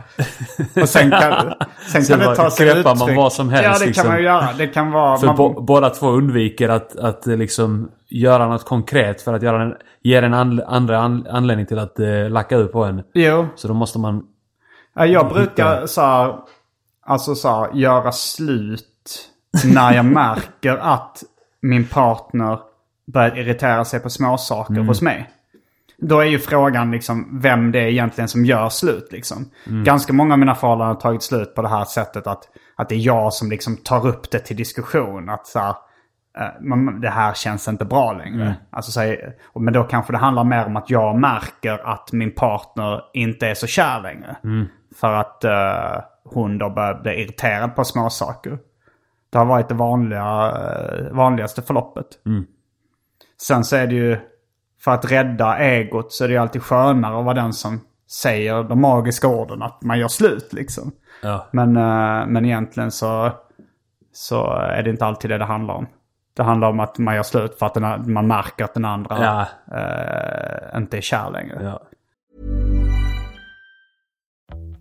Och 0.83 0.89
sen 0.89 1.11
kan, 1.11 1.55
sen 1.93 2.05
Sen 2.05 2.18
kan 2.20 2.29
det 2.29 2.37
ta 2.37 2.51
sig 2.51 2.68
köper 2.68 2.83
man 2.85 2.97
uttryck. 2.97 3.16
vad 3.16 3.33
som 3.33 3.49
helst, 3.49 3.64
Ja, 3.64 3.79
det 3.79 3.87
liksom. 3.87 4.03
kan 4.03 4.11
man 4.12 4.18
ju 4.18 4.25
göra. 4.25 4.49
Det 4.59 4.66
kan 4.66 4.91
vara... 4.91 5.16
För 5.16 5.27
man, 5.27 5.37
bo, 5.37 5.61
båda 5.62 5.91
två 5.91 6.09
undviker 6.11 6.68
att, 6.68 6.97
att 6.97 7.27
eh, 7.27 7.37
liksom 7.37 7.91
göra 8.09 8.49
något 8.49 8.64
konkret 8.64 9.22
för 9.22 9.35
att 9.35 9.43
göra 9.43 9.62
en, 9.62 9.75
ge 10.03 10.16
en 10.16 10.35
an, 10.35 10.62
andra 10.66 10.99
an, 10.99 11.27
anledning 11.31 11.66
till 11.66 11.79
att 11.79 11.99
eh, 12.01 12.31
lacka 12.31 12.57
ur 12.57 12.66
på 12.66 12.85
en. 12.85 13.03
jo, 13.14 13.47
Så 13.57 13.68
då 13.68 13.75
måste 13.75 13.99
man... 13.99 14.22
Ja, 14.95 15.07
Jag 15.07 15.29
brukar 15.29 15.87
så 15.87 16.01
här, 16.01 16.35
alltså 17.07 17.35
så 17.35 17.49
här, 17.49 17.70
göra 17.75 18.12
slut 18.12 19.31
när 19.64 19.95
jag 19.95 20.05
märker 20.05 20.77
att 20.77 21.22
min 21.62 21.87
partner 21.87 22.59
börjar 23.07 23.38
irritera 23.38 23.84
sig 23.84 24.00
på 24.00 24.11
småsaker 24.11 24.74
hos 24.74 25.02
mig. 25.02 25.30
Då 25.98 26.20
är 26.20 26.24
ju 26.26 26.38
frågan 26.38 26.90
liksom 26.90 27.40
vem 27.40 27.72
det 27.72 27.78
är 27.78 27.86
egentligen 27.86 28.28
som 28.28 28.44
gör 28.44 28.68
slut. 28.68 29.09
Liksom. 29.12 29.50
Ganska 29.84 30.12
många 30.12 30.34
av 30.34 30.38
mina 30.38 30.55
förhållanden 30.55 30.94
har 30.96 31.00
tagit 31.00 31.22
slut 31.22 31.55
på 31.55 31.62
det 31.62 31.68
här 31.68 31.84
sättet 31.84 32.26
att, 32.26 32.48
att 32.76 32.88
det 32.88 32.94
är 32.94 32.98
jag 33.07 33.32
som 33.32 33.50
liksom 33.50 33.76
tar 33.76 34.07
upp 34.07 34.30
det 34.30 34.38
till 34.38 34.57
diskussion. 34.57 35.28
Att 35.28 35.46
så 35.46 35.59
här, 35.59 35.74
eh, 36.38 36.48
men 36.61 37.00
det 37.00 37.11
här 37.11 37.34
känns 37.34 37.68
inte 37.68 37.84
bra 37.84 38.12
längre. 38.12 38.57
Alltså, 38.70 38.92
så 38.92 39.00
här, 39.00 39.34
men 39.55 39.74
då 39.74 39.84
kanske 39.84 40.12
det 40.12 40.18
handlar 40.18 40.44
mer 40.44 40.66
om 40.66 40.76
att 40.76 40.90
jag 40.90 41.18
märker 41.20 41.86
att 41.92 42.12
min 42.12 42.34
partner 42.34 43.00
inte 43.12 43.46
är 43.48 43.55
så 43.55 43.66
kär 43.66 44.00
längre. 44.02 44.36
För 45.00 45.12
att 45.12 45.44
eh, 45.44 46.05
hon 46.24 46.59
då 46.59 46.70
börjar 46.70 47.02
bli 47.02 47.22
irriterad 47.22 47.76
på 47.76 47.84
små 47.84 48.11
saker. 48.11 48.59
Det 49.30 49.38
har 49.38 49.46
varit 49.46 49.68
det 49.68 49.74
vanliga, 49.74 50.52
eh, 50.52 51.12
vanligaste 51.12 51.62
förloppet. 51.62 52.07
Sen 53.47 53.64
så 53.64 53.76
är 53.76 53.86
det 53.86 53.95
ju, 53.95 54.16
för 54.80 54.90
att 54.90 55.12
rädda 55.12 55.59
egot 55.59 56.12
så 56.12 56.24
är 56.24 56.28
det 56.28 56.34
ju 56.34 56.40
alltid 56.40 56.62
skönare 56.62 57.18
att 57.18 57.24
vara 57.24 57.34
den 57.34 57.53
som 57.53 57.80
säger 58.11 58.62
de 58.62 58.80
magiska 58.80 59.28
orden 59.28 59.62
att 59.62 59.82
man 59.82 59.99
gör 59.99 60.09
slut 60.09 60.53
liksom. 60.53 60.92
Ja. 61.22 61.47
Men, 61.51 61.76
eh, 61.76 62.26
men 62.26 62.45
egentligen 62.45 62.90
så, 62.90 63.32
så 64.12 64.51
är 64.57 64.82
det 64.82 64.90
inte 64.90 65.07
alltid 65.07 65.30
det 65.30 65.38
det 65.38 65.45
handlar 65.45 65.74
om. 65.74 65.86
Det 66.36 66.42
handlar 66.42 66.68
om 66.68 66.80
att 66.80 66.99
man 66.99 67.14
gör 67.14 67.22
slut 67.22 67.59
för 67.59 67.66
att 67.66 67.74
den, 67.74 68.12
man 68.12 68.26
märker 68.26 68.64
att 68.64 68.74
den 68.74 68.84
andra 68.84 69.16
Ja. 69.20 69.40
eh, 69.78 70.78
inte 70.78 70.97
är 70.97 71.01
kär 71.01 71.30
längre. 71.30 71.59
ja. 71.62 71.82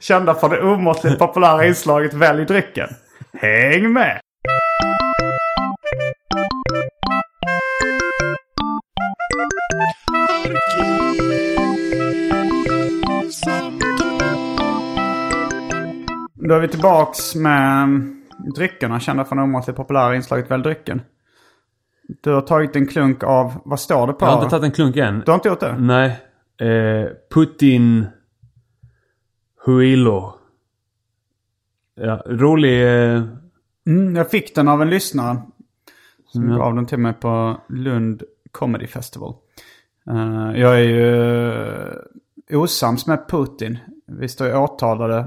Kända 0.00 0.34
för 0.34 0.48
det 0.48 0.62
omåttligt 0.62 1.18
populära 1.18 1.66
inslaget 1.66 2.14
Välj 2.14 2.44
drycken. 2.44 2.88
Häng 3.32 3.92
med! 3.92 4.20
Då 16.34 16.54
är 16.54 16.60
vi 16.60 16.68
tillbaks 16.68 17.34
med 17.34 17.88
dryckerna 18.56 19.00
kända 19.00 19.24
för 19.24 19.36
det 19.36 19.42
omåttligt 19.42 19.76
populära 19.76 20.16
inslaget 20.16 20.50
Välj 20.50 20.62
drycken. 20.62 21.02
Du 22.22 22.32
har 22.32 22.40
tagit 22.40 22.76
en 22.76 22.86
klunk 22.86 23.22
av, 23.22 23.52
vad 23.64 23.80
står 23.80 24.06
det 24.06 24.12
på? 24.12 24.24
Jag 24.24 24.30
har 24.30 24.38
inte 24.42 24.50
tagit 24.50 24.64
en 24.64 24.72
klunk 24.72 24.96
än. 24.96 25.22
Du 25.26 25.30
har 25.30 25.34
inte 25.34 25.48
gjort 25.48 25.60
det? 25.60 25.76
Nej. 25.78 26.08
Eh, 26.60 27.08
Putin 27.34 28.06
Huilo. 29.72 30.34
Ja, 31.94 32.22
rolig... 32.26 32.86
Eh, 33.14 33.22
Mm, 33.86 34.16
jag 34.16 34.30
fick 34.30 34.54
den 34.54 34.68
av 34.68 34.82
en 34.82 34.90
lyssnare. 34.90 35.42
Som 36.26 36.56
gav 36.56 36.74
den 36.74 36.86
till 36.86 36.98
mig 36.98 37.12
på 37.12 37.60
Lund 37.68 38.22
Comedy 38.52 38.86
Festival. 38.86 39.34
Eh, 40.10 40.60
jag 40.60 40.74
är 40.80 40.84
ju 40.84 41.06
uh, 42.50 42.62
osams 42.62 43.06
med 43.06 43.28
Putin. 43.28 43.78
Vi 44.06 44.28
står 44.28 44.46
ju 44.46 44.56
åtalade 44.56 45.26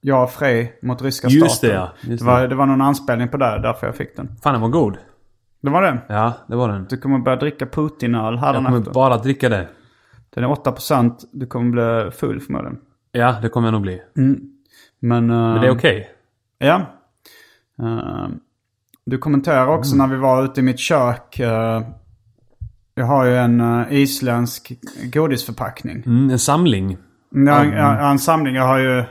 Jag 0.00 0.22
och 0.22 0.30
Frej 0.30 0.78
mot 0.82 1.02
ryska 1.02 1.28
Just 1.28 1.56
staten. 1.56 1.70
det, 1.70 1.76
ja. 1.76 1.92
Just 2.10 2.24
det, 2.24 2.30
var, 2.30 2.48
det. 2.48 2.54
var 2.54 2.66
någon 2.66 2.80
anspelning 2.80 3.28
på 3.28 3.36
det, 3.36 3.60
därför 3.62 3.86
jag 3.86 3.96
fick 3.96 4.16
den. 4.16 4.36
Fan 4.42 4.52
den 4.52 4.62
var 4.62 4.68
god. 4.68 4.98
Det 5.60 5.70
var 5.70 5.82
det. 5.82 5.98
Ja, 6.08 6.32
det 6.46 6.56
var 6.56 6.68
den. 6.68 6.86
Du 6.90 6.96
kommer 6.96 7.18
börja 7.18 7.36
dricka 7.36 7.66
Putin-öl 7.66 8.34
Jag 8.34 8.40
här 8.40 8.54
kommer 8.54 8.78
efter. 8.78 8.92
bara 8.92 9.16
dricka 9.16 9.48
det. 9.48 9.68
Den 10.30 10.44
är 10.44 10.48
8%. 10.48 11.14
Du 11.32 11.46
kommer 11.46 11.70
bli 11.70 12.10
full 12.10 12.40
förmodligen. 12.40 12.78
Ja, 13.12 13.36
det 13.42 13.48
kommer 13.48 13.66
jag 13.68 13.72
nog 13.72 13.82
bli. 13.82 14.02
Men, 15.00 15.30
eh, 15.30 15.36
Men 15.36 15.60
det 15.60 15.66
är 15.66 15.70
okej. 15.70 16.10
Ja. 16.58 16.86
Eh, 17.82 18.28
du 19.06 19.18
kommenterar 19.18 19.66
också 19.66 19.96
när 19.96 20.06
vi 20.06 20.16
var 20.16 20.44
ute 20.44 20.60
i 20.60 20.62
mitt 20.62 20.78
kök. 20.78 21.38
eh, 21.40 21.82
jag 22.94 23.04
har 23.06 23.24
ju 23.24 23.36
en 23.36 23.60
eh, 23.60 23.86
isländsk 23.92 24.72
godisförpackning. 25.12 26.02
Mm, 26.06 26.30
en 26.30 26.38
samling. 26.38 26.98
Jag, 27.30 27.66
jag 27.66 27.84
har 27.84 28.10
en 28.10 28.18
samling. 28.18 28.54
Jag 28.54 28.66
har 28.66 28.78
ju 28.78 29.04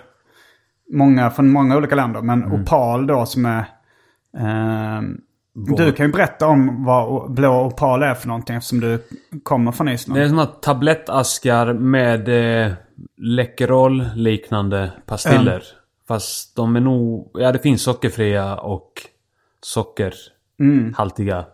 många 0.94 1.30
från 1.30 1.50
många 1.50 1.78
olika 1.78 1.96
länder. 1.96 2.22
Men 2.22 2.44
Mm. 2.44 2.62
Opal 2.62 3.08
då 3.08 3.26
som 3.26 3.46
är... 3.46 3.60
eh, 4.38 5.02
du 5.54 5.92
kan 5.92 6.06
ju 6.06 6.12
berätta 6.12 6.48
om 6.48 6.86
vad 6.86 7.32
blå 7.32 7.66
Opal 7.66 8.04
är 8.04 8.14
för 8.14 8.28
någonting 8.28 8.56
eftersom 8.56 8.80
du 8.80 9.04
kommer 9.44 9.72
från 9.72 9.90
Island. 9.90 10.20
Det 10.20 10.24
är 10.24 10.30
såna 10.30 10.46
tablettaskar 10.46 11.74
med 11.74 12.30
eh, 12.66 12.72
Läkerol-liknande 13.18 14.92
pastiller. 15.06 15.64
Fast 16.08 16.56
de 16.56 16.76
är 16.76 16.80
nog... 16.80 17.32
Ja, 17.34 17.52
det 17.52 17.60
finns 17.60 17.82
sockerfria 17.82 18.56
och 18.56 18.92
sockerhaltiga. 19.62 21.46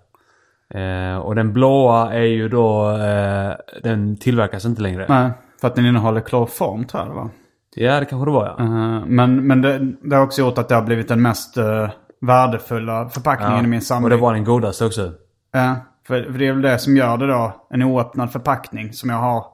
Eh, 0.69 1.17
och 1.17 1.35
den 1.35 1.53
blåa 1.53 2.13
är 2.13 2.25
ju 2.25 2.49
då... 2.49 2.91
Eh, 2.97 3.53
den 3.83 4.17
tillverkas 4.17 4.65
inte 4.65 4.81
längre. 4.81 5.05
Nej, 5.09 5.31
för 5.61 5.67
att 5.67 5.75
den 5.75 5.85
innehåller 5.85 6.21
kloroform 6.21 6.85
tror 6.85 7.03
jag 7.03 7.11
det 7.11 7.15
var. 7.15 7.29
Ja, 7.75 7.99
det 7.99 8.05
kanske 8.05 8.25
det 8.25 8.33
var 8.33 8.45
ja. 8.45 8.63
Eh, 8.63 9.05
men 9.05 9.47
men 9.47 9.61
det, 9.61 9.93
det 10.01 10.15
har 10.15 10.23
också 10.23 10.41
gjort 10.41 10.57
att 10.57 10.69
det 10.69 10.75
har 10.75 10.81
blivit 10.81 11.07
den 11.07 11.21
mest 11.21 11.57
uh, 11.57 11.89
värdefulla 12.21 13.09
förpackningen 13.09 13.65
i 13.65 13.67
min 13.67 13.81
samling. 13.81 14.03
Och 14.03 14.09
det 14.09 14.17
var 14.17 14.33
den 14.33 14.43
godaste 14.43 14.85
också. 14.85 15.11
Ja, 15.53 15.75
för, 16.07 16.23
för 16.23 16.39
det 16.39 16.47
är 16.47 16.53
väl 16.53 16.61
det 16.61 16.79
som 16.79 16.97
gör 16.97 17.17
det 17.17 17.27
då. 17.27 17.65
En 17.69 17.81
oöppnad 17.83 18.31
förpackning 18.31 18.93
som 18.93 19.09
jag 19.09 19.17
har. 19.17 19.45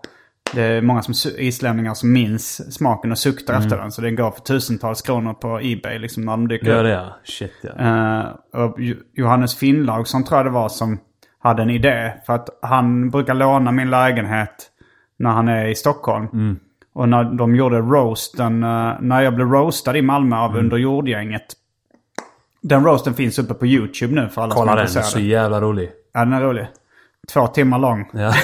Det 0.53 0.62
är 0.62 0.82
många 0.82 1.01
som, 1.01 1.14
islänningar 1.38 1.93
som 1.93 2.12
minns 2.14 2.74
smaken 2.76 3.12
och 3.12 3.18
suktar 3.18 3.53
efter 3.59 3.78
den. 3.78 3.91
Så 3.91 4.01
den 4.01 4.16
går 4.16 4.32
för 4.32 4.41
tusentals 4.41 5.01
kronor 5.01 5.34
på 5.34 5.59
Ebay 5.64 5.99
liksom 5.99 6.26
när 6.26 6.32
de 6.32 6.47
dyker 6.47 6.78
upp. 6.80 6.84
det 6.84 6.89
ja. 6.89 7.16
Shit 7.24 7.53
ja. 7.62 8.24
Och 8.53 8.76
Jo- 8.78 8.95
Johannes 9.14 9.55
Finnlaugsson 9.55 10.24
tror 10.24 10.38
jag 10.39 10.45
det 10.45 10.49
var 10.51 10.70
som 10.70 10.99
hade 11.39 11.62
en 11.62 11.70
idé. 11.70 12.14
För 12.26 12.34
att 12.34 12.49
han 12.62 13.09
brukar 13.09 13.34
låna 13.34 13.72
min 13.72 13.89
lägenhet 13.89 14.68
när 15.20 15.30
han 15.30 15.47
är 15.47 15.66
i 15.68 15.76
Stockholm. 15.76 16.28
Och 16.93 17.09
när 17.09 17.24
de 17.24 17.55
gjorde 17.55 17.78
roasten, 17.78 18.64
eh, 18.64 18.91
när 19.01 19.22
jag 19.22 19.36
blev 19.36 19.47
roastad 19.47 19.97
i 19.97 20.01
Malmö 20.01 20.36
av 20.38 20.55
Underjordgänget. 20.57 21.45
Den 22.62 22.86
roasten 22.86 23.14
finns 23.14 23.39
uppe 23.39 23.53
på 23.53 23.66
YouTube 23.66 24.22
nu 24.22 24.30
för 24.30 24.41
alla 24.41 24.55
Kolla 24.55 24.72
som 24.72 24.78
är 24.78 24.82
den. 24.82 24.88
Så 24.88 24.99
intresserade. 24.99 25.28
jävla 25.28 25.62
rolig. 25.62 25.91
Ja, 26.14 26.20
den 26.20 26.34
är 26.34 26.41
rolig. 26.41 26.68
Två 27.34 27.47
timmar 27.47 27.80
lång. 27.80 28.09
Ja. 28.14 28.34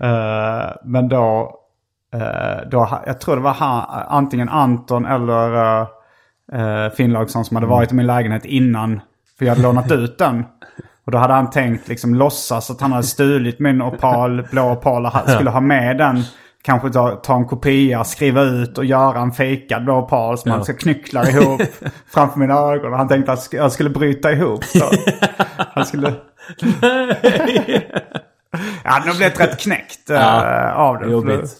Eh, 0.00 0.70
men 0.84 1.08
då, 1.08 1.54
eh, 2.14 2.68
då, 2.70 3.00
jag 3.06 3.20
tror 3.20 3.36
det 3.36 3.42
var 3.42 3.52
han, 3.52 4.04
antingen 4.08 4.48
Anton 4.48 5.06
eller 5.06 5.56
uh, 5.56 5.86
uh, 6.54 6.90
Finnlaugsson 6.90 7.44
som 7.44 7.56
hade 7.56 7.66
varit 7.66 7.92
i 7.92 7.94
min 7.94 8.06
lägenhet 8.06 8.44
innan. 8.44 9.00
För 9.38 9.44
jag 9.44 9.52
hade 9.52 9.62
lånat 9.62 9.92
ut 9.92 10.18
den. 10.18 10.44
Och 11.04 11.12
då 11.12 11.18
hade 11.18 11.34
han 11.34 11.50
tänkt 11.50 11.88
liksom 11.88 12.14
låtsas 12.14 12.70
att 12.70 12.80
han 12.80 12.92
hade 12.92 13.06
stulit 13.06 13.58
min 13.58 13.82
opal, 13.82 14.46
blå 14.50 14.72
opal 14.72 15.06
och 15.06 15.30
skulle 15.30 15.50
ha 15.50 15.60
med 15.60 15.98
den. 15.98 16.22
Kanske 16.62 16.90
ta, 16.90 17.10
ta 17.16 17.34
en 17.36 17.46
kopia, 17.46 18.04
skriva 18.04 18.42
ut 18.42 18.78
och 18.78 18.84
göra 18.84 19.18
en 19.20 19.32
fejkad 19.32 19.84
blå 19.84 19.98
opal 19.98 20.38
som 20.38 20.50
han 20.50 20.64
ska 20.64 20.72
knyckla 20.74 21.28
ihop 21.28 21.60
framför 22.14 22.38
mina 22.38 22.54
ögon. 22.54 22.92
Han 22.92 23.08
tänkte 23.08 23.32
att 23.32 23.48
jag 23.52 23.72
skulle 23.72 23.90
bryta 23.90 24.32
ihop. 24.32 24.64
Så. 24.64 24.84
Han 25.74 25.86
skulle... 25.86 26.14
Jag 28.84 28.90
hade 28.90 29.06
nog 29.06 29.16
blivit 29.16 29.40
rätt 29.40 29.60
knäckt 29.60 30.10
eh, 30.10 30.72
av 30.76 30.98
det. 30.98 31.10
jobbigt. 31.10 31.54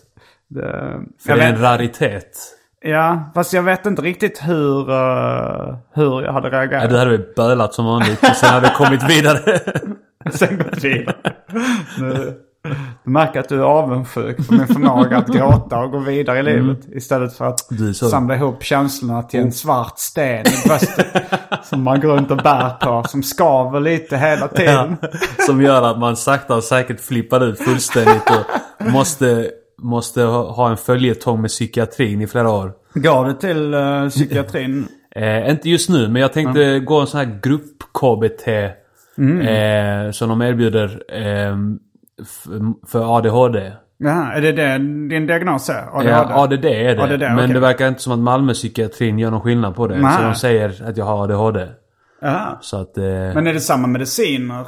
Det, 0.49 0.63
För 1.23 1.31
jag 1.31 1.39
det 1.39 1.45
är 1.45 1.53
en 1.53 1.61
raritet. 1.61 2.39
ja, 2.83 3.31
fast 3.35 3.53
jag 3.53 3.63
vet 3.63 3.87
inte 3.87 4.03
riktigt 4.03 4.41
hur, 4.45 4.91
eh, 4.91 5.77
hur 5.95 6.23
jag 6.23 6.33
hade 6.33 6.49
Ja, 6.49 6.53
reagerat. 6.55 6.91
du 6.91 6.99
hade 6.99 7.11
väl 7.11 7.27
bölat 7.37 7.75
som 7.75 7.85
vanligt 7.87 8.23
och 8.23 8.37
sen 8.37 8.49
hade 8.51 8.67
du 8.69 8.75
kommit 8.75 9.11
vidare. 9.11 9.61
Sen 10.33 10.59
gått 10.59 10.85
vidare. 10.85 11.15
Du 13.05 13.11
märker 13.11 13.41
att 13.41 13.49
du 13.49 13.59
är 13.59 13.65
avundsjuk 13.65 14.49
på 14.49 14.55
min 14.55 14.67
förmåga 14.67 15.17
att 15.17 15.29
gråta 15.29 15.79
och 15.79 15.91
gå 15.91 15.99
vidare 15.99 16.39
i 16.39 16.43
livet. 16.43 16.79
Istället 16.93 17.37
för 17.37 17.45
att 17.45 17.61
samla 17.95 18.37
ihop 18.37 18.63
känslorna 18.63 19.23
till 19.23 19.41
en 19.41 19.53
svart 19.53 19.99
sten 19.99 20.41
i 20.47 20.69
bröstet. 20.69 21.07
som 21.65 21.83
man 21.83 22.01
går 22.01 22.09
runt 22.09 22.31
och 22.31 22.37
bär 22.37 22.71
på. 22.71 23.09
Som 23.09 23.23
skaver 23.23 23.81
lite 23.81 24.17
hela 24.17 24.49
tiden. 24.49 24.97
Som 25.47 25.63
gör 25.63 25.83
att 25.83 25.99
man 25.99 26.17
sakta 26.17 26.57
och 26.57 26.65
säkert 26.65 27.01
flippar 27.01 27.45
ut 27.45 27.59
fullständigt 27.59 28.31
och 28.31 28.87
måste, 28.93 29.51
måste 29.83 30.23
ha 30.23 30.71
en 30.71 30.77
följetong 30.77 31.41
med 31.41 31.51
psykiatrin 31.51 32.21
i 32.21 32.27
flera 32.27 32.51
år. 32.51 32.73
Går 32.95 33.25
du 33.25 33.33
till 33.33 33.75
uh, 33.75 34.09
psykiatrin? 34.09 34.89
Eh, 35.17 35.51
inte 35.51 35.71
just 35.71 35.89
nu, 35.89 36.09
men 36.09 36.23
jag 36.23 36.33
tänkte 36.33 36.79
gå 36.79 37.01
en 37.01 37.07
sån 37.07 37.21
här 37.21 37.41
grupp-KBT. 37.43 38.49
Eh, 39.19 40.11
som 40.11 40.29
de 40.29 40.43
erbjuder 40.43 41.03
eh, 41.09 41.57
för 42.87 43.17
ADHD. 43.19 43.73
Jaha, 44.01 44.33
är 44.33 44.41
det 44.41 44.53
det 44.53 44.79
din 45.09 45.27
diagnos 45.27 45.69
är? 45.69 45.83
ADHD? 45.99 46.09
Ja, 46.11 46.43
ADD 46.45 46.65
är 46.65 46.97
det. 46.97 47.03
ADD, 47.03 47.21
men 47.21 47.39
okej. 47.39 47.55
det 47.55 47.61
verkar 47.61 47.89
inte 47.89 48.03
som 48.03 48.13
att 48.13 48.19
Malmöpsykiatrin 48.19 49.19
gör 49.19 49.31
någon 49.31 49.41
skillnad 49.41 49.77
på 49.77 49.87
det. 49.87 49.99
Nej. 50.01 50.17
Så 50.17 50.23
de 50.23 50.35
säger 50.35 50.89
att 50.89 50.97
jag 50.97 51.05
har 51.05 51.25
ADHD. 51.25 51.69
Jaha. 52.21 52.59
Så 52.61 52.81
att... 52.81 52.99
Eh, 52.99 53.05
Men 53.05 53.47
är 53.47 53.55
det 53.55 53.61
samma 53.61 53.87
mediciner? 53.89 54.65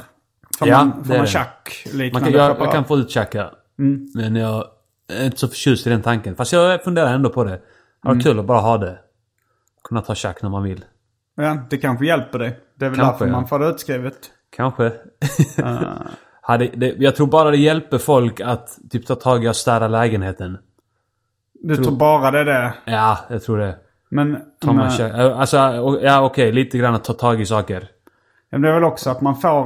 Får 0.59 0.67
Ja, 0.67 0.77
man, 0.85 1.03
får 1.03 1.17
man 1.17 1.27
tjack 1.27 1.85
man 2.13 2.23
kan, 2.23 2.31
jag, 2.33 2.59
jag 2.59 2.71
kan 2.71 2.85
få 2.85 2.97
ut 2.97 3.09
tjacka. 3.09 3.49
Mm. 3.79 4.07
Men 4.15 4.35
jag 4.35 4.65
är 5.13 5.25
inte 5.25 5.37
så 5.37 5.47
förtjust 5.47 5.87
i 5.87 5.89
den 5.89 6.01
tanken. 6.01 6.35
Fast 6.35 6.53
jag 6.53 6.83
funderar 6.83 7.13
ändå 7.13 7.29
på 7.29 7.43
det. 7.43 7.49
Det 7.51 7.59
var 8.03 8.11
Mm. 8.11 8.23
kul 8.23 8.39
att 8.39 8.45
bara 8.45 8.59
ha 8.59 8.77
det. 8.77 8.97
Kunna 9.83 10.01
ta 10.01 10.15
tjack 10.15 10.41
när 10.41 10.49
man 10.49 10.63
vill. 10.63 10.85
Ja, 11.35 11.57
det 11.69 11.77
kanske 11.77 12.05
hjälper 12.05 12.39
dig. 12.39 12.59
Det 12.79 12.85
är 12.85 12.89
väl 12.89 12.99
Kanske, 12.99 13.13
därför 13.13 13.25
ja. 13.25 13.31
man 13.31 13.47
får 13.47 13.59
det 13.59 13.67
utskrivet. 13.67 14.15
Kanske. 14.55 14.83
Hade, 16.51 16.69
det, 16.73 16.95
jag 16.97 17.15
tror 17.15 17.27
bara 17.27 17.51
det 17.51 17.57
hjälper 17.57 17.97
folk 17.97 18.39
att 18.41 18.77
typ 18.89 19.05
ta 19.07 19.15
tag 19.15 19.45
i 19.45 19.49
och 19.49 19.55
städa 19.55 19.87
lägenheten. 19.87 20.57
Du 21.53 21.75
tror 21.75 21.95
bara 21.95 22.31
det 22.31 22.39
är 22.39 22.45
det. 22.45 22.73
Ja, 22.85 23.17
jag 23.29 23.43
tror 23.43 23.57
det. 23.57 23.75
Men, 24.09 24.37
Tar 24.59 24.73
man 24.73 24.91
men, 24.97 25.33
alltså, 25.33 25.57
ja 26.03 26.21
okej. 26.21 26.51
lite 26.51 26.77
grann 26.77 26.95
att 26.95 27.03
ta 27.03 27.13
tag 27.13 27.41
i 27.41 27.45
saker. 27.45 27.87
men 28.51 28.61
det 28.61 28.69
är 28.69 28.73
väl 28.73 28.83
också 28.83 29.09
att 29.09 29.21
man 29.21 29.35
får... 29.35 29.63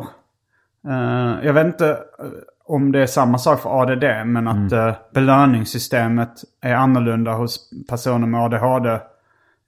eh, 0.88 1.45
jag 1.45 1.53
vet 1.53 1.65
inte 1.65 1.89
eh, 1.89 2.25
om 2.67 2.91
det 2.91 2.99
är 2.99 3.05
samma 3.07 3.38
sak 3.38 3.59
för 3.61 3.81
ADD, 3.81 4.03
men 4.27 4.47
att 4.47 4.71
Mm. 4.71 4.88
uh, 4.88 4.93
belöningssystemet 5.13 6.31
är 6.61 6.73
annorlunda 6.73 7.31
hos 7.33 7.69
personer 7.89 8.27
med 8.27 8.41
ADHD. 8.41 8.99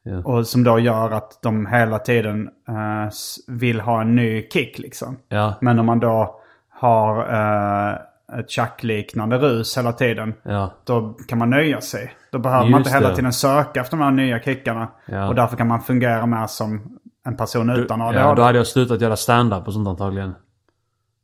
Ja. 0.03 0.21
Och 0.25 0.47
som 0.47 0.63
då 0.63 0.79
gör 0.79 1.11
att 1.11 1.39
de 1.41 1.65
hela 1.65 1.99
tiden 1.99 2.49
eh, 2.67 3.09
vill 3.47 3.79
ha 3.79 4.01
en 4.01 4.15
ny 4.15 4.49
kick 4.49 4.79
liksom. 4.79 5.17
Ja. 5.29 5.53
Men 5.61 5.79
om 5.79 5.85
man 5.85 5.99
då 5.99 6.41
har 6.79 7.19
uh, 7.19 8.39
ett 8.39 8.49
tjackliknande 8.49 9.37
rus 9.37 9.77
hela 9.77 9.93
tiden. 9.93 10.33
Ja. 10.43 10.73
Då 10.83 11.17
kan 11.27 11.37
man 11.37 11.49
nöja 11.49 11.81
sig. 11.81 12.13
Då 12.31 12.39
behöver 12.39 12.69
man 12.69 12.79
inte 12.79 12.89
Just 12.89 12.95
hela 12.95 13.09
det. 13.09 13.15
tiden 13.15 13.33
söka 13.33 13.81
efter 13.81 13.97
de 13.97 14.03
här 14.03 14.11
nya 14.11 14.39
kickarna. 14.39 14.87
Ja. 15.05 15.27
Och 15.27 15.35
därför 15.35 15.57
kan 15.57 15.67
man 15.67 15.81
fungera 15.81 16.25
mer 16.25 16.47
som 16.47 16.97
en 17.25 17.37
person 17.37 17.69
utan 17.69 18.01
ADHD. 18.01 18.19
Ja, 18.19 18.35
då 18.35 18.41
hade 18.41 18.57
jag 18.57 18.67
slutat 18.67 19.01
göra 19.01 19.15
stand-up 19.15 19.67
och 19.67 19.73
sånt 19.73 19.87
antagligen. 19.87 20.35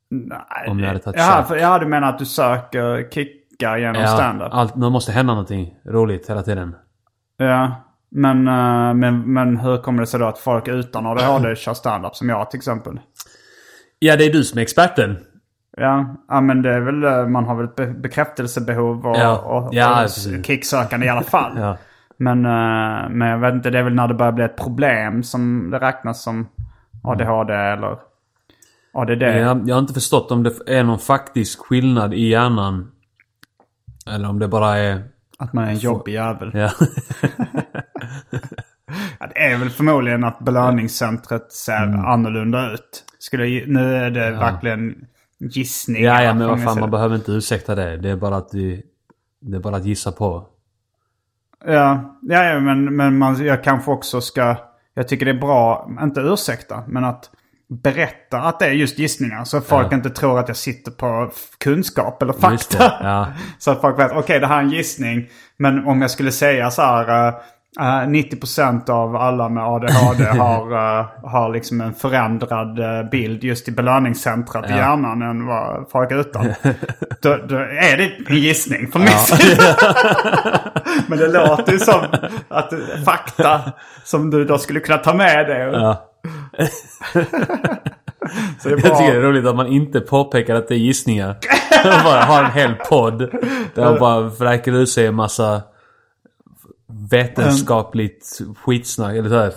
Nej, 0.10 0.40
om 0.70 0.80
jag 0.80 0.88
hade 0.88 1.00
tagit 1.00 1.20
tjack. 1.22 1.48
för 1.48 1.56
jag 1.56 1.68
hade 1.68 1.86
menat 1.86 2.14
att 2.14 2.20
du 2.20 2.26
söker 2.26 3.10
kickar 3.12 3.78
genom 3.78 4.02
Ja, 4.02 4.08
standup. 4.08 4.48
allt, 4.52 4.74
det 4.82 4.90
måste 4.90 5.12
hända 5.12 5.34
någonting 5.34 5.76
roligt 5.86 6.30
hela 6.30 6.44
tiden. 6.44 6.76
Ja, 7.38 7.76
men, 8.12 8.48
eh, 8.48 8.94
men, 8.94 9.34
men 9.34 9.58
hur 9.58 9.78
kommer 9.78 10.00
det 10.00 10.08
sig 10.08 10.20
då 10.20 10.26
att 10.26 10.38
folk 10.40 10.68
utan 10.68 11.06
ADHD 11.06 11.56
kör 11.56 11.74
standup 11.74 12.16
som 12.16 12.30
jag 12.30 12.52
till 12.52 12.58
exempel? 12.58 13.00
Ja, 14.00 14.16
det 14.16 14.26
är 14.26 14.34
du 14.34 14.44
som 14.44 14.58
är 14.58 14.62
experten. 14.62 15.18
Ja, 15.78 16.16
ja 16.28 16.42
men 16.42 16.62
det 16.62 16.74
är 16.74 16.80
väl, 16.80 17.04
eh, 17.04 17.28
man 17.28 17.46
har 17.46 17.56
väl 17.56 17.66
ett 17.66 17.76
be- 17.76 17.88
bekräftelsebehov 17.94 19.06
och, 19.08 19.18
Ja. 19.18 19.38
och, 19.38 19.70
Ja, 19.74 20.04
och 20.04 20.46
kicksökande 20.46 21.06
i 21.06 21.10
alla 21.10 21.22
fall. 21.24 21.52
Ja. 21.58 21.78
Men, 22.18 22.46
eh, 22.46 23.10
men 23.10 23.28
jag 23.28 23.38
vet 23.38 23.54
inte, 23.54 23.70
det 23.70 23.80
är 23.80 23.84
väl 23.84 23.94
när 23.96 24.08
det 24.08 24.14
börjar 24.14 24.32
bli 24.32 24.44
ett 24.44 24.58
problem 24.58 25.24
som 25.24 25.70
det 25.72 25.80
räknas 25.80 26.24
som 26.24 26.48
ADHD 27.04 27.54
eller 27.54 27.98
ADD. 28.94 29.22
Jag, 29.22 29.70
jag 29.70 29.76
har 29.76 29.80
inte 29.80 29.94
förstått 29.94 30.32
om 30.32 30.44
det 30.44 30.52
är 30.68 30.84
någon 30.84 31.00
faktisk 31.00 31.60
skillnad 31.66 32.14
i 32.14 32.28
hjärnan. 32.28 32.92
Eller 34.12 34.30
om 34.30 34.40
det 34.40 34.48
bara 34.48 34.78
är... 34.78 35.04
Att 35.40 35.54
man 35.54 35.64
är 35.64 35.70
en 35.70 35.78
jobbig 35.78 36.14
jävel. 36.14 36.52
Ja. 36.54 36.70
Ja, 39.20 39.28
det 39.34 39.40
är 39.46 39.58
väl 39.58 39.70
förmodligen 39.70 40.24
att 40.24 40.40
belöningscentret 40.40 41.52
ser 41.52 41.84
Mm. 41.84 42.06
annorlunda 42.06 42.72
ut. 42.72 43.04
Skulle, 43.20 43.64
nu 43.68 43.96
är 43.96 44.10
det 44.12 44.32
verkligen 44.32 44.96
gissningar. 45.50 46.02
ja, 46.14 46.24
ja, 46.24 46.34
men 46.34 46.48
vad 46.48 46.64
fan, 46.64 46.80
man 46.80 46.92
behöver 46.92 47.16
inte 47.16 47.32
ursäkta 47.32 47.76
det. 47.76 47.98
Det 47.98 48.10
är 48.10 48.16
bara 48.16 48.36
att 48.38 48.50
vi... 48.54 48.84
Det 49.42 49.56
är 49.58 49.62
bara 49.62 49.76
att 49.76 49.86
gissa 49.86 50.12
på. 50.12 50.48
Ja, 51.66 52.18
ja, 52.22 52.44
ja 52.44 52.60
men, 52.60 52.96
men 52.96 53.18
man, 53.18 53.46
jag 53.46 53.64
kanske 53.64 53.92
också 53.92 54.22
ska... 54.22 54.56
Jag 54.94 55.08
tycker 55.08 55.26
det 55.26 55.32
är 55.32 55.40
bra, 55.42 55.90
inte 56.02 56.22
ursäkta, 56.22 56.84
men 56.88 57.04
att 57.04 57.30
berätta 57.70 58.42
att 58.42 58.60
det 58.60 58.66
är 58.66 58.72
just 58.72 59.00
gissningar. 59.00 59.44
Så 59.44 59.62
folk 59.62 59.88
Ja. 59.92 59.96
inte 59.96 60.10
tror 60.10 60.40
att 60.40 60.48
jag 60.48 60.58
sitter 60.58 60.92
på 60.92 61.32
kunskap 61.60 62.22
eller 62.22 62.34
fakta. 62.34 62.94
ja. 63.02 63.28
Så 63.60 63.72
att 63.72 63.82
folk 63.82 64.00
vet, 64.00 64.12
okej 64.12 64.40
det 64.40 64.48
här 64.48 64.58
är 64.58 64.64
en 64.64 64.70
gissning. 64.70 65.30
Men 65.58 65.86
om 65.86 66.02
jag 66.02 66.12
skulle 66.12 66.32
säga 66.32 66.72
så 66.72 66.82
här, 66.82 67.34
eh, 67.80 68.04
eh, 68.04 68.08
90% 68.08 68.90
av 68.90 69.16
alla 69.16 69.50
med 69.50 69.64
ADHD 69.64 70.24
har, 70.40 70.72
eh, 70.72 71.06
har 71.24 71.54
liksom 71.54 71.82
en 71.82 71.94
förändrad 71.94 72.80
eh, 72.80 73.10
bild 73.10 73.44
just 73.44 73.68
i 73.68 73.72
belöningscentrat 73.72 74.70
i 74.70 74.74
hjärnan 74.74 75.22
än 75.22 75.46
vad 75.46 75.90
folk 75.92 76.12
utan. 76.12 76.46
då, 77.22 77.38
då 77.48 77.56
är 77.58 77.98
det 77.98 78.12
en 78.28 78.36
gissning 78.36 78.92
från 78.92 79.02
min 79.02 79.12
sida. 79.12 79.76
Men 81.08 81.20
det 81.20 81.28
låter 81.28 81.72
ju 81.72 81.80
som 81.80 82.06
att 82.48 82.74
fakta 83.06 83.62
som 84.04 84.30
du 84.30 84.46
då 84.46 84.58
skulle 84.58 84.80
kunna 84.80 84.98
ta 84.98 85.14
med 85.14 85.48
dig. 85.48 85.60
Ja. 85.60 86.10
Så 88.60 88.70
det 88.70 88.76
är 88.76 88.88
Jag 88.88 88.98
tycker 88.98 89.12
det 89.12 89.18
är 89.18 89.22
roligt 89.22 89.46
att 89.46 89.56
man 89.56 89.68
inte 89.68 90.00
påpekar 90.00 90.56
att 90.56 90.68
det 90.68 90.76
är 90.76 90.80
gissningar. 90.80 91.38
Man 91.86 92.04
bara 92.04 92.22
har 92.22 92.44
en 92.44 92.52
hel 92.52 92.76
podd 92.76 93.20
där 93.76 93.84
man 93.84 94.00
bara 94.00 94.22
vräker 94.22 94.72
ur 94.72 94.86
sig 94.86 95.08
en 95.08 95.16
massa 95.16 95.62
vetenskapligt 97.10 98.40
skitsnack. 98.64 99.16
Eller 99.16 99.30
så 99.30 99.36
här. 99.36 99.54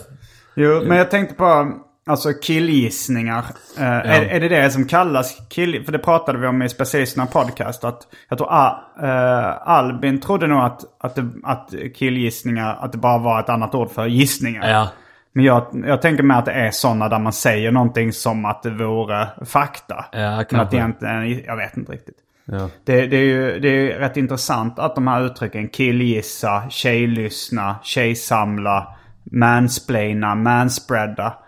Jo, 0.55 0.82
men 0.84 0.99
jag 0.99 1.11
tänkte 1.11 1.34
på 1.34 1.72
alltså 2.07 2.32
killgissningar. 2.32 3.44
Eh, 3.78 3.84
är, 3.84 4.22
är 4.22 4.40
det 4.40 4.49
det 4.49 4.70
som 4.70 4.84
kallas 4.84 5.49
kill... 5.49 5.84
För 5.84 5.92
det 5.92 5.99
pratade 5.99 6.38
vi 6.38 6.47
om 6.47 6.62
i 6.62 6.68
Specialisterna 6.68 7.26
podcast. 7.26 7.84
Att 7.84 8.07
jag 8.28 8.38
tror 8.38 8.49
ah, 8.51 8.92
eh, 9.03 9.68
Albin 9.68 10.20
trodde 10.20 10.47
nog 10.47 10.59
att, 10.59 10.80
att, 10.99 11.14
det, 11.14 11.28
att 11.42 11.74
killgissningar, 11.94 12.78
att 12.80 12.92
det 12.92 12.99
bara 12.99 13.18
var 13.18 13.40
ett 13.40 13.49
annat 13.49 13.74
ord 13.74 13.90
för 13.90 14.07
gissningar. 14.07 14.70
Ja. 14.70 14.88
Men 15.32 15.44
jag, 15.44 15.66
jag 15.86 16.03
tänker 16.03 16.22
mig 16.22 16.36
att 16.36 16.44
det 16.44 16.53
är 16.53 16.70
sådana 16.70 17.09
där 17.09 17.18
man 17.18 17.32
säger 17.32 17.72
någonting 17.72 18.12
som 18.12 18.44
att 18.44 18.62
det 18.62 18.70
vore 18.70 19.28
fakta. 19.47 20.05
Ja, 20.12 20.44
Men 20.51 20.61
att 20.61 20.74
egentligen, 20.74 21.44
jag 21.44 21.57
vet 21.57 21.76
inte 21.76 21.92
riktigt. 21.92 22.16
Ja. 22.47 22.70
Det, 22.84 23.07
det, 23.07 23.16
är 23.16 23.24
ju 23.24 23.61
det 23.61 23.68
är 23.68 23.99
rätt 23.99 24.16
intressant 24.16 24.78
att 24.78 24.94
de 24.94 25.07
här 25.07 25.26
uttrycken 25.26 25.68
killgissa, 25.68 26.62
tjejlyssna, 26.70 27.76
tjejsamla, 27.82 28.97
mansplaina, 29.32 30.34
manspreada. 30.34 31.38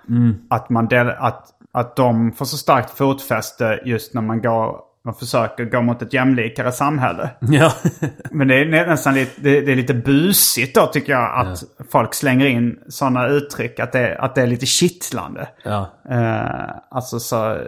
Att, 0.50 0.70
man 0.70 0.86
del, 0.88 1.08
att, 1.08 1.46
att 1.72 1.96
de 1.96 2.32
får 2.32 2.44
så 2.44 2.56
starkt 2.56 2.90
fotfäste 2.90 3.80
just 3.84 4.14
när 4.14 4.22
man 4.22 4.42
går 4.42 4.76
och 5.04 5.18
försöker 5.18 5.64
gå 5.64 5.82
mot 5.82 6.02
ett 6.02 6.12
jämlikare 6.12 6.72
samhälle. 6.72 7.30
Ja. 7.40 7.72
Men 8.30 8.48
det 8.48 8.54
är 8.54 8.66
nä- 8.66 8.86
nästan 8.86 9.14
lite, 9.14 9.40
det, 9.40 9.60
det 9.60 9.72
är 9.72 9.76
lite 9.76 9.94
busigt 9.94 10.74
då 10.74 10.86
tycker 10.86 11.12
jag 11.12 11.46
att 11.46 11.64
folk 11.92 12.14
slänger 12.14 12.46
in 12.46 12.78
sådana 12.88 13.26
uttryck. 13.28 13.80
Att 13.80 13.92
det, 13.92 14.18
att 14.18 14.34
det 14.34 14.42
är 14.42 14.46
lite 14.46 14.66
kittlande. 14.66 15.48
ja. 15.64 15.90
Eh, 16.10 16.70
alltså 16.90 17.20
så 17.20 17.58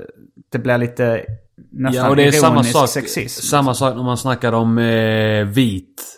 det 0.53 0.59
blir 0.59 0.79
lite 0.79 1.25
nästan 1.71 2.05
Ja, 2.05 2.11
och 2.11 2.17
det 2.17 2.27
är 2.27 2.33
samma 2.33 2.65
sak, 2.65 2.89
sexism. 2.89 3.43
samma 3.43 3.75
sak 3.75 3.97
när 3.97 4.03
man 4.03 4.17
snackar 4.17 4.53
om 4.53 4.79
eh, 4.79 5.45
vit. 5.45 6.17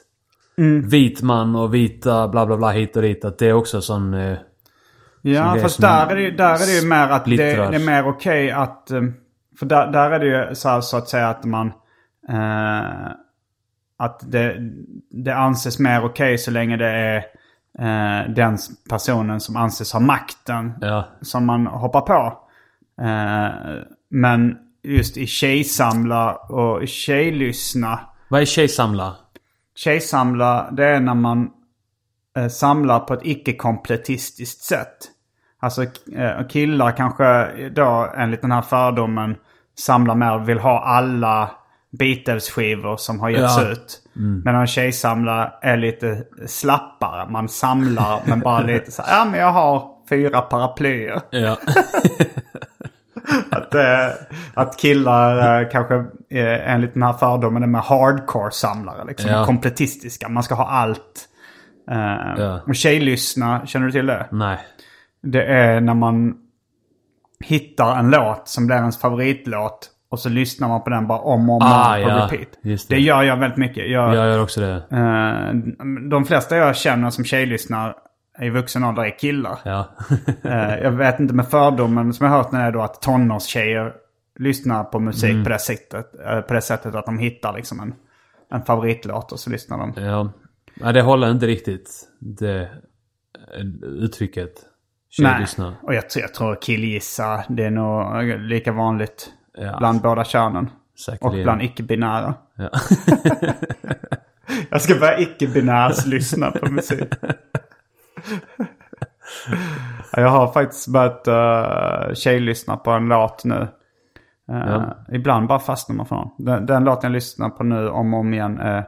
Mm. 0.59 0.89
Vit 0.89 1.23
man 1.23 1.57
och 1.57 1.75
vita 1.75 2.29
bla 2.29 2.47
bla 2.47 2.57
bla 2.57 2.71
hit 2.71 2.97
och 2.97 3.03
dit. 3.03 3.25
Att 3.25 3.39
det 3.39 3.47
är 3.47 3.53
också 3.53 3.81
sån... 3.81 4.15
Eh, 4.15 4.39
Ja, 5.25 5.57
fast 5.63 5.81
där 5.81 6.07
är 6.07 6.17
det, 6.17 6.31
där 6.31 6.55
är 6.55 6.67
det 6.67 6.81
ju 6.81 6.89
mer 6.89 7.09
att 7.09 7.25
det, 7.25 7.37
det 7.37 7.77
är 7.77 7.87
mer 7.87 8.09
okej 8.09 8.51
att... 8.51 8.91
eh, 8.91 9.03
För 9.59 9.67
där, 9.67 9.93
där 9.93 10.11
är 10.11 10.19
det 10.19 10.27
ju 10.27 10.55
så, 10.55 10.69
här, 10.69 10.81
så 10.81 10.97
att 10.97 11.09
säga 11.09 11.29
att 11.29 11.45
man... 11.45 11.67
Eh, 12.29 13.11
att 13.99 14.21
det, 14.33 14.57
det 15.11 15.35
anses 15.35 15.79
mer 15.79 16.05
okej 16.05 16.39
så 16.39 16.51
länge 16.51 16.77
det 16.77 16.89
är 16.89 17.17
eh, 17.79 18.31
den 18.35 18.59
personen 18.91 19.41
som 19.41 19.57
anses 19.57 19.93
ha 19.93 20.01
makten 20.01 20.73
ja. 20.81 21.09
som 21.21 21.47
man 21.47 21.67
hoppar 21.67 22.01
på. 22.01 22.39
Eh, 23.03 23.83
men 24.11 24.57
just 24.83 25.17
i 25.17 25.27
tjejsamla 25.27 26.35
och 26.35 26.89
tjejlyssna. 26.89 28.01
Vad 28.29 28.41
är 28.41 28.45
tjejsamla? 28.45 29.17
Tjejsamla, 29.77 30.71
det 30.73 30.85
är 30.87 31.01
när 31.01 31.15
man 31.15 31.51
eh, 32.37 32.49
samlar 32.49 33.01
på 33.01 33.15
ett 33.15 33.21
icke-kompletistiskt 33.25 34.63
sätt. 34.65 34.97
Alltså 35.61 35.83
eh, 36.17 36.47
killar 36.49 36.97
kanske 36.97 37.53
då 37.69 38.13
enligt 38.17 38.43
den 38.43 38.53
här 38.53 38.63
fördomen 38.63 39.37
samlar 39.79 40.15
mer 40.15 40.39
vill 40.39 40.59
ha 40.59 40.85
alla 40.85 41.51
Beatles-skivor 41.99 42.97
som 42.97 43.21
har 43.21 43.31
getts 43.31 43.57
Ja. 43.59 43.69
ut. 43.69 44.03
Medan 44.45 44.67
tjejsamlar 44.67 45.59
är 45.63 45.77
lite 45.77 46.25
slappare. 46.47 47.31
Man 47.31 47.49
samlar 47.49 48.21
men 48.27 48.41
bara 48.41 48.61
lite 48.61 48.91
så 48.93 49.03
här, 49.03 49.19
ja 49.19 49.25
men 49.25 49.41
jag 49.41 49.53
har 49.53 49.89
fyra 50.09 50.41
paraplyer. 50.41 51.21
Ja. 51.31 51.57
Att, 53.51 53.75
eh, 53.75 54.09
att 54.55 54.79
killar 54.79 55.61
eh, 55.63 55.69
kanske 55.71 55.95
eh, 56.31 56.73
enligt 56.75 56.95
den 56.95 57.03
här 57.03 57.13
fördomen 57.13 57.63
är 57.63 57.67
mer 57.67 57.79
hardcore-samlare. 57.81 59.05
Liksom, 59.05 59.31
Ja. 59.31 59.47
kompletistiska. 59.47 60.29
Man 60.29 60.43
ska 60.43 60.55
ha 60.55 60.69
allt. 60.69 61.29
Eh, 61.91 62.43
Ja. 62.43 62.61
Och 62.67 62.75
tjejlyssna, 62.75 63.67
känner 63.67 63.87
du 63.87 63.93
till 63.93 64.07
det? 64.07 64.27
Nej. 64.31 64.59
Det 65.23 65.45
är 65.45 65.81
när 65.81 65.95
man 65.95 66.35
hittar 67.45 67.97
en 67.99 68.11
låt 68.11 68.49
som 68.49 68.67
blir 68.67 68.77
ens 68.77 69.01
favoritlåt. 69.01 69.89
Och 70.11 70.19
så 70.19 70.29
lyssnar 70.29 70.69
man 70.69 70.83
på 70.83 70.91
den 70.91 71.07
bara 71.07 71.19
om 71.19 71.51
och 71.51 71.57
om 71.57 71.63
Ah, 71.65 71.95
på 71.95 72.01
ja. 72.01 72.09
repeat. 72.25 72.49
Just 72.63 72.89
det. 72.89 72.95
det. 72.95 73.01
gör 73.01 73.23
jag 73.23 73.37
väldigt 73.37 73.59
mycket. 73.59 73.91
Jag, 73.91 74.15
Jag 74.15 74.27
gör 74.29 74.43
också 74.43 74.61
det. 74.61 74.75
eh, 74.91 75.55
de 76.11 76.25
flesta 76.25 76.57
jag 76.57 76.77
känner 76.77 77.11
som 77.11 77.25
tjejlyssnar 77.25 77.95
i 78.41 78.51
vuxen 78.51 78.85
ålder 78.85 79.03
är 79.05 79.19
killar. 79.19 79.59
Ja. 79.65 79.89
Eh, 80.45 80.79
jag 80.79 80.91
vet 80.91 81.21
inte 81.21 81.35
med 81.35 81.47
fördomen 81.49 82.13
som 82.13 82.25
jag 82.27 82.31
har 82.33 82.39
hört 82.43 82.53
när 82.53 82.67
är 82.67 82.73
då 82.73 82.83
att 82.83 83.03
tonårstjejer 83.03 83.93
lyssnar 84.39 84.85
på 84.85 85.01
musik 85.01 85.31
Mm. 85.31 85.45
på, 85.45 85.51
det 85.51 85.59
sättet, 85.59 86.07
eh, 86.27 86.41
på 86.41 86.55
det 86.55 86.61
sättet 86.61 86.95
att 86.95 87.07
de 87.07 87.19
hittar 87.19 87.53
liksom 87.53 87.81
en, 87.81 87.95
en 88.51 88.63
favoritlåt 88.63 89.33
och 89.33 89.39
så 89.41 89.51
lyssnar 89.51 89.79
de. 89.79 90.03
ja. 90.05 90.33
Nej, 90.75 90.93
det 90.93 91.03
håller 91.03 91.31
inte 91.31 91.47
riktigt. 91.47 92.09
Det 92.21 92.61
eh, 92.61 92.69
uttrycket. 93.83 94.53
Tjejlyssna. 95.11 95.75
Och 95.83 95.95
jag, 95.95 96.11
tror- 96.11 96.21
jag 96.23 96.35
tror 96.35 96.59
killgissa, 96.63 97.45
det 97.49 97.65
är 97.65 97.71
nog 97.71 98.25
lika 98.41 98.73
vanligt 98.73 99.31
Ja. 99.55 99.77
bland 99.79 100.01
båda 100.03 100.25
könen. 100.25 100.65
Och 100.93 100.99
Säkerligen. 101.01 101.43
bland 101.45 101.63
icke-binära. 101.63 102.35
Ja. 102.55 102.71
Jag 104.71 104.83
ska 104.83 104.95
börja 104.95 105.19
icke-binärs 105.19 106.07
lyssna 106.07 106.51
på 106.51 106.73
musik. 106.73 107.09
jag 110.17 110.29
har 110.29 110.53
faktiskt 110.53 110.89
börjat 110.89 111.29
uh, 111.29 112.15
tjejlyssna 112.15 112.77
på 112.77 112.91
en 112.91 113.09
låt 113.09 113.45
nu. 113.45 113.69
Eh, 114.49 114.69
Ja. 114.69 114.97
Ibland 115.13 115.49
bara 115.49 115.59
fastnar 115.59 115.97
man 115.97 116.07
för 116.07 116.17
den. 116.17 116.47
den. 116.47 116.67
Den 116.67 116.85
låten 116.85 117.09
jag 117.09 117.13
lyssnar 117.13 117.49
på 117.49 117.65
nu 117.65 117.89
om 117.89 118.15
och 118.15 118.21
om 118.21 118.35
igen 118.35 118.59
är 118.59 118.79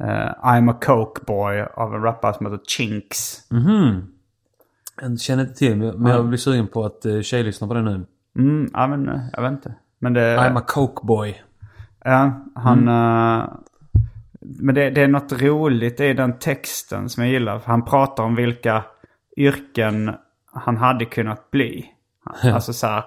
eh, 0.00 0.32
I'm 0.42 0.70
a 0.70 0.78
Coke 0.80 1.22
Boy 1.26 1.60
av 1.74 1.94
en 1.94 2.02
rappare 2.02 2.34
som 2.34 2.46
heter 2.46 2.64
Chinks. 2.66 3.50
Jag 5.00 5.20
känner 5.20 5.42
inte 5.42 5.54
till 5.54 5.76
men 5.76 6.12
jag 6.12 6.26
blir 6.28 6.38
sugen 6.38 6.68
på 6.68 6.84
att 6.84 7.06
uh, 7.06 7.22
tjejlyssna 7.22 7.66
på 7.66 7.74
det 7.74 7.82
nu. 7.82 8.06
Mm, 8.38 8.70
ja, 8.72 8.86
men, 8.86 9.20
jag 9.32 9.42
vet 9.42 9.52
inte. 9.52 9.74
Men 9.98 10.12
det, 10.12 10.36
I'm 10.36 10.58
a 10.58 10.62
coke 10.66 11.06
boy. 11.06 11.42
Ja, 12.04 12.44
han... 12.54 12.88
eh, 12.88 13.48
men 14.58 14.74
det, 14.74 14.90
det 14.90 15.02
är 15.02 15.08
något 15.08 15.42
roligt 15.42 16.00
i 16.00 16.12
den 16.12 16.38
texten 16.38 17.08
som 17.08 17.22
jag 17.22 17.32
gillar. 17.32 17.62
Han 17.64 17.84
pratar 17.84 18.24
om 18.24 18.34
vilka 18.34 18.84
yrken 19.36 20.14
han 20.52 20.76
hade 20.76 21.04
kunnat 21.04 21.50
bli. 21.50 21.86
Alltså 22.42 22.72
så 22.72 22.86
här... 22.86 23.04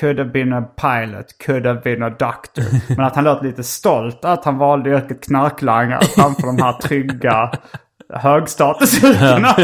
Could 0.00 0.18
have 0.18 0.30
been 0.30 0.52
a 0.52 0.62
pilot, 0.62 1.38
could 1.38 1.66
have 1.66 1.80
been 1.80 2.02
a 2.02 2.10
doctor. 2.10 2.64
Men 2.96 3.06
att 3.06 3.14
han 3.14 3.24
låter 3.24 3.46
lite 3.46 3.62
stolt 3.62 4.24
att 4.24 4.44
han 4.44 4.58
valde 4.58 4.90
yrket 4.90 5.24
knarklangare 5.24 6.04
framför 6.04 6.46
de 6.46 6.62
här 6.62 6.72
trygga 6.72 7.52
högstatusyrkena. 8.14 9.56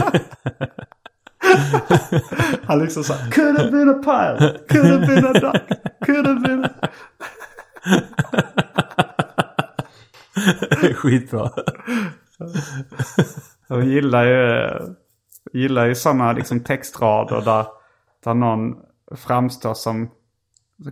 Han 2.66 2.78
liksom 2.78 3.04
såhär, 3.04 3.30
could 3.30 3.58
have 3.58 3.70
been 3.70 3.88
a 3.88 3.94
pilot, 3.94 4.68
could 4.68 4.86
have 4.86 5.06
been 5.06 5.26
a 5.26 5.32
doctor, 5.32 5.60
could 6.06 6.26
have 6.26 6.40
been 6.40 6.64
a... 6.64 6.70
Skitbra. 10.94 11.50
Jag 13.68 13.84
gillar 13.84 14.24
ju, 14.24 14.70
gillar 15.52 15.86
ju 15.86 15.94
sådana 15.94 16.32
liksom 16.32 16.60
textrader 16.60 17.40
där, 17.40 17.66
där 18.24 18.34
någon 18.34 18.74
framstår 19.16 19.74
som 19.74 20.10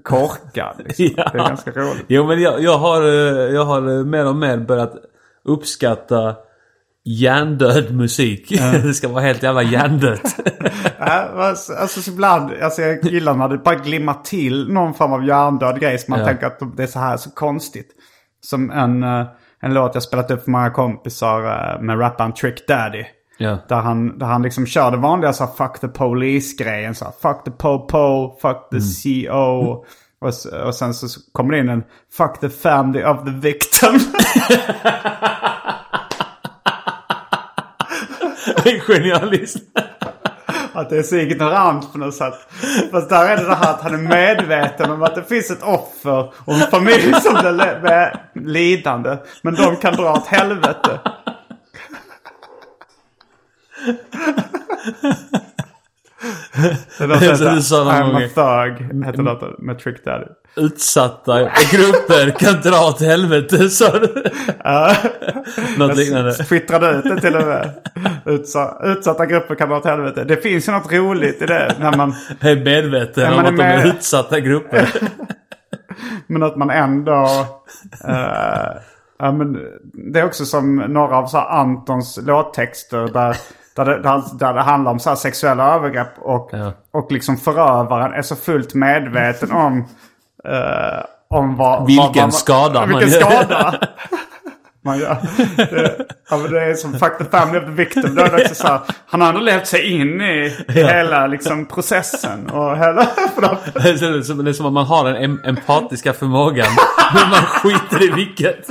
korkad. 0.03 0.74
Liksom. 0.78 1.05
Ja. 1.16 1.30
Det 1.32 1.38
är 1.38 1.49
ganska 1.49 1.70
roligt. 1.70 2.05
Jo 2.09 2.26
men 2.26 2.40
jag, 2.43 2.62
jag, 2.62 2.78
har, 2.78 3.03
eh, 3.03 3.55
jag 3.55 3.64
har 3.64 3.99
eh, 3.99 4.05
mer 4.05 4.26
och 4.28 4.36
mer 4.36 4.59
börjat 4.59 4.95
uppskatta 5.45 6.36
hjärndöd 7.05 7.95
musik. 7.97 8.49
det 8.82 8.95
ska 8.95 9.09
vara 9.09 9.22
helt 9.24 9.43
jävla 9.43 9.62
hjärndött. 9.62 10.36
Alltså, 10.99 11.72
alltså 11.72 12.01
så 12.03 12.11
ibland, 12.11 12.51
alltså 12.62 12.82
jag 12.82 13.05
gillar 13.05 13.34
när 13.34 13.49
det 13.49 13.59
bara 13.59 13.74
glimmar 13.74 14.14
till 14.24 14.68
någon 14.72 14.95
form 14.95 15.12
av 15.12 15.24
hjärndöd 15.24 15.80
grej. 15.80 15.99
Så 15.99 16.11
man 16.11 16.20
Ja. 16.20 16.26
tänker 16.26 16.47
att 16.47 16.76
det 16.76 16.82
är 16.82 16.86
så 16.86 16.99
här 16.99 17.16
så 17.16 17.30
konstigt. 17.30 17.88
Som 18.47 18.70
en, 18.70 19.03
eh, 19.03 19.26
en 19.61 19.74
låt 19.74 19.95
jag 19.95 20.03
spelat 20.03 20.30
upp 20.30 20.45
för 20.45 20.51
många 20.51 20.70
kompisar 20.70 21.45
eh, 21.74 21.80
med 21.82 22.01
rapparen 22.01 22.32
Trick 22.32 22.68
Daddy. 22.68 23.05
Ja. 23.38 23.59
Där 23.68 23.76
han, 23.80 24.18
där 24.18 24.26
han 24.26 24.43
liksom 24.43 24.66
kör 24.66 24.90
det 24.90 24.97
vanliga 24.97 25.32
så 25.32 25.45
här, 25.45 25.53
fuck 25.53 25.80
the 25.80 25.88
police-grejen. 25.88 26.95
Så 26.95 27.05
här, 27.05 27.12
fuck 27.22 27.45
the 27.45 27.51
po-po, 27.51 28.36
fuck 28.43 28.68
the 28.70 28.78
CO. 29.03 29.84
Och, 30.20 30.28
s- 30.28 30.47
och 30.47 30.74
sen 30.74 30.95
så 30.95 31.07
kommer 31.32 31.53
det 31.53 31.59
in 31.59 31.68
en 31.68 31.84
fuck 32.16 32.40
the 32.40 32.49
family 32.49 33.05
of 33.05 33.24
the 33.24 33.30
victim. 33.30 33.99
Genialiskt. 38.88 39.72
Att 40.73 40.91
det 40.91 40.99
är 40.99 41.03
så 41.03 41.16
ignorant 41.16 41.93
på 41.93 41.99
något 41.99 42.14
sätt. 42.14 42.35
Fast 42.91 43.09
där 43.09 43.25
är 43.29 43.37
det 43.37 43.45
det 43.45 43.55
här 43.55 43.70
att 43.70 43.81
han 43.81 43.95
är 43.95 43.99
medveten 43.99 44.91
om 44.91 45.03
att 45.03 45.14
det 45.14 45.25
finns 45.25 45.51
ett 45.51 45.62
offer 45.62 46.33
och 46.45 46.55
en 46.55 46.70
familj 46.70 47.14
som 47.20 47.35
blir 47.35 48.16
lidande. 48.35 49.16
Men 49.43 49.55
de 49.55 49.77
kan 49.77 49.95
dra 49.95 50.12
åt 50.12 50.27
helvete. 50.27 51.01
Det 56.99 57.07
låter 57.07 57.45
någon 57.45 57.93
I'm 57.93 58.16
a 58.16 58.29
thug, 58.35 59.05
heter 59.05 59.23
låten 59.23 59.49
med 59.59 59.79
Trick 59.79 60.05
Daddy. 60.05 60.27
Utsatta 60.57 61.41
grupper 61.73 62.39
kan 62.39 62.61
dra 62.61 62.89
åt 62.89 63.01
helvete, 63.01 63.70
sa 63.70 63.99
du. 63.99 64.25
Något 65.79 65.97
liknande. 65.97 66.35
Twittrade 66.35 66.91
ut 66.91 67.05
det 67.05 67.20
till 67.20 67.37
och 67.37 67.47
med. 67.47 67.70
Utsa, 68.27 68.77
utsatta 68.85 69.27
grupper 69.27 69.55
kan 69.55 69.68
dra 69.68 69.77
åt 69.77 69.85
helvete. 69.85 70.25
Det 70.25 70.37
finns 70.37 70.68
ju 70.68 70.73
något 70.73 70.93
roligt 70.93 71.43
i 71.43 71.47
det. 71.47 71.75
När 71.81 71.97
man, 71.97 72.14
är 72.41 72.64
medveten 72.64 73.31
om 73.31 73.37
man 73.37 73.45
är 73.45 73.51
att 73.51 73.57
de 73.57 73.62
är 73.62 73.77
med. 73.77 73.87
utsatta 73.87 74.41
grupper. 74.41 74.89
Men 76.27 76.43
att 76.43 76.57
man 76.57 76.70
ändå... 76.70 77.47
eh, 78.09 78.81
ja, 79.18 79.33
men 79.33 79.59
det 79.93 80.20
är 80.20 80.25
också 80.25 80.45
som 80.45 80.77
några 80.77 81.16
av 81.16 81.27
så 81.27 81.39
Antons 81.39 82.20
låttexter 82.23 83.09
där, 83.12 83.37
där, 83.77 83.85
det, 83.85 84.03
där, 84.39 84.55
det 84.55 84.61
handlar 84.62 84.91
om 84.93 84.99
så 85.01 85.16
sexuella 85.16 85.75
övergrepp. 85.75 86.18
Och, 86.18 86.49
Ja. 86.53 86.73
och 86.93 87.12
liksom 87.12 87.37
förövaren 87.37 88.12
är 88.12 88.23
så 88.23 88.37
fullt 88.37 88.75
medveten 88.75 89.53
om... 89.53 89.79
eh, 90.49 91.05
om 91.31 91.57
vad, 91.57 91.87
Vilken 91.87 92.07
vad, 92.07 92.16
vad, 92.16 92.35
skada 92.35 92.87
man 92.87 92.89
vilken 92.89 93.09
gör. 93.20 93.20
skada 93.20 93.75
man 94.85 94.99
gör. 94.99 95.16
Det, 95.57 96.07
ja, 96.31 96.37
det 96.37 96.61
är 96.64 96.75
som 96.75 96.93
Fuck 96.93 97.18
the 97.18 97.25
family 97.25 97.59
of 97.59 97.64
the 97.64 97.70
victim. 97.70 98.14
Då 98.14 98.23
är 98.23 98.55
så 98.55 98.66
här, 98.66 98.81
han 99.07 99.20
har 99.20 99.29
ändå 99.29 99.41
levt 99.41 99.66
sig 99.66 99.91
in 100.01 100.20
i 100.20 100.57
hela 100.68 101.27
liksom, 101.27 101.66
processen. 101.66 102.51
Och 102.51 102.77
hela. 102.79 103.07
Det 103.75 103.89
är 103.89 104.23
som, 104.23 104.45
det 104.45 104.51
är 104.51 104.53
som 104.53 104.66
att 104.66 104.73
man 104.73 104.87
har 104.87 105.05
den 105.05 105.16
em 105.16 105.41
empatiska 105.45 106.12
förmågan, 106.12 106.68
men 107.14 107.31
man 107.31 107.43
skiter 107.43 108.03
i 108.03 108.11
vilket. 108.11 108.66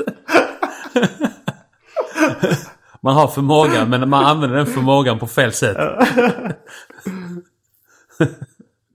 Man 3.03 3.15
har 3.15 3.27
förmågan, 3.27 3.89
men 3.89 4.09
man 4.09 4.25
använder 4.25 4.57
den 4.57 4.65
förmågan 4.65 5.19
på 5.19 5.27
fel 5.27 5.51
sätt. 5.53 5.77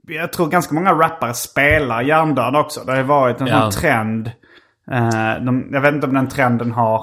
jag 0.09 0.33
tror 0.33 0.47
ganska 0.49 0.75
många 0.75 0.93
rappare 0.93 1.35
spelar 1.35 2.03
hjärndöd 2.03 2.57
också. 2.57 2.81
Det 2.85 2.93
har 2.97 3.03
varit 3.03 3.41
en 3.41 3.47
Ja. 3.47 3.71
sån 3.71 3.81
trend. 3.81 4.31
Eh, 4.91 5.45
de, 5.45 5.69
jag 5.73 5.81
vet 5.81 5.95
inte 5.95 6.07
om 6.07 6.15
den 6.15 6.29
trenden 6.29 6.73
har, 6.73 7.01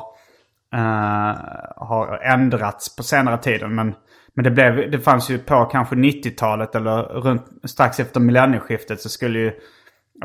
eh, 0.74 1.36
har 1.76 2.20
ändrats 2.24 2.96
på 2.96 3.04
senare 3.04 3.38
tiden. 3.38 3.76
Men, 3.76 3.96
men 4.34 4.44
det, 4.44 4.52
blev, 4.52 4.92
det 4.92 5.00
fanns 5.00 5.30
ju 5.30 5.38
på 5.38 5.66
kanske 5.66 5.96
90-talet 5.96 6.76
eller 6.76 7.04
runt, 7.04 7.46
strax 7.64 8.00
efter 8.00 8.20
millennieskiftet 8.20 9.02
så 9.02 9.10
skulle 9.10 9.40
ju 9.40 9.52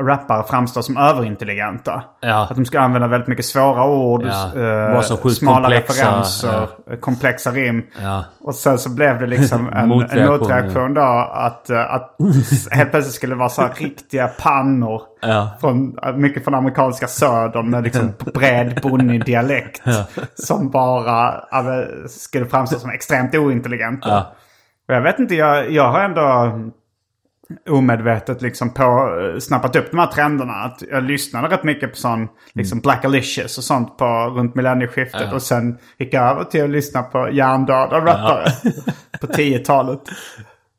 rappare 0.01 0.43
framstå 0.43 0.81
som 0.83 0.97
överintelligenta. 0.97 2.03
Ja. 2.21 2.47
Att 2.49 2.55
de 2.55 2.65
ska 2.65 2.79
använda 2.79 3.07
väldigt 3.07 3.27
mycket 3.27 3.45
svåra 3.45 3.85
ord, 3.85 4.23
Ja. 4.25 4.61
eh, 4.95 5.01
smala 5.01 5.61
komplexa, 5.61 5.93
referenser, 5.93 6.67
eh, 6.91 6.97
komplexa 6.99 7.51
rim. 7.51 7.83
Ja. 8.01 8.25
Och 8.41 8.55
sen 8.55 8.77
så 8.77 8.89
blev 8.89 9.19
det 9.19 9.27
liksom 9.27 9.67
en 9.73 9.77
en 9.77 9.87
Motreaktion, 9.89 10.39
motreaktion, 10.39 10.93
då 10.93 11.29
att, 11.33 11.69
eh, 11.69 11.93
att 11.93 12.15
helt 12.71 12.91
plötsligt 12.91 13.15
skulle 13.15 13.33
det 13.33 13.39
vara 13.39 13.49
så 13.49 13.61
här 13.61 13.73
riktiga 13.75 14.27
pannor. 14.27 15.01
Ja. 15.21 15.49
Från, 15.61 15.99
mycket 16.15 16.43
från 16.43 16.55
amerikanska 16.55 17.07
södern 17.07 17.69
med 17.69 17.83
liksom 17.83 18.13
bred 18.33 18.79
bonnig 18.83 19.25
dialekt. 19.25 19.81
Som 20.33 20.69
bara 20.69 21.43
ja, 21.51 21.61
men, 21.61 22.09
skulle 22.09 22.45
framstå 22.45 22.79
som 22.79 22.89
extremt 22.89 23.35
ointelligenta. 23.35 24.09
Ja. 24.09 24.33
Och 24.87 24.95
jag 24.95 25.01
vet 25.01 25.19
inte, 25.19 25.35
jag, 25.35 25.71
jag 25.71 25.91
har 25.91 25.99
ändå 25.99 26.51
omedvetet 27.69 28.41
liksom 28.41 28.73
på, 28.73 28.83
eh, 28.83 29.39
snappat 29.39 29.75
upp 29.75 29.91
de 29.91 29.99
här 29.99 30.07
trenderna. 30.07 30.53
Att 30.53 30.83
jag 30.91 31.03
lyssnade 31.03 31.47
rätt 31.47 31.63
mycket 31.63 31.91
på 31.91 31.97
sån 31.97 32.27
liksom 32.53 32.79
Black 32.79 33.05
Alicious 33.05 33.57
och 33.57 33.63
sånt 33.63 33.97
på 33.97 34.05
runt 34.35 34.55
millennieskiftet. 34.55 35.33
Och 35.33 35.41
sen 35.41 35.77
gick 35.97 36.13
jag 36.13 36.31
över 36.31 36.43
till 36.43 36.63
att 36.63 36.69
lyssna 36.69 37.01
på 37.03 37.29
hjärndöda 37.31 37.99
rappare 37.99 38.51
på 39.21 39.27
10-talet. 39.27 40.01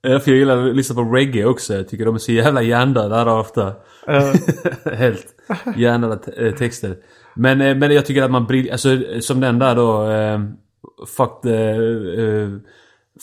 Ja, 0.02 0.20
för 0.20 0.30
jag 0.30 0.38
gillar 0.38 0.68
att 0.68 0.76
lyssna 0.76 0.94
på 0.94 1.02
reggae 1.02 1.44
också. 1.44 1.74
Jag 1.74 1.88
tycker 1.88 2.04
de 2.04 2.14
är 2.14 2.18
så 2.18 2.32
jävla 2.32 2.62
hjärndöda 2.62 3.24
där 3.24 3.38
ofta. 3.38 3.72
Helt 4.96 5.26
hjärndöda 5.76 6.18
eh, 6.36 6.54
texter. 6.54 6.96
Men, 7.34 7.60
eh, 7.60 7.76
men 7.76 7.90
jag 7.90 8.06
tycker 8.06 8.22
att 8.22 8.30
man 8.30 8.46
briljerar, 8.46 8.72
alltså 8.72 8.98
som 9.20 9.40
den 9.40 9.58
där 9.58 9.74
då, 9.74 10.10
eh, 10.10 10.40
Fuck 11.06 11.42
the 11.42 11.56
eh, 12.22 12.48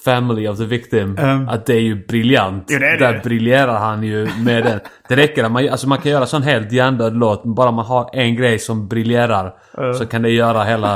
family 0.05 0.47
of 0.47 0.57
the 0.57 0.65
victim. 0.65 1.17
att 1.49 1.65
det 1.65 1.73
är 1.73 1.81
ju 1.81 2.05
briljant. 2.05 2.65
Jo, 2.69 2.79
det 2.79 2.85
är 2.85 2.97
det 2.97 3.05
där 3.05 3.21
briljerar 3.23 3.79
han 3.79 4.03
ju 4.03 4.27
med 4.39 4.63
den. 4.63 4.79
Det 5.09 5.15
räcker 5.15 5.43
att 5.43 5.51
man, 5.51 5.69
alltså 5.69 5.87
man 5.87 5.97
kan 5.97 6.11
göra 6.11 6.25
sån 6.25 6.41
helt 6.43 6.71
hjärndöd 6.71 7.17
låt, 7.17 7.43
bara 7.43 7.71
man 7.71 7.85
har 7.85 8.09
en 8.13 8.35
grej 8.35 8.59
som 8.59 8.87
briljerar. 8.87 9.53
Så 9.93 10.05
kan 10.05 10.21
det 10.21 10.29
göra 10.29 10.63
hela, 10.63 10.93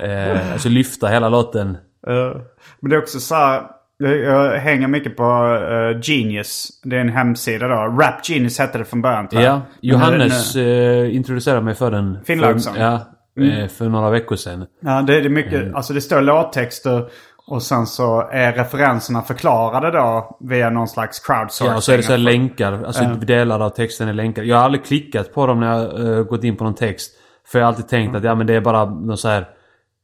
eh, 0.00 0.52
alltså 0.52 0.68
lyfta 0.68 1.06
hela 1.06 1.28
låten. 1.28 1.76
Eh, 2.06 2.40
men 2.80 2.90
det 2.90 2.96
är 2.96 3.00
också 3.00 3.20
så 3.20 3.34
här. 3.34 3.62
Jag, 3.98 4.16
jag 4.16 4.58
hänger 4.60 4.88
mycket 4.88 5.16
på 5.16 5.58
eh, 5.70 6.00
Genius. 6.02 6.80
Det 6.84 6.96
är 6.96 7.00
en 7.00 7.08
hemsida 7.08 7.68
då. 7.68 7.74
Rap 7.74 8.28
Genius 8.28 8.58
hette 8.58 8.78
det 8.78 8.84
från 8.84 9.02
början 9.02 9.28
tror 9.28 9.42
jag. 9.42 9.54
Ja, 9.54 9.62
Johannes 9.80 10.56
eh, 10.56 11.16
introducerade 11.16 11.62
mig 11.62 11.74
för 11.74 11.90
den. 11.90 12.18
Finn 12.24 12.38
för, 12.38 12.46
Laugsson. 12.46 12.74
Ja, 12.78 12.94
eh, 13.40 13.68
för 13.68 13.88
några 13.88 14.10
veckor 14.10 14.36
sedan. 14.36 14.66
Ja, 14.80 15.02
det, 15.02 15.20
det 15.20 15.26
är 15.26 15.28
mycket. 15.28 15.62
Mm. 15.62 15.74
Alltså 15.74 15.92
det 15.92 16.00
står 16.00 16.20
låttexter. 16.20 17.08
Och 17.46 17.62
sen 17.62 17.86
så 17.86 18.28
är 18.30 18.52
referenserna 18.52 19.22
förklarade 19.22 19.90
då 19.90 20.36
via 20.40 20.70
någon 20.70 20.88
slags 20.88 21.20
crowdsourcing. 21.20 21.66
Ja, 21.66 21.76
och 21.76 21.82
så 21.82 21.92
är 21.92 21.96
det 21.96 22.02
så 22.02 22.12
här 22.12 22.18
länkar. 22.18 22.82
Alltså 22.86 23.04
delar 23.04 23.60
av 23.60 23.70
texten 23.70 24.08
är 24.08 24.12
länkar. 24.12 24.42
Jag 24.42 24.56
har 24.56 24.64
aldrig 24.64 24.84
klickat 24.84 25.34
på 25.34 25.46
dem 25.46 25.60
när 25.60 25.78
jag 25.78 25.98
uh, 26.00 26.22
gått 26.22 26.44
in 26.44 26.56
på 26.56 26.64
någon 26.64 26.74
text. 26.74 27.12
För 27.52 27.58
jag 27.58 27.66
har 27.66 27.72
alltid 27.72 27.88
tänkt 27.88 28.16
att 28.16 28.24
ja 28.24 28.34
men 28.34 28.46
det 28.46 28.54
är 28.54 28.60
bara 28.60 28.84
någon 28.84 29.16
så 29.18 29.28
här... 29.28 29.48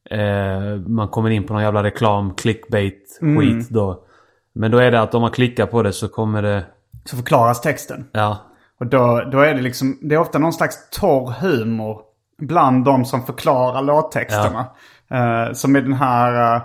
eh, 0.09 0.79
man 0.87 1.07
kommer 1.07 1.29
in 1.29 1.43
på 1.43 1.53
någon 1.53 1.63
jävla 1.63 1.83
reklam, 1.83 2.33
clickbait, 2.35 3.19
Mm. 3.21 3.65
då. 3.69 4.03
Men 4.55 4.71
då 4.71 4.77
är 4.77 4.91
det 4.91 5.01
att 5.01 5.15
om 5.15 5.21
man 5.21 5.31
klickar 5.31 5.65
på 5.65 5.83
det 5.83 5.93
så 5.93 6.07
kommer 6.07 6.41
det... 6.41 6.63
Så 7.05 7.15
förklaras 7.15 7.61
texten. 7.61 8.05
Ja. 8.11 8.37
Och 8.79 8.87
då, 8.87 9.23
då 9.31 9.39
är 9.39 9.53
det 9.53 9.61
liksom, 9.61 9.99
det 10.01 10.15
är 10.15 10.19
ofta 10.19 10.39
någon 10.39 10.53
slags 10.53 10.89
torr 10.89 11.33
humor 11.41 12.01
bland 12.41 12.85
de 12.85 13.05
som 13.05 13.25
förklarar 13.25 13.81
låttexterna. 13.81 14.65
Eh, 15.11 15.53
som 15.53 15.75
i 15.75 15.81
den 15.81 15.93
här, 15.93 16.61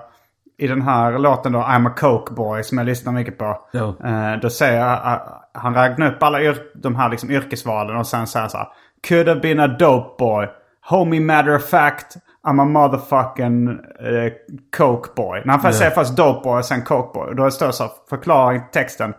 i 0.59 0.66
den 0.66 0.82
här 0.82 1.18
låten 1.18 1.52
då, 1.52 1.59
I'm 1.59 1.88
a 1.88 1.94
coke 1.96 2.32
boy, 2.32 2.62
som 2.62 2.78
jag 2.78 2.84
lyssnar 2.84 3.12
mycket 3.12 3.38
på. 3.38 3.59
Ja. 3.72 3.94
Eh, 4.04 4.40
då 4.42 4.50
säger 4.50 4.82
uh, 4.82 5.18
han 5.54 5.74
räknar 5.74 6.06
upp 6.06 6.22
alla 6.22 6.38
de 6.74 6.96
här 6.96 7.09
liksom 7.09 7.30
yrkesvalen 7.30 7.96
och 7.96 8.06
sen 8.06 8.26
säger 8.26 8.42
han 8.42 8.50
så 8.50 8.59
här. 8.59 8.68
Could 9.09 9.28
have 9.28 9.40
been 9.40 9.61
a 9.61 9.66
dope 9.66 10.24
boy. 10.24 10.48
Homie 10.80 11.20
matter 11.20 11.56
of 11.56 11.64
fact, 11.64 12.16
I'm 12.46 12.62
a 12.62 12.64
motherfucking 12.64 13.68
eh, 13.68 14.32
coke 14.76 15.11
boy. 15.16 15.42
När 15.44 15.52
han 15.52 15.61
först 15.61 15.78
säger 15.78 15.90
först 15.90 16.16
dope 16.16 16.40
boy 16.44 16.59
och 16.59 16.64
sen 16.64 16.82
coke 16.82 17.18
boy. 17.18 17.34
Då 17.34 17.50
står 17.50 17.66
det 17.66 17.72
så 17.72 17.82
här, 17.82 17.92
förklaring 18.11 18.61
till 18.61 18.82
texten. 18.82 19.14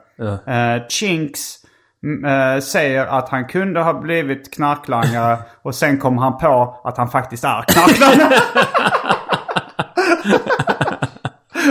Eh, 0.48 0.88
Chinks 0.90 1.56
mm, 2.04 2.26
eh, 2.26 2.60
säger 2.60 3.06
att 3.06 3.30
han 3.30 3.48
kunde 3.48 3.82
ha 3.82 3.94
blivit 3.94 4.54
knarklangare 4.54 5.38
och 5.62 5.76
sen 5.76 5.98
kom 5.98 6.18
han 6.18 6.38
på 6.38 6.82
att 6.84 6.98
han 6.98 7.10
faktiskt 7.10 7.44
är 7.44 7.64
knarklangare. 7.68 8.40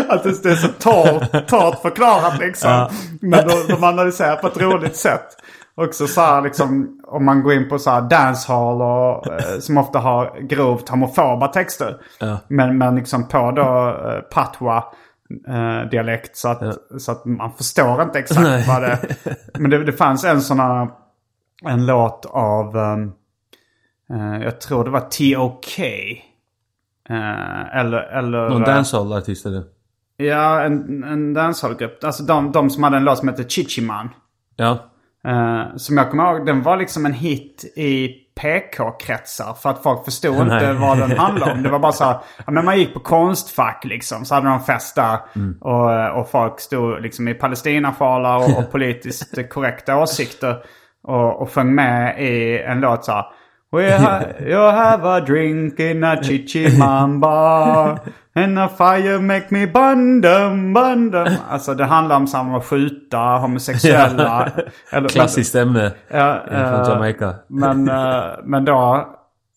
att 0.15 0.43
det 0.43 0.51
är 0.51 0.55
så 0.55 0.69
torrt, 0.69 1.49
torrt 1.49 1.83
förklarat 1.83 2.39
liksom. 2.39 2.89
Men 3.21 3.49
de, 3.49 3.55
de 3.69 3.85
analyserar 3.85 4.37
på 4.37 4.47
ett 4.47 4.61
roligt 4.61 4.97
sätt. 4.97 5.27
Också 5.75 6.07
så 6.07 6.21
här 6.21 6.43
liksom 6.43 7.01
om 7.07 7.25
man 7.25 7.43
går 7.43 7.53
in 7.53 7.69
på 7.69 7.79
så 7.79 7.91
här 7.91 8.01
dancehall 8.01 8.83
och 8.83 9.27
eh, 9.27 9.59
som 9.59 9.79
ofta 9.79 9.99
har 9.99 10.41
grovt 10.41 10.89
homofoba 10.89 11.49
texter. 11.49 11.97
Men, 12.49 12.79
men 12.79 12.97
liksom 12.97 13.29
på 13.29 13.51
då 13.51 13.89
eh, 14.11 14.21
patwa 14.21 14.85
eh, 15.49 15.91
dialekt 15.91 16.37
så 16.37 16.49
att, 16.49 16.63
så 16.99 17.13
att 17.13 17.25
man 17.25 17.53
förstår 17.53 18.03
inte 18.03 18.19
exakt 18.19 18.69
vad 18.69 18.83
det 18.83 18.89
är. 18.89 18.99
Men 19.59 19.71
det, 19.71 19.85
det 19.85 19.93
fanns 19.93 20.25
en 20.25 20.43
sån 20.43 20.61
här, 20.61 20.89
en 21.65 21.87
låt 21.87 22.27
av, 22.27 22.77
ehm, 22.77 23.13
eh, 24.11 24.43
jag 24.43 24.61
tror 24.61 24.85
det 24.85 24.91
var 24.91 25.01
T.O.K. 25.01 25.83
Eh, 27.11 27.77
eller, 27.77 27.99
eller... 27.99 28.49
Någon 28.49 28.63
eh, 28.63 28.69
dancehall-artist 28.69 29.45
det. 29.45 29.65
Ja, 30.21 30.63
en, 30.63 31.05
en 31.05 31.35
dancehallgrupp. 31.35 32.05
Alltså 32.05 32.23
de, 32.23 32.53
de 32.53 32.71
som 32.71 32.83
hade 32.83 32.97
en 32.97 33.05
låt 33.05 33.19
som 33.19 33.29
heter 33.29 33.45
Chichiman. 33.45 34.09
Ja. 34.57 34.79
Eh, 35.27 35.77
som 35.77 35.97
jag 35.97 36.11
kommer 36.11 36.25
ihåg, 36.25 36.47
den 36.47 36.63
var 36.63 36.77
liksom 36.77 37.07
en 37.07 37.13
hit 37.13 37.73
i 37.77 38.09
PK-kretsar. 38.41 39.55
För 39.55 39.71
att 39.71 39.83
folk 39.83 40.05
förstod 40.05 40.41
inte 40.41 40.73
vad 40.73 40.99
den 40.99 41.19
handlade 41.19 41.53
om. 41.53 41.63
Det 41.63 41.69
var 41.69 41.79
bara 41.79 41.93
så 41.93 42.05
här, 42.05 42.17
ja, 42.47 42.53
men 42.53 42.65
man 42.65 42.79
gick 42.79 42.95
på 42.95 43.01
konstfack 43.01 43.85
liksom. 43.85 44.25
Så 44.25 44.35
hade 44.35 44.49
de 44.49 44.61
fest 44.61 44.97
där. 44.97 45.19
Och, 45.61 46.21
och 46.21 46.31
folk 46.31 46.61
stod 46.61 47.03
liksom 47.03 47.29
i 47.29 47.35
Palestinasjalar 47.35 48.37
och, 48.37 48.59
och 48.59 48.73
politiskt 48.73 49.49
korrekta 49.51 49.97
åsikter. 49.97 50.57
Och, 51.03 51.43
och 51.43 51.53
sjöng 51.53 51.75
med 51.75 52.23
i 52.23 52.59
en 52.59 52.81
låt 52.81 53.05
så 53.05 53.13
här. 53.13 53.25
We 53.73 53.99
ha, 53.99 54.23
you 54.41 54.71
have 54.71 55.09
a 55.09 55.21
drink 55.21 55.81
in 55.81 56.05
a 56.05 56.23
chichimamba 56.23 57.99
And 58.45 58.59
a 58.59 58.69
fire 58.69 59.19
make 59.21 59.47
me 59.51 59.67
bundum 59.67 60.73
bundum 60.75 61.29
Alltså 61.51 61.75
det 61.75 61.85
handlar 61.85 62.17
om 62.17 62.27
samma 62.27 62.57
att 62.59 62.65
skjuta 62.65 63.19
homosexuella. 63.19 64.49
Eller- 64.93 65.09
Klassiskt 65.09 65.55
ämne 65.55 65.93
Ja, 66.09 66.43
från 66.49 66.57
eh, 66.83 66.89
Jamaica. 66.89 67.35
Men, 67.49 67.89
eh, 67.89 68.25
men 68.45 68.65
då, 68.65 69.09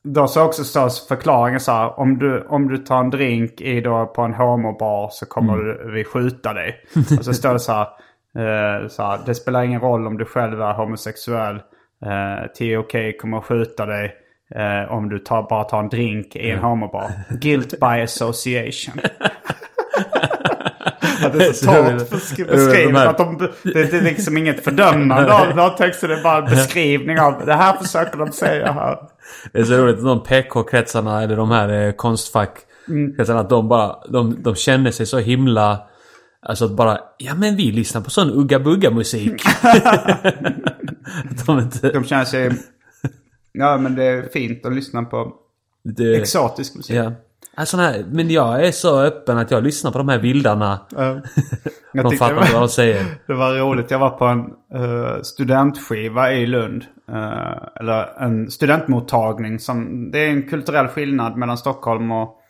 då 0.03 0.27
så 0.27 0.43
också 0.43 0.63
stås 0.63 1.07
förklaringen 1.07 1.59
så 1.59 1.71
här. 1.71 1.99
Om 1.99 2.17
du, 2.17 2.45
om 2.49 2.67
du 2.67 2.77
tar 2.77 2.99
en 2.99 3.09
drink 3.09 3.61
i 3.61 3.81
då 3.81 4.05
på 4.05 4.21
en 4.21 4.33
homobar 4.33 5.09
så 5.11 5.25
kommer 5.25 5.57
du, 5.57 5.91
vi 5.91 6.03
skjuta 6.03 6.53
dig. 6.53 6.75
Och 7.19 7.25
så 7.25 7.33
står 7.33 7.53
det 7.53 7.59
så 7.59 7.71
här, 7.73 7.87
eh, 8.81 8.87
så 8.87 9.03
här. 9.03 9.19
Det 9.25 9.35
spelar 9.35 9.63
ingen 9.63 9.81
roll 9.81 10.07
om 10.07 10.17
du 10.17 10.25
själv 10.25 10.61
är 10.61 10.73
homosexuell. 10.73 11.55
Eh, 12.05 12.47
TOK 12.57 12.95
kommer 13.21 13.37
att 13.37 13.45
skjuta 13.45 13.85
dig. 13.85 14.15
Eh, 14.55 14.91
om 14.93 15.09
du 15.09 15.19
tar, 15.19 15.49
bara 15.49 15.63
tar 15.63 15.79
en 15.79 15.89
drink 15.89 16.35
i 16.35 16.49
en 16.51 16.59
homobar. 16.59 17.11
Guilt 17.29 17.79
by 17.79 17.85
association. 18.03 19.01
Att 21.25 21.33
det 21.33 21.45
är 21.47 21.53
så 21.53 21.65
torrt 21.65 22.09
besk- 22.11 22.35
De 22.37 22.43
beskrivet. 22.43 22.97
här- 22.97 23.07
Att 23.07 23.17
de, 23.17 23.37
det, 23.37 23.49
det 23.73 23.93
är 23.97 24.01
liksom 24.01 24.37
inget 24.37 24.63
fördömande 24.63 25.33
av 25.33 25.55
lagtexten. 25.55 26.09
Det 26.09 26.15
är 26.19 26.23
bara 26.23 26.37
en 26.37 26.45
beskrivning 26.49 27.19
av 27.19 27.45
det 27.45 27.53
här 27.53 27.77
försöker 27.77 28.17
de 28.17 28.31
säga 28.31 28.71
här. 28.71 28.97
Det 29.53 29.59
är 29.59 29.63
så 29.63 29.73
roligt 29.77 29.97
att 29.97 30.03
de 30.03 30.23
PK-kretsarna 30.23 31.23
eller 31.23 31.35
de 31.35 31.51
här 31.51 31.69
eh, 31.87 31.91
konstfack 31.91 32.57
kretsarna, 33.17 33.39
att 33.39 33.49
de 33.49 33.67
bara, 33.69 33.95
de, 34.09 34.43
de 34.43 34.55
känner 34.55 34.91
sig 34.91 35.05
så 35.05 35.19
himla... 35.19 35.79
Alltså 36.45 36.65
att 36.65 36.71
bara, 36.71 36.97
ja 37.17 37.35
men 37.35 37.55
vi 37.55 37.71
lyssnar 37.71 38.01
på 38.01 38.09
sån 38.09 38.31
ugga-bugga-musik. 38.31 39.41
Att 41.31 41.45
de 41.45 41.59
inte... 41.59 41.89
De 41.89 42.03
känner 42.03 42.25
sig... 42.25 42.51
Ja 43.51 43.77
men 43.77 43.95
det 43.95 44.03
är 44.03 44.21
fint 44.21 44.65
att 44.65 44.73
lyssna 44.73 45.03
på 45.03 45.33
Det, 45.83 46.15
exotisk 46.15 46.75
musik. 46.75 46.95
Ja. 46.95 47.11
Alltså, 47.55 47.77
här, 47.77 48.05
men 48.11 48.29
jag 48.29 48.65
är 48.65 48.71
så 48.71 49.01
öppen 49.01 49.37
att 49.37 49.51
jag 49.51 49.63
lyssnar 49.63 49.91
på 49.91 49.97
de 49.97 50.09
här 50.09 50.19
vildarna. 50.19 50.79
Jag 51.93 52.05
De 52.05 52.17
fattar 52.17 52.37
inte 52.37 52.53
vad 52.53 52.61
de 52.61 52.69
säger. 52.69 53.05
Det 53.27 53.33
var 53.33 53.53
roligt. 53.53 53.91
Jag 53.91 53.99
var 53.99 54.09
på 54.09 54.25
en 54.25 54.39
eh, 54.73 55.21
studentskiva 55.21 56.33
i 56.33 56.45
Lund. 56.45 56.85
Eh, 57.09 57.67
eller 57.75 58.21
en 58.23 58.51
studentmottagning. 58.51 59.59
Som, 59.59 60.11
det 60.11 60.19
är 60.19 60.29
en 60.29 60.49
kulturell 60.49 60.87
skillnad 60.87 61.37
mellan 61.37 61.57
Stockholm 61.57 62.11
och, 62.11 62.41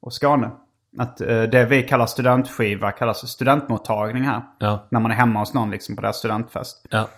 och 0.00 0.12
Skåne. 0.12 0.50
Att 0.98 1.20
eh, 1.20 1.42
det 1.42 1.64
vi 1.64 1.82
kallar 1.82 2.06
studentskiva 2.06 2.92
kallas 2.92 3.28
studentmottagning 3.28 4.22
här. 4.22 4.42
Ja. 4.58 4.86
När 4.90 5.00
man 5.00 5.10
är 5.10 5.14
hemma 5.14 5.40
hos 5.40 5.54
någon 5.54 5.70
liksom 5.70 5.96
på 5.96 6.02
deras 6.02 6.16
studentfest. 6.16 6.86
Ja. 6.90 7.08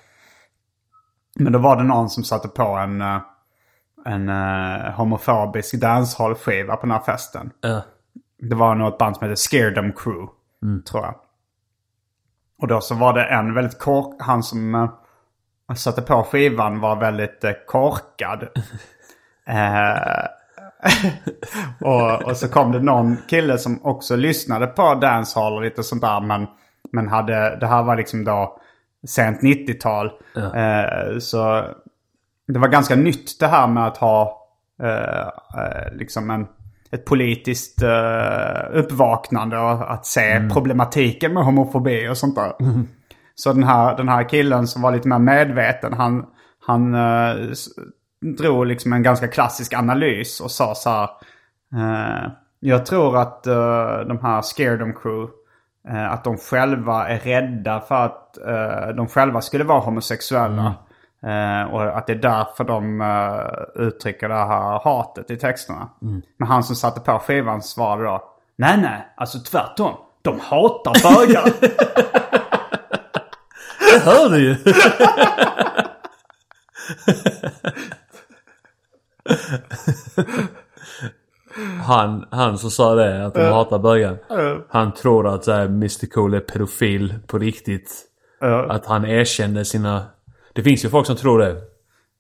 Men 1.37 1.53
då 1.53 1.59
var 1.59 1.77
det 1.77 1.83
någon 1.83 2.11
som 2.11 2.25
satte 2.25 2.49
på 2.49 2.63
en, 2.63 3.01
eh, 3.01 3.21
en 4.05 4.29
eh, 4.29 4.91
homofobisk 4.91 5.75
dancehall-skiva 5.75 6.77
på 6.77 6.87
den 6.87 6.91
här 6.91 7.03
festen. 7.03 7.51
Ja. 7.61 7.83
Det 8.39 8.55
var 8.55 8.75
nog 8.75 8.89
ett 8.89 8.99
band 8.99 9.17
som 9.17 9.25
heter 9.25 9.37
Scaredom 9.37 9.93
Crew, 9.93 10.33
tror 10.91 11.05
jag. 11.05 11.15
Och 12.61 12.69
då 12.69 12.81
så 12.81 12.95
var 12.95 13.13
det 13.13 13.25
en 13.25 13.55
väldigt 13.55 13.79
kork... 13.79 14.17
Han 14.19 14.43
som 14.43 14.75
eh, 14.75 15.75
satte 15.77 16.03
på 16.03 16.23
skivan 16.23 16.81
var 16.81 16.97
väldigt 16.97 17.45
eh, 17.45 17.53
korkad. 17.67 18.49
och, 21.81 22.23
och 22.23 22.37
så 22.37 22.49
kom 22.49 22.73
det 22.73 22.81
någon 22.81 23.17
kille 23.29 23.59
som 23.59 23.85
också 23.85 24.17
lyssnade 24.17 24.67
på 24.67 24.95
dancehall 24.95 25.53
och 25.53 25.63
lite 25.63 25.83
sånt 25.83 26.03
där. 26.03 26.21
Men, 26.21 26.47
men 26.93 27.09
hade, 27.09 27.57
det 27.57 27.67
här 27.67 27.83
var 27.83 27.97
liksom 27.97 28.25
då 28.25 28.61
sent 29.07 29.41
90-tal. 29.43 30.11
Eh, 30.37 31.19
så 31.19 31.65
det 32.49 32.59
var 32.59 32.69
ganska 32.69 32.97
nytt 32.97 33.41
det 33.41 33.47
här 33.47 33.67
med 33.67 33.87
att 33.87 33.97
ha 33.97 34.47
eh, 34.83 35.29
eh, 35.63 35.93
liksom 35.93 36.31
en, 36.31 36.47
ett 36.91 37.05
politiskt 37.05 37.83
eh, 37.83 38.79
uppvaknande 38.79 39.59
och 39.59 39.93
att 39.93 40.07
se 40.07 40.49
problematiken 40.53 41.35
med 41.35 41.45
homofobi 41.45 42.09
och 42.09 42.17
sånt 42.17 42.35
där. 42.35 42.53
Så 43.35 43.53
den 43.53 43.65
här, 43.65 43.97
den 43.97 44.09
här 44.09 44.29
killen 44.29 44.67
som 44.67 44.83
var 44.83 44.93
lite 44.93 45.09
mer 45.09 45.19
medveten, 45.19 45.93
han, 45.93 46.25
han 46.67 46.95
eh, 46.95 47.35
drog 48.39 48.67
liksom 48.67 48.93
en 48.93 49.03
ganska 49.03 49.29
klassisk 49.29 49.75
analys 49.75 50.41
och 50.41 50.51
sa 50.51 50.75
så 50.75 50.91
här. 50.91 51.09
Eh, 51.75 52.31
jag 52.61 52.87
tror 52.87 53.19
att 53.19 53.47
eh, 53.47 53.99
de 54.09 54.19
här 54.23 54.43
Scaredom 54.43 54.93
Crew, 54.93 55.33
att 55.89 56.25
de 56.25 56.37
själva 56.37 57.09
är 57.09 57.19
rädda 57.19 57.81
för 57.81 57.95
att 57.95 58.39
eh, 58.39 58.89
de 58.97 59.09
själva 59.09 59.41
skulle 59.41 59.65
vara 59.65 59.81
homosexuella. 59.81 60.75
Eh, 61.23 61.63
och 61.63 61.99
att 61.99 62.07
det 62.07 62.13
är 62.13 62.17
därför 62.17 62.65
de 62.65 63.01
eh, 63.01 63.83
uttrycker 63.87 64.29
det 64.29 64.35
här 64.35 64.81
hatet 64.85 65.31
i 65.31 65.37
texterna. 65.37 65.89
Men 66.37 66.49
han 66.49 66.65
som 66.65 66.77
satte 66.77 67.01
på 67.01 67.19
skivan 67.19 67.63
svarade 67.63 68.05
då. 68.05 68.31
Nej, 68.57 68.79
nej, 68.79 69.13
alltså 69.17 69.39
tvärtom. 69.39 69.95
De 70.23 70.41
hatar 70.41 70.93
bögar. 71.03 71.45
Det 73.93 74.01
hör 74.01 74.29
du 74.29 74.39
ju! 74.39 74.57
han, 81.87 82.25
han 82.31 82.59
som 82.59 82.71
sa 82.71 82.95
det, 82.95 83.27
att 83.27 83.35
de 83.35 83.53
hatar 83.53 83.79
bögar. 83.79 84.19
Han 84.69 84.93
tror 84.93 85.29
att 85.29 85.45
så 85.45 85.53
här, 85.53 85.65
Mr 85.65 86.07
Cool 86.07 86.35
är 86.35 86.41
pedofil 86.41 87.15
på 87.27 87.39
riktigt. 87.39 88.03
Att 88.69 88.87
han 88.87 89.05
erkände 89.05 89.65
sina... 89.65 90.03
Det 90.53 90.63
finns 90.63 90.85
ju 90.85 90.89
folk 90.89 91.07
som 91.07 91.17
tror 91.17 91.39
det. 91.39 91.57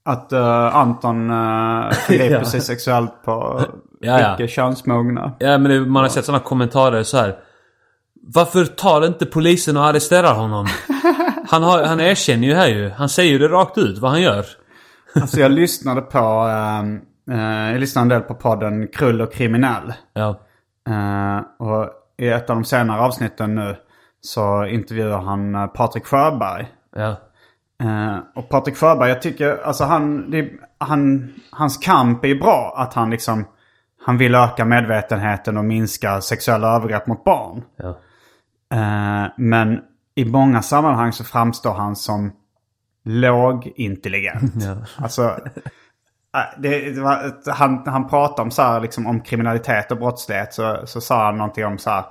Att 0.04 0.32
eh, 0.32 0.76
Anton 0.76 1.30
uh, 1.30 1.92
förgriper 1.92 2.44
sig 2.44 2.60
sexuellt 2.60 3.22
på 3.24 3.62
Ja, 4.04 4.20
ja. 4.20 4.34
icke 4.34 4.48
könsmogna. 4.48 5.32
Ja 5.38 5.58
men 5.58 5.70
det, 5.70 5.80
man 5.80 6.02
har 6.02 6.08
sett 6.08 6.24
sådana 6.24 6.44
kommentarer 6.44 7.02
så 7.02 7.16
här. 7.16 7.36
Varför 8.34 8.64
tar 8.64 9.06
inte 9.06 9.26
polisen 9.26 9.76
och 9.76 9.84
arresterar 9.84 10.34
honom? 10.34 10.66
Han, 11.48 11.62
har, 11.62 11.82
han 11.82 12.00
erkänner 12.00 12.48
ju 12.48 12.54
här 12.54 12.68
ju. 12.68 12.90
Han 12.90 13.08
säger 13.08 13.32
ju 13.32 13.38
det 13.38 13.48
rakt 13.48 13.78
ut 13.78 13.98
vad 13.98 14.10
han 14.10 14.22
gör. 14.22 14.46
Alltså 15.14 15.40
jag 15.40 15.50
lyssnade 15.50 16.00
på, 16.00 16.18
ehm, 16.18 17.00
eh, 17.30 17.72
jag 17.72 17.80
lyssnade 17.80 18.04
en 18.04 18.08
del 18.08 18.20
på 18.20 18.34
podden 18.34 18.88
Krull 18.88 19.20
och 19.20 19.32
kriminell. 19.32 19.92
Ja. 20.12 20.40
Eh, 20.88 21.66
och 21.66 21.90
i 22.16 22.28
ett 22.28 22.50
av 22.50 22.56
de 22.56 22.64
senare 22.64 23.00
avsnitten 23.00 23.54
nu 23.54 23.76
så 24.20 24.64
intervjuar 24.64 25.18
han 25.18 25.54
eh, 25.54 25.66
Patrik 25.66 26.04
Sjöberg. 26.04 26.66
Ja. 26.96 27.16
Eh, 27.82 28.18
och 28.34 28.48
Patrik 28.48 28.76
Sjöberg, 28.76 29.08
jag 29.08 29.22
tycker, 29.22 29.58
alltså 29.64 29.84
han, 29.84 30.30
det, 30.30 30.50
han, 30.78 31.32
hans 31.50 31.76
kamp 31.76 32.24
är 32.24 32.28
ju 32.28 32.38
bra. 32.38 32.74
Att 32.76 32.94
han 32.94 33.10
liksom, 33.10 33.44
han 34.04 34.18
vill 34.18 34.34
öka 34.34 34.64
medvetenheten 34.64 35.56
och 35.56 35.64
minska 35.64 36.20
sexuella 36.20 36.76
övergrepp 36.76 37.06
mot 37.06 37.24
barn. 37.24 37.62
Ja. 37.76 38.00
Eh, 38.74 39.30
men 39.36 39.80
i 40.14 40.24
många 40.24 40.62
sammanhang 40.62 41.12
så 41.12 41.24
framstår 41.24 41.74
han 41.74 41.96
som 41.96 42.32
lågintelligent. 43.04 44.64
Ja. 44.64 44.76
Alltså, 44.98 45.38
Ah, 46.36 46.54
det, 46.58 46.90
det 46.90 47.00
var, 47.00 47.50
han, 47.52 47.82
han 47.86 48.08
pratade 48.08 48.42
om, 48.42 48.50
så 48.50 48.62
här, 48.62 48.80
liksom, 48.80 49.06
om 49.06 49.20
kriminalitet 49.20 49.90
och 49.90 49.98
brottslighet. 49.98 50.54
Så, 50.54 50.86
så 50.86 51.00
sa 51.00 51.24
han 51.24 51.38
någonting 51.38 51.66
om 51.66 51.78
så 51.78 51.90
här. 51.90 52.04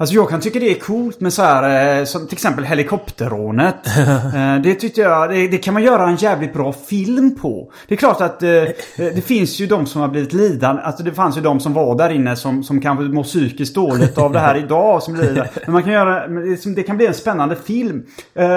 Alltså 0.00 0.14
jag 0.14 0.28
kan 0.28 0.40
tycka 0.40 0.58
det 0.58 0.70
är 0.70 0.74
coolt 0.74 1.20
med 1.20 1.32
så 1.32 1.42
här, 1.42 1.98
eh, 1.98 2.04
som 2.04 2.26
till 2.26 2.34
exempel 2.34 2.64
helikopterrånet. 2.64 3.76
Eh, 4.34 4.56
det 4.62 4.74
tyckte 4.74 5.00
jag, 5.00 5.30
det, 5.30 5.48
det 5.48 5.58
kan 5.58 5.74
man 5.74 5.82
göra 5.82 6.08
en 6.08 6.16
jävligt 6.16 6.52
bra 6.52 6.72
film 6.72 7.38
på. 7.40 7.72
Det 7.88 7.94
är 7.94 7.98
klart 7.98 8.20
att 8.20 8.42
eh, 8.42 8.48
det 8.96 9.26
finns 9.26 9.60
ju 9.60 9.66
de 9.66 9.86
som 9.86 10.00
har 10.00 10.08
blivit 10.08 10.32
lidande. 10.32 10.82
Alltså 10.82 11.02
det 11.02 11.12
fanns 11.12 11.36
ju 11.36 11.40
de 11.40 11.60
som 11.60 11.72
var 11.72 11.98
där 11.98 12.10
inne 12.10 12.36
som, 12.36 12.62
som 12.62 12.80
kanske 12.80 13.04
mår 13.04 13.22
psykiskt 13.22 13.74
dåligt 13.74 14.18
av 14.18 14.32
det 14.32 14.38
här 14.38 14.56
idag. 14.64 15.02
Som 15.02 15.16
lider. 15.16 15.50
Men 15.64 15.72
man 15.72 15.82
kan 15.82 15.92
göra, 15.92 16.28
det, 16.28 16.74
det 16.74 16.82
kan 16.82 16.96
bli 16.96 17.06
en 17.06 17.14
spännande 17.14 17.56
film. 17.56 18.02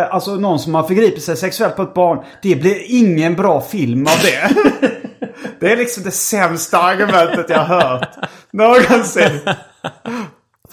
Alltså 0.10 0.36
någon 0.36 0.60
som 0.60 0.76
har 0.76 0.84
förgripit 0.84 1.24
sig 1.24 1.38
sexuellt 1.38 1.76
på 1.76 1.84
ett 1.84 1.94
barn. 1.94 2.24
Det 2.42 2.56
blir 2.56 2.78
ingen 2.88 3.36
bra 3.36 3.62
film 3.62 4.02
av 4.02 4.18
det. 4.24 4.56
Det 5.60 5.72
är 5.72 5.78
liksom 5.78 6.04
det 6.04 6.12
sämsta 6.12 6.78
argumentet 6.78 7.46
jag 7.50 7.60
har 7.60 7.82
hört 7.82 8.10
någonsin. 8.52 9.40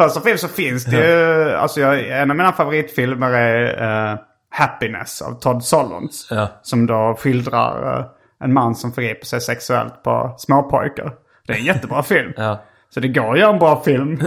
Först 0.00 0.16
och 0.16 0.22
främst 0.22 0.42
så 0.42 0.48
finns 0.48 0.84
det 0.84 0.96
ju, 0.96 1.50
alltså 1.54 1.80
jag, 1.80 2.08
en 2.08 2.30
av 2.30 2.36
mina 2.36 2.52
favoritfilmer 2.52 3.30
är 3.30 4.10
eh, 4.12 4.18
Happiness 4.50 5.22
av 5.22 5.40
Todd 5.40 5.64
Solondz. 5.64 6.28
Ja. 6.30 6.48
Som 6.62 6.86
då 6.86 7.16
skildrar 7.18 7.98
eh, 7.98 8.04
en 8.44 8.52
man 8.52 8.74
som 8.74 8.92
förgriper 8.92 9.26
sig 9.26 9.40
sexuellt 9.40 10.02
på 10.02 10.34
småpojkar. 10.38 11.12
Det 11.46 11.52
är 11.52 11.56
en 11.56 11.64
jättebra 11.64 12.02
film. 12.02 12.32
Ja. 12.40 12.60
Så 12.94 13.00
det 13.00 13.08
går 13.08 13.32
att 13.32 13.38
göra 13.38 13.52
en 13.52 13.58
bra 13.58 13.82
film. 13.82 14.20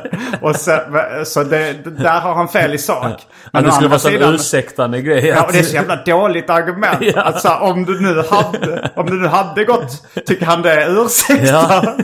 och 0.40 0.56
sen, 0.56 0.80
så 1.24 1.42
det, 1.42 1.72
där 2.02 2.20
har 2.20 2.34
han 2.34 2.48
fel 2.48 2.74
i 2.74 2.78
sak. 2.78 3.26
att 3.52 3.62
det 3.64 3.68
å 3.68 3.72
skulle 3.72 3.88
vara 3.88 3.98
sidan- 3.98 4.34
ursäktande 4.34 5.02
grej. 5.02 5.26
Ja, 5.26 5.46
och 5.46 5.52
det 5.52 5.58
är 5.58 5.62
så 5.62 5.74
jävla 5.74 5.96
dåligt 5.96 6.50
argument. 6.50 6.98
Ja. 7.00 7.20
Alltså 7.20 7.48
om 7.48 7.84
du 7.84 8.00
nu 8.00 8.22
hade, 8.30 8.90
om 8.96 9.06
du 9.06 9.20
nu 9.20 9.28
hade 9.28 9.64
gått, 9.64 10.06
tycker 10.26 10.46
han 10.46 10.62
det 10.62 10.82
är 10.82 11.04
ursäkta? 11.04 11.46
Ja. 11.46 11.94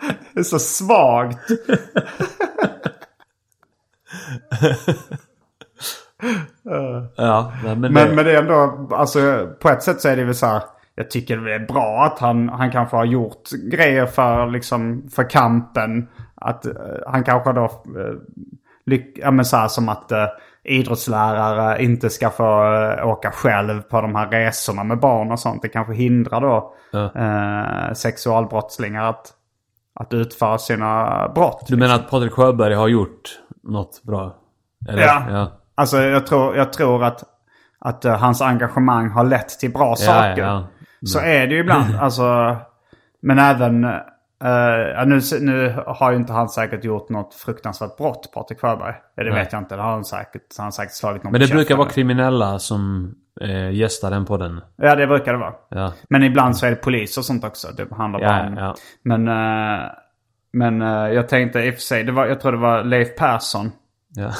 det 0.34 0.40
är 0.40 0.44
så 0.44 0.58
svagt. 0.58 1.38
ja, 7.16 7.52
men, 7.64 7.80
Men, 7.80 7.94
det, 7.94 8.14
men 8.14 8.24
det 8.24 8.32
är 8.32 8.42
ändå, 8.42 8.88
alltså 8.94 9.48
på 9.60 9.68
ett 9.68 9.82
sätt 9.82 10.00
så 10.00 10.08
är 10.08 10.16
det 10.16 10.24
väl 10.24 10.34
så 10.34 10.46
här. 10.46 10.62
Jag 10.94 11.10
tycker 11.10 11.36
det 11.36 11.54
är 11.54 11.66
bra 11.66 12.04
att 12.04 12.18
han, 12.18 12.48
han 12.48 12.70
kanske 12.70 12.96
har 12.96 13.04
gjort 13.04 13.50
grejer 13.50 14.06
för, 14.06 14.46
liksom, 14.46 15.08
för 15.14 15.30
kampen. 15.30 16.08
Att 16.34 16.66
eh, 16.66 16.72
han 17.06 17.24
kanske 17.24 17.52
då, 17.52 17.64
uh, 17.64 18.14
lyck, 18.86 19.18
ja 19.18 19.30
men 19.30 19.44
så 19.44 19.56
här 19.56 19.68
som 19.68 19.88
att 19.88 20.12
uh, 20.12 20.26
idrottslärare 20.64 21.82
inte 21.82 22.10
ska 22.10 22.30
få 22.30 22.44
åka 23.04 23.30
själv 23.30 23.82
på 23.82 24.00
de 24.00 24.14
här 24.14 24.28
resorna 24.28 24.84
med 24.84 25.00
barn 25.00 25.32
och 25.32 25.40
sånt. 25.40 25.62
Det 25.62 25.68
kanske 25.68 25.94
hindrar 25.94 26.40
då 26.40 26.74
eh, 26.92 27.92
sexualbrottslingar 27.94 29.04
att, 29.04 29.32
att 30.00 30.14
utföra 30.14 30.58
sina 30.58 31.28
brott. 31.34 31.64
du 31.68 31.76
menar 31.76 31.94
att 31.94 32.10
Patrik 32.10 32.32
Sjöberg 32.32 32.74
har 32.74 32.88
gjort 32.88 33.38
något 33.62 34.02
bra? 34.02 34.36
Eller? 34.88 35.02
Ja. 35.02 35.22
ja. 35.30 35.52
Alltså 35.74 35.98
jag 36.02 36.26
tror, 36.26 36.56
jag 36.56 36.72
tror 36.72 37.04
att, 37.04 37.22
att 37.78 38.04
eh, 38.04 38.16
hans 38.18 38.42
engagemang 38.42 39.10
har 39.10 39.24
lett 39.24 39.48
till 39.48 39.72
bra 39.72 39.88
Ja, 39.88 39.96
saker. 39.96 40.42
ja. 40.42 40.66
Så 41.06 41.18
är 41.18 41.46
det 41.46 41.54
ju 41.54 41.60
ibland. 41.60 41.96
alltså, 42.00 42.56
men 43.22 43.38
även... 43.38 43.82
ja, 44.94 45.04
nu, 45.06 45.20
nu 45.40 45.82
har 45.86 46.10
ju 46.10 46.16
inte 46.16 46.32
han 46.32 46.48
säkert 46.48 46.84
gjort 46.84 47.08
något 47.08 47.34
fruktansvärt 47.34 47.96
brott, 47.96 48.30
Patrik 48.34 48.60
Sjöberg. 48.60 48.94
Det 49.16 49.22
Nej. 49.22 49.32
vet 49.32 49.52
jag 49.52 49.60
inte. 49.62 49.76
Det 49.76 49.82
har 49.82 49.90
han 49.90 50.04
säkert, 50.04 50.42
han 50.58 50.64
har 50.64 50.70
säkert 50.70 50.94
slagit 50.94 51.22
någon 51.22 51.32
Men 51.32 51.40
det 51.40 51.48
brukar 51.48 51.76
vara 51.76 51.88
kriminella 51.88 52.58
som 52.58 53.14
eh, 53.40 53.70
gästar 53.70 54.10
den 54.10 54.24
podden. 54.24 54.60
Ja, 54.76 54.94
det 54.94 55.06
brukar 55.06 55.32
det 55.32 55.38
vara. 55.38 55.54
Ja. 55.68 55.92
Men 56.08 56.22
ibland 56.22 56.56
så 56.56 56.66
är 56.66 56.70
det 56.70 56.76
polis 56.76 57.18
och 57.18 57.24
sånt 57.24 57.44
också. 57.44 57.68
Det 57.76 57.94
handlar 57.94 58.20
bara 58.20 58.38
Ja, 58.38 58.46
om... 58.46 58.56
ja. 58.56 58.74
Men, 59.02 59.28
eh, 59.28 59.86
men 60.52 60.82
eh, 60.82 60.88
jag 61.14 61.28
tänkte 61.28 61.60
i 61.60 61.70
och 61.70 61.74
för 61.74 61.80
sig, 61.80 62.04
det 62.04 62.12
var, 62.12 62.26
jag 62.26 62.40
tror 62.40 62.52
det 62.52 62.58
var 62.58 62.84
Leif 62.84 63.16
Persson 63.16 63.70
Ja. 64.08 64.30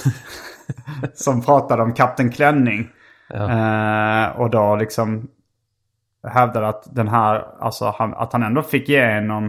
som 1.14 1.42
pratade 1.42 1.82
om 1.82 1.92
Kapten 1.94 2.30
Klänning. 2.32 2.88
Eh, 3.34 4.26
och 4.40 4.50
då 4.50 4.76
liksom 4.76 5.28
hävdade 6.28 6.68
att 6.68 6.94
den 6.94 7.08
här, 7.08 7.46
alltså 7.60 7.94
han, 7.98 8.14
att 8.14 8.32
han 8.32 8.42
ändå 8.42 8.62
fick 8.62 8.88
igenom 8.88 9.44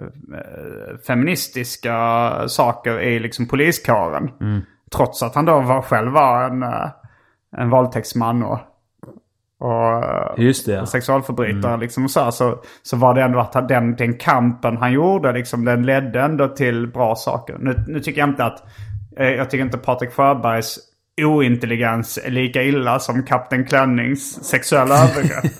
eh, 0.00 0.96
feministiska 1.06 2.32
saker 2.48 3.00
i 3.00 3.18
liksom 3.20 3.46
poliskåren. 3.48 4.30
Mm. 4.40 4.60
Trots 4.96 5.22
att 5.22 5.34
han 5.34 5.44
då 5.44 5.60
var, 5.60 5.82
själv 5.82 6.12
var 6.12 6.44
en, 6.44 6.62
eh, 6.62 6.88
en 7.56 7.70
våldtäktsman 7.70 8.42
och, 8.42 8.58
och, 9.62 10.38
Just 10.38 10.66
det, 10.66 10.72
ja. 10.72 10.82
och 10.82 10.88
sexualförbrytare. 10.88 11.72
Mm. 11.72 11.80
Liksom 11.80 12.04
och 12.04 12.10
så, 12.10 12.20
här, 12.20 12.30
så, 12.30 12.62
så 12.82 12.96
var 12.96 13.14
det 13.14 13.22
ändå 13.22 13.38
att 13.38 13.68
den, 13.68 13.96
den 13.96 14.18
kampen 14.18 14.76
han 14.76 14.92
gjorde, 14.92 15.32
liksom, 15.32 15.64
den 15.64 15.86
ledde 15.86 16.20
ändå 16.20 16.48
till 16.48 16.86
bra 16.86 17.14
saker. 17.14 17.56
Nu, 17.60 17.84
nu 17.88 18.00
tycker 18.00 18.20
jag 18.20 18.28
inte 18.28 18.44
att, 18.44 18.64
eh, 19.16 19.28
jag 19.28 19.50
tycker 19.50 19.64
inte 19.64 19.78
Patrik 19.78 20.12
Sjöbergs 20.12 20.78
ointelligens 21.22 22.18
är 22.24 22.30
lika 22.30 22.62
illa 22.62 22.98
som 22.98 23.22
Kapten 23.22 23.66
Klännings 23.66 24.44
sexuella 24.44 24.94
övergrepp. 25.04 25.52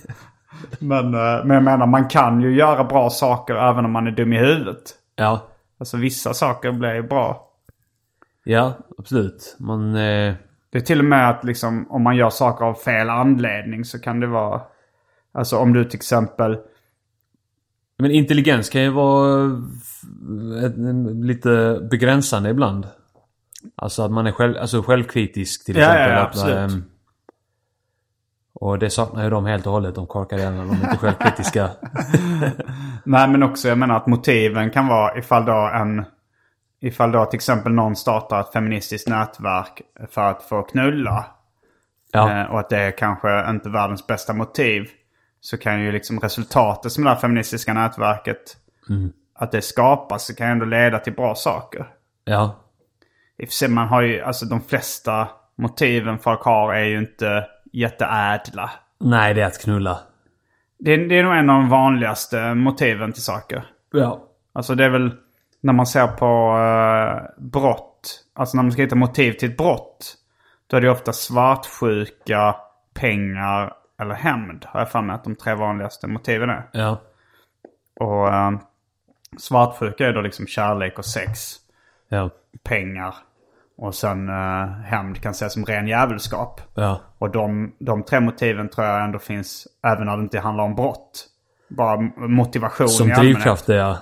men, 0.79 1.15
eh, 1.15 1.45
men 1.45 1.51
jag 1.51 1.65
menar, 1.65 1.87
man 1.87 2.09
kan 2.09 2.43
ju 2.43 2.55
göra 2.55 2.85
bra 2.85 3.11
saker 3.11 3.55
även 3.55 3.85
om 3.85 3.93
man 3.93 4.07
är 4.07 4.11
dum 4.11 4.33
i 4.33 4.39
huvudet. 4.39 4.83
ja. 5.17 5.49
Alltså 5.79 5.97
vissa 5.97 6.35
saker 6.35 6.73
blir 6.73 7.03
bra. 7.03 7.49
Ja, 8.45 8.73
absolut. 8.99 9.57
Man... 9.59 9.97
Eh, 9.97 10.35
Det 10.73 10.79
är 10.79 10.83
till 10.83 10.99
och 10.99 11.05
med 11.05 11.31
att 11.31 11.45
liksom, 11.45 11.87
om 11.91 12.03
man 12.03 12.17
gör 12.17 12.31
saker 12.31 12.65
av 12.65 12.75
fel 12.75 13.11
anledning 13.11 13.85
så 13.85 13.99
kan 13.99 14.21
det 14.21 14.27
vara... 14.27 14.61
Alltså 15.33 15.57
om 15.57 15.73
du 15.73 15.85
till 15.85 15.97
exempel... 15.99 16.59
men 17.99 18.11
intelligens 18.11 18.69
kan 18.71 18.83
ju 18.83 18.91
vara 18.91 19.51
lite 21.23 21.81
begränsande 21.91 22.51
ibland. 22.51 22.87
Alltså 23.77 24.03
att 24.03 24.11
man 24.11 24.27
är 24.27 24.33
själv, 24.33 24.57
alltså 24.57 24.83
självkritisk 24.83 25.65
till 25.65 25.77
Ja, 25.77 25.83
ja, 25.83 25.91
exempel. 25.91 26.11
ja, 26.13 26.23
att, 26.23 26.29
absolut. 26.29 26.57
ehm, 26.57 26.85
och 28.55 28.79
det 28.79 28.91
saknar 28.91 29.25
ju 29.25 29.31
de 29.31 29.47
helt 29.47 29.67
och 29.67 29.73
hållet, 29.73 29.95
de 29.95 30.07
korkade. 30.07 30.43
De 30.45 30.71
är 30.71 30.75
inte 30.75 30.97
självkritiska. 30.97 31.71
Nej 33.05 33.29
men 33.29 33.43
också 33.43 33.69
jag 33.69 33.79
menar 33.79 33.97
att 33.97 34.07
motiven 34.07 34.71
kan 34.71 34.87
vara 34.87 35.19
ifall 35.19 35.45
då 35.45 35.71
en... 35.75 36.05
Ifall 36.85 37.13
då 37.13 37.25
till 37.25 37.37
exempel 37.37 37.73
någon 37.73 37.97
startar 37.97 38.41
ett 38.41 38.53
feministiskt 38.53 39.09
nätverk 39.09 39.83
för 40.11 40.31
att 40.31 40.43
få 40.43 40.63
knulla. 40.63 41.25
Ja. 42.13 42.31
eh, 42.41 42.51
Och 42.51 42.61
att 42.61 42.69
det 42.69 42.79
är 42.79 42.91
kanske 42.91 43.51
inte 43.51 43.69
världens 43.69 44.07
bästa 44.07 44.33
motiv. 44.33 44.89
Så 45.41 45.59
kan 45.59 45.81
ju 45.81 45.93
liksom 45.93 46.21
resultatet 46.21 46.93
som 46.93 47.05
det 47.05 47.11
här 47.11 47.17
feministiska 47.17 47.73
nätverket. 47.75 48.57
Att 49.35 49.53
det 49.53 49.63
skapas 49.63 50.27
så 50.27 50.35
kan 50.35 50.47
ju 50.47 50.53
ändå 50.53 50.65
leda 50.65 50.99
till 50.99 51.13
bra 51.13 51.35
saker. 51.35 51.87
ja. 52.25 52.59
I 53.39 53.45
och 53.45 53.49
för 53.49 53.55
sig, 53.55 53.69
man 53.69 53.89
har 53.89 54.03
ju, 54.03 54.21
alltså 54.21 54.47
de 54.47 54.61
flesta 54.61 55.29
motiven 55.59 56.19
folk 56.19 56.43
har 56.43 56.75
är 56.75 56.85
ju 56.85 56.99
inte 56.99 57.47
jätteädla. 57.73 58.71
Nej, 59.01 59.35
det 59.35 59.43
är 59.43 59.47
att 59.47 59.63
knulla. 59.63 59.99
Det 60.79 60.91
är, 60.93 60.99
det 61.09 61.19
är 61.19 61.23
nog 61.25 61.35
en 61.35 61.51
av 61.51 61.61
de 61.61 61.69
vanligaste 61.69 62.55
motiven 62.55 63.13
till 63.13 63.23
saker. 63.23 63.65
Ja. 63.93 64.25
Alltså 64.53 64.75
det 64.75 64.85
är 64.85 64.89
väl 64.91 65.11
när 65.63 65.73
man 65.73 65.87
ser 65.87 66.07
på 66.07 66.59
eh, 66.59 67.43
brott. 67.43 68.25
Alltså 68.35 68.57
när 68.57 68.63
man 68.63 68.73
ska 68.73 68.83
hitta 68.83 68.97
motiv 68.97 69.33
till 69.33 69.51
ett 69.51 69.57
brott. 69.57 70.15
Då 70.67 70.77
är 70.77 70.81
det 70.81 70.91
ofta 70.91 71.13
svartsjuka, 71.13 72.57
pengar 72.95 73.73
eller 74.01 74.15
hämnd. 74.15 74.65
Har 74.69 74.81
jag 74.81 74.91
för 74.91 75.03
mig 75.03 75.15
att 75.15 75.25
de 75.25 75.35
tre 75.37 75.55
vanligaste 75.55 76.07
motiven 76.07 76.51
är. 76.51 76.69
Ja. 76.73 77.01
Och 78.01 78.29
eh, 78.29 78.51
svartsjuka 79.39 80.07
är 80.09 80.13
då 80.13 80.21
liksom 80.21 80.47
kärlek 80.47 80.99
och 80.99 81.05
sex. 81.05 81.55
Ja. 82.09 82.31
Pengar. 82.63 83.15
Och 83.77 83.95
sen 83.95 84.29
eh, 84.29 84.67
hämnd 84.67 85.21
kan 85.23 85.31
ses 85.31 85.53
som 85.53 85.65
ren 85.65 85.89
djävulskap. 85.89 86.61
Ja. 86.75 87.01
Och 87.19 87.31
de, 87.31 87.75
de 87.79 88.03
tre 88.03 88.21
motiven 88.21 88.69
tror 88.69 88.87
jag 88.87 89.05
ändå 89.05 89.19
finns 89.19 89.67
även 89.87 90.07
när 90.07 90.17
det 90.17 90.23
inte 90.23 90.39
handlar 90.41 90.65
om 90.65 90.75
brott. 90.75 91.27
Bara 91.69 92.01
motivation 92.17 92.89
Som 92.89 93.09
i 93.09 93.13
allmänhet. 93.13 93.35
drivkraft 93.35 93.69
är 93.69 93.77
jag. 93.77 93.97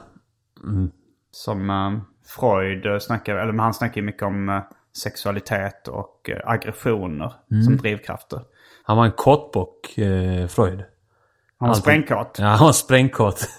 Som 1.30 1.70
eh, 1.70 1.92
Freud 2.26 3.02
snackar, 3.02 3.36
eller 3.36 3.52
han 3.62 3.74
snackar 3.74 4.02
mycket 4.02 4.22
om 4.22 4.48
eh, 4.48 4.60
sexualitet 4.96 5.88
och 5.88 6.30
eh, 6.30 6.50
aggressioner 6.50 7.32
som 7.64 7.76
drivkrafter. 7.76 8.40
Han 8.84 8.96
var 8.96 9.04
en 9.04 9.12
kåtbock, 9.12 9.98
eh, 9.98 10.46
Freud. 10.46 10.84
Han 11.58 11.68
var 11.68 11.74
sprängkåt. 11.74 12.36
Ja, 12.40 12.46
han 12.46 12.66
var 12.66 12.72
sprängkåt. 12.72 13.48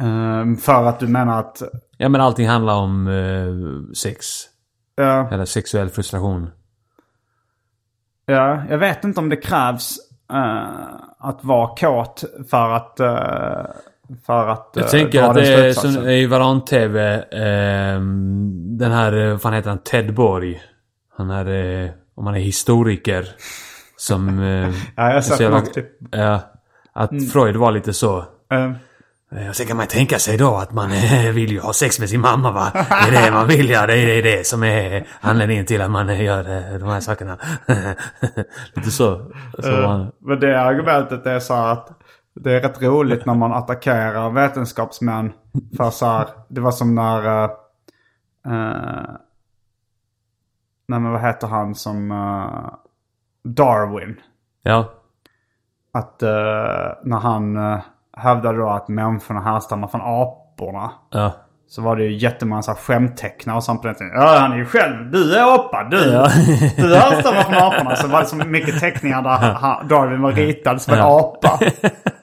Eh, 0.00 0.56
för 0.60 0.84
att 0.84 1.00
du 1.00 1.08
menar 1.08 1.38
att, 1.40 1.62
ja, 1.96 2.08
men 2.08 2.20
allting 2.20 2.48
handlar 2.48 2.74
om 2.74 3.08
eh, 3.08 3.92
sex. 3.94 4.26
ja, 4.96 5.28
Eller 5.30 5.44
sexuell 5.44 5.88
frustration. 5.90 6.50
ja, 8.26 8.62
jag 8.70 8.78
vet 8.78 9.04
inte 9.04 9.20
om 9.20 9.28
det 9.28 9.36
krävs 9.36 9.96
eh, 10.32 10.94
att 11.18 11.44
vara 11.44 11.76
kåt 11.76 12.24
för 12.50 12.70
att, 12.70 13.00
eh, 13.00 13.66
för 14.26 14.48
att 14.48 14.70
Jag 14.74 14.84
eh, 14.84 14.90
tänker 14.90 15.22
att 15.22 15.34
det 15.34 15.54
är 15.54 15.72
som 15.72 16.08
i 16.08 16.26
Varan-TV. 16.26 17.14
Eh, 17.14 18.00
den 18.78 18.92
här, 18.92 19.16
eh, 19.16 19.30
vad 19.30 19.42
fan 19.42 19.52
heter 19.52 19.68
han? 19.68 19.78
Ted 19.78 20.14
Borg. 20.14 20.60
Han 21.16 21.30
är, 21.30 21.82
eh, 21.84 21.90
om 22.14 22.26
han 22.26 22.34
är 22.34 22.40
historiker. 22.40 23.28
Som... 23.96 24.38
Eh, 24.38 24.68
Ja, 24.96 25.06
jag 25.08 25.14
har 25.14 25.20
sett 25.20 25.50
något 25.50 25.74
typ. 25.74 25.86
Ja. 26.10 26.40
Att 26.92 27.32
Freud 27.32 27.56
var 27.56 27.72
lite 27.72 27.92
så. 27.92 28.24
Och 29.48 29.56
sen 29.56 29.66
kan 29.66 29.76
man 29.76 29.86
tänka 29.86 30.18
sig 30.18 30.38
då 30.38 30.56
att 30.56 30.72
man 30.72 30.90
vill 31.32 31.50
ju 31.50 31.60
ha 31.60 31.72
sex 31.72 32.00
med 32.00 32.08
sin 32.08 32.20
mamma 32.20 32.52
va? 32.52 32.70
Det 32.74 33.16
är 33.16 33.24
det 33.24 33.30
man 33.30 33.48
vill 33.48 33.70
ja. 33.70 33.86
Det 33.86 33.96
är 33.96 34.22
det, 34.22 34.46
som 34.46 34.62
är 34.62 35.06
anledningen 35.20 35.66
till 35.66 35.82
att 35.82 35.90
man 35.90 36.24
gör 36.24 36.78
de 36.78 36.88
här 36.88 37.00
sakerna. 37.00 37.38
Lite 38.74 38.90
så. 38.90 39.30
så 39.58 39.72
Eh, 39.72 39.88
man, 39.88 40.12
Men 40.20 40.40
det 40.40 40.60
argumentet 40.60 41.26
är 41.26 41.38
så 41.38 41.54
att 41.54 41.88
det 42.34 42.52
är 42.52 42.60
rätt 42.60 42.82
roligt 42.82 43.26
när 43.26 43.34
man 43.34 43.52
attackerar 43.52 44.30
vetenskapsmän 44.30 45.32
för 45.76 45.90
så 45.90 46.06
här, 46.06 46.28
det 46.48 46.60
var 46.60 46.70
som 46.70 46.94
när, 46.94 47.44
uh, 47.44 47.50
nej 50.86 51.00
men 51.00 51.12
vad 51.12 51.20
heter 51.20 51.46
han 51.46 51.74
som 51.74 52.10
eh, 52.10 52.74
Darwin. 53.44 54.20
ja. 54.62 54.90
Att 55.92 56.22
eh, 56.22 56.92
när 57.02 57.18
han 57.18 57.56
uh, 57.56 57.80
hävdade 58.16 58.58
då 58.58 58.68
att 58.68 58.88
människorna 58.88 59.40
härstammar 59.40 59.88
från 59.88 60.00
aporna. 60.00 60.90
Ja. 61.10 61.32
Så 61.68 61.82
var 61.82 61.96
det 61.96 62.04
ju 62.04 62.16
jättemånga 62.16 62.62
skämttecknare 62.62 63.56
och 63.56 63.64
sånt 63.64 63.82
på 63.82 63.86
den 63.86 63.96
tiden. 63.96 64.12
Ja, 64.14 64.38
han 64.38 64.52
är 64.52 64.56
ju 64.56 64.64
själv. 64.64 65.10
Du 65.10 65.34
är 65.34 65.54
apa, 65.54 65.88
du. 65.90 66.12
Ja. 66.12 66.28
Du 66.76 66.96
härstammar 66.96 67.42
från 67.42 67.54
aporna. 67.54 67.96
Så 67.96 68.08
var 68.08 68.20
det 68.20 68.26
så 68.26 68.36
mycket 68.36 68.80
teckningar 68.80 69.22
där 69.22 69.88
Darwin 69.88 70.22
var 70.22 70.32
ritad 70.32 70.82
som 70.82 70.94
en 70.94 71.00
apa. 71.00 71.58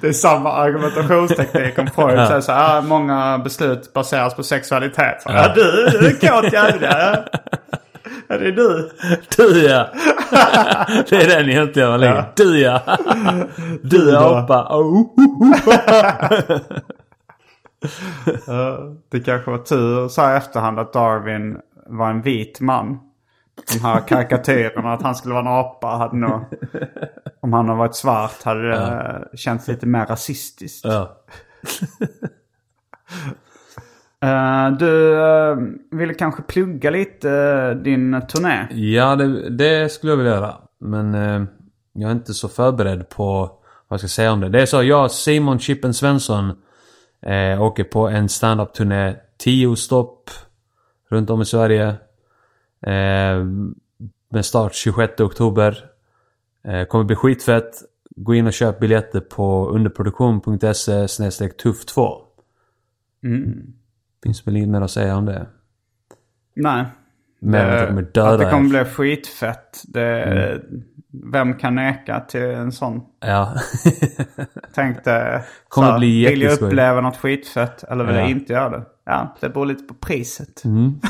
det 0.00 0.08
är 0.08 0.12
samma 0.12 0.52
argumentationsteknik 0.52 1.78
om 1.78 1.86
Freud 1.86 2.28
säger 2.28 2.40
så 2.40 2.52
här, 2.52 2.78
ah, 2.78 2.82
många 2.82 3.38
beslut 3.38 3.92
baseras 3.92 4.34
på 4.34 4.42
sexualitet. 4.42 5.22
Så, 5.22 5.28
ja. 5.32 5.52
du, 5.54 5.62
du 5.90 6.06
är 6.06 6.28
kåt 6.28 6.52
jävel. 6.52 6.78
Ja. 6.82 7.24
Det 8.28 8.34
är 8.34 8.52
du. 8.52 8.90
Du 9.36 9.62
ja! 9.66 9.88
Det 11.08 11.16
är 11.16 11.38
den 11.38 11.50
egentligen 11.50 11.88
man 11.88 12.00
lägger. 12.00 12.14
Ja. 12.14 12.24
Du 12.36 12.60
ja! 12.60 12.82
Du 13.82 14.16
apa. 14.16 14.68
Det 19.10 19.20
kanske 19.20 19.50
var 19.50 19.58
tur 19.58 20.08
så 20.08 20.22
här 20.22 20.36
efterhand 20.36 20.78
att 20.78 20.92
Darwin 20.92 21.56
var 21.86 22.10
en 22.10 22.22
vit 22.22 22.60
man. 22.60 22.98
De 23.72 23.78
här 23.82 24.08
karikatyrerna 24.08 24.92
att 24.92 25.02
han 25.02 25.14
skulle 25.14 25.34
vara 25.34 25.46
en 25.46 25.52
apa 25.52 25.96
hade 25.96 26.16
nog... 26.16 26.30
Om 27.40 27.52
han 27.52 27.68
hade 27.68 27.78
varit 27.78 27.94
svart 27.94 28.42
hade 28.42 28.68
det 28.68 29.38
känts 29.38 29.68
lite 29.68 29.86
mer 29.86 30.06
rasistiskt. 30.06 30.84
Ja. 30.84 31.16
Eh, 34.22 34.70
du 34.78 35.14
eh, 35.14 35.56
ville 35.90 36.14
kanske 36.14 36.42
plugga 36.42 36.90
lite 36.90 37.30
eh, 37.30 37.82
din 37.82 38.22
turné. 38.28 38.66
Ja, 38.70 39.16
det, 39.16 39.50
det 39.50 39.92
skulle 39.92 40.12
jag 40.12 40.16
vilja 40.16 40.32
göra. 40.32 40.54
Men 40.80 41.14
jag 41.92 42.10
är 42.10 42.14
inte 42.14 42.34
så 42.34 42.48
förberedd 42.48 43.08
på 43.08 43.40
vad 43.88 43.88
jag 43.88 44.00
ska 44.00 44.08
säga 44.08 44.32
om 44.32 44.40
det. 44.40 44.48
Det 44.48 44.62
är 44.62 44.66
så, 44.66 44.82
jag 44.82 45.10
Simon 45.10 45.58
Chippen 45.58 45.94
Svensson 45.94 46.52
åker 47.60 47.84
på 47.84 48.08
en 48.08 48.28
stand-up-turné. 48.28 49.16
10 49.38 49.76
stopp 49.76 50.30
runt 51.10 51.30
om 51.30 51.42
i 51.42 51.44
Sverige. 51.44 51.94
Eh, 52.82 53.44
med 54.30 54.44
start 54.44 54.74
26 54.74 55.20
oktober. 55.20 55.84
Eh, 56.64 56.84
kommer 56.84 57.04
bli 57.04 57.16
skitfett. 57.16 57.70
Gå 58.16 58.34
in 58.34 58.46
och 58.46 58.52
köp 58.52 58.78
biljetter 58.80 59.20
på 59.20 59.68
underproduktion.se 59.68 61.08
snedstreck 61.08 61.62
tuff2. 61.64 62.16
Finns 64.22 64.46
väl 64.46 64.56
inget 64.56 64.68
mer 64.68 64.80
att 64.80 64.90
säga 64.90 65.16
om 65.16 65.24
det. 65.26 65.46
Nej. 66.54 66.84
Men 67.40 67.68
Eh, 67.70 67.82
att 67.82 67.88
de 67.88 68.02
döda 68.02 68.30
att 68.30 68.38
det 68.38 68.50
kommer 68.50 68.78
er. 68.78 68.84
bli 68.84 68.92
skitfett. 68.92 69.82
Det, 69.88 70.62
Vem 71.32 71.54
kan 71.54 71.74
neka 71.74 72.20
till 72.20 72.42
en 72.42 72.72
sån? 72.72 73.00
Ja. 73.20 73.54
Tänkte, 74.74 75.42
Kommer 75.68 75.92
så 75.92 75.98
bli 75.98 76.26
vill 76.28 76.42
jag 76.42 76.62
uppleva 76.62 77.00
något 77.00 77.16
skitfett 77.16 77.82
eller 77.84 78.04
vill 78.04 78.14
Ja. 78.14 78.20
jag 78.20 78.30
inte 78.30 78.52
göra 78.52 78.68
det? 78.78 78.84
Ja, 79.10 79.36
det 79.40 79.48
beror 79.48 79.66
lite 79.66 79.82
på 79.84 79.94
priset. 79.94 80.64
Mm. 80.64 81.00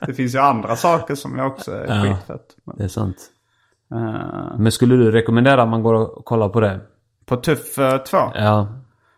det 0.06 0.14
finns 0.14 0.34
ju 0.34 0.38
andra 0.38 0.76
saker 0.76 1.14
som 1.14 1.38
jag 1.38 1.46
också 1.46 1.72
är 1.72 1.96
Ja. 1.96 2.02
skitfett. 2.02 2.46
Det 2.76 2.84
är 2.84 2.88
sant. 2.88 3.16
eh, 3.92 4.58
Men 4.58 4.72
skulle 4.72 4.96
du 4.96 5.10
rekommendera 5.10 5.62
att 5.62 5.68
man 5.68 5.82
går 5.82 5.94
och 5.94 6.24
kollar 6.24 6.48
på 6.48 6.60
det? 6.60 6.80
på 7.26 7.36
Tuff 7.36 7.74
2? 7.74 7.82
Ja. 8.34 8.68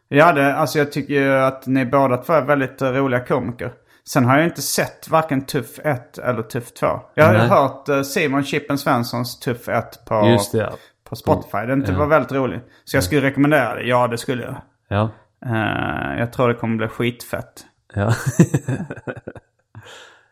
Ja, 0.09 0.32
det, 0.32 0.55
alltså 0.55 0.78
jag 0.78 0.93
tycker 0.93 1.14
ju 1.14 1.32
att 1.32 1.66
ni 1.66 1.86
båda 1.86 2.16
två 2.16 2.32
är 2.32 2.43
väldigt 2.45 2.82
eh, 2.82 2.88
roliga 2.91 3.20
komiker. 3.24 3.72
Sen 4.09 4.24
har 4.24 4.36
jag 4.36 4.47
inte 4.47 4.62
sett 4.62 5.09
varken 5.11 5.47
Tuff 5.47 5.78
1 5.78 6.18
eller 6.18 6.43
Tuff 6.43 6.72
2. 6.74 6.86
Jag 7.14 7.24
har 7.24 7.32
ju 7.32 7.38
Nej. 7.38 7.49
hört 7.49 7.88
eh, 7.88 8.03
Simon 8.03 8.45
Chippen 8.45 8.78
Svenssons 8.78 9.41
Tuff 9.41 9.68
1 9.68 10.05
på, 10.05 10.14
det, 10.53 10.59
ja. 10.59 10.70
på 11.05 11.16
Spotify. 11.16 11.59
Den 11.66 11.84
ja. 11.88 11.99
var 11.99 12.07
väldigt 12.07 12.32
rolig. 12.32 12.61
Så 12.84 12.97
jag 12.97 13.05
skulle 13.05 13.20
rekommendera 13.22 13.74
det. 13.74 13.82
Ja, 13.82 14.07
det 14.09 14.18
skulle 14.18 14.43
jag. 14.43 14.57
Ja. 14.88 15.11
Eh, 15.47 16.18
jag 16.18 16.32
tror 16.32 16.49
det 16.49 16.55
kommer 16.55 16.76
bli 16.76 16.88
skitfett. 16.88 17.64
ja. 17.95 18.12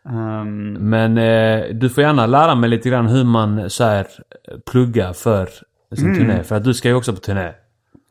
Ehm, 0.09 0.73
Men 0.73 1.17
eh, 1.17 1.65
du 1.73 1.89
får 1.89 2.03
gärna 2.03 2.25
lära 2.25 2.55
mig 2.55 2.69
lite 2.69 2.89
grann 2.89 3.07
hur 3.07 3.23
man 3.23 3.69
så 3.69 3.83
här 3.83 4.07
pluggar 4.71 5.13
för 5.13 5.47
sin 5.95 6.05
Mm. 6.07 6.17
turné. 6.19 6.43
För 6.43 6.55
att 6.55 6.63
du 6.63 6.73
ska 6.73 6.87
ju 6.89 6.95
också 6.95 7.13
på 7.13 7.19
turné. 7.19 7.51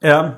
ja. 0.01 0.29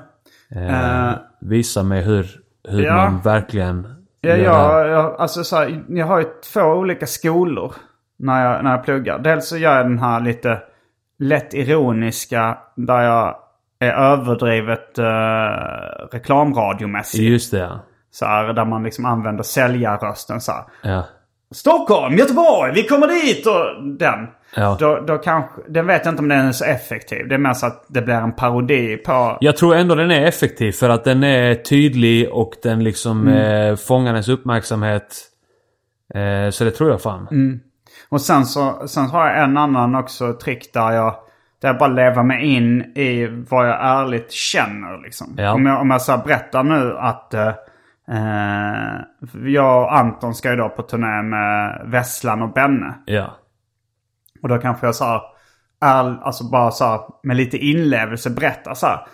Eh, 0.55 1.07
Eh. 1.09 1.13
Visa 1.41 1.83
mig 1.83 2.01
hur, 2.01 2.25
hur 2.69 2.81
Ja. 2.83 2.95
man 2.95 3.21
verkligen 3.21 3.87
Ja, 4.21 4.35
jag, 4.35 4.89
jag, 4.89 5.15
alltså 5.19 5.43
så 5.43 5.55
här, 5.55 5.83
jag 5.89 6.05
har 6.05 6.19
ju 6.19 6.25
två 6.53 6.61
olika 6.61 7.05
skolor 7.05 7.73
när 8.17 8.45
jag, 8.45 8.63
när 8.63 8.71
jag 8.71 8.83
pluggar. 8.83 9.19
Dels 9.19 9.47
så 9.49 9.57
gör 9.57 9.77
jag 9.77 9.85
den 9.85 9.99
här 9.99 10.19
lite 10.21 10.61
lätt 11.19 11.53
ironiska 11.53 12.57
där 12.75 13.01
jag 13.01 13.35
är 13.81 13.91
överdrivet 13.93 14.99
uh, 14.99 15.05
reklamradiomässig. 16.11 17.29
Just 17.29 17.51
det, 17.51 17.57
ja. 17.57 17.79
Så 18.11 18.25
här, 18.25 18.53
där 18.53 18.65
man 18.65 18.83
liksom 18.83 19.05
använder 19.05 19.43
säljarrösten 19.43 20.41
så 20.41 20.51
här. 20.51 20.63
Ja. 20.83 21.03
Stockholm, 21.53 22.17
Göteborg, 22.17 22.73
vi 22.73 22.83
kommer 22.83 23.07
dit 23.07 23.47
och 23.47 23.83
den. 23.97 24.27
Ja. 24.55 24.77
Då, 24.79 24.99
då 25.07 25.17
kanske, 25.17 25.61
den 25.67 25.87
vet 25.87 26.05
jag 26.05 26.11
inte 26.11 26.21
om 26.21 26.29
den 26.29 26.47
är 26.47 26.51
så 26.51 26.65
effektiv. 26.65 27.27
Det 27.27 27.35
är 27.35 27.39
mer 27.39 27.53
så 27.53 27.65
att 27.65 27.85
det 27.87 28.01
blir 28.01 28.15
en 28.15 28.35
parodi 28.35 28.97
på... 28.97 29.37
Jag 29.41 29.57
tror 29.57 29.75
ändå 29.75 29.95
den 29.95 30.11
är 30.11 30.25
effektiv 30.25 30.71
för 30.71 30.89
att 30.89 31.03
den 31.03 31.23
är 31.23 31.55
tydlig 31.55 32.29
och 32.31 32.53
den 32.63 32.83
liksom 32.83 33.27
Mm. 33.27 33.69
eh, 33.69 33.75
fångar 33.75 34.11
ens 34.11 34.29
uppmärksamhet. 34.29 35.17
Eh, 36.15 36.49
så 36.49 36.63
det 36.63 36.71
tror 36.71 36.89
jag 36.89 37.01
fan. 37.01 37.27
Mm. 37.31 37.59
Och 38.09 38.21
sen 38.21 38.45
så, 38.45 38.87
sen 38.87 39.05
har 39.05 39.27
jag 39.27 39.43
en 39.43 39.57
annan 39.57 39.95
också 39.95 40.33
trick 40.33 40.73
där 40.73 40.91
jag, 40.91 41.15
där 41.61 41.69
jag 41.69 41.77
bara 41.77 41.89
lever 41.89 42.23
mig 42.23 42.45
in 42.45 42.81
i 42.81 43.27
vad 43.49 43.67
jag 43.67 43.77
ärligt 43.81 44.31
känner. 44.31 45.03
Liksom. 45.03 45.33
Ja. 45.37 45.53
Om 45.53 45.65
jag, 45.65 45.81
om 45.81 45.89
jag 45.89 46.01
så 46.01 46.17
berättar 46.17 46.63
nu 46.63 46.97
att 46.97 47.33
eh, 47.33 47.53
eh, 48.07 49.01
jag 49.45 49.83
och 49.83 49.97
Anton 49.97 50.35
ska 50.35 50.49
ju 50.49 50.55
då 50.55 50.69
på 50.69 50.81
turné 50.81 51.21
med 51.21 51.81
Vesslan 51.85 52.41
och 52.41 52.53
Benne. 52.53 52.93
Ja. 53.05 53.37
Och 54.41 54.49
då 54.49 54.57
kanske 54.57 54.85
jag 54.85 54.95
så 54.95 55.05
här, 55.05 55.21
är, 55.81 56.23
alltså 56.23 56.49
bara 56.49 56.71
så 56.71 56.85
här, 56.85 56.99
med 57.23 57.37
lite 57.37 57.57
inlevelse 57.57 58.29
berättar 58.29 58.73
så 58.73 58.87
här. 58.87 59.07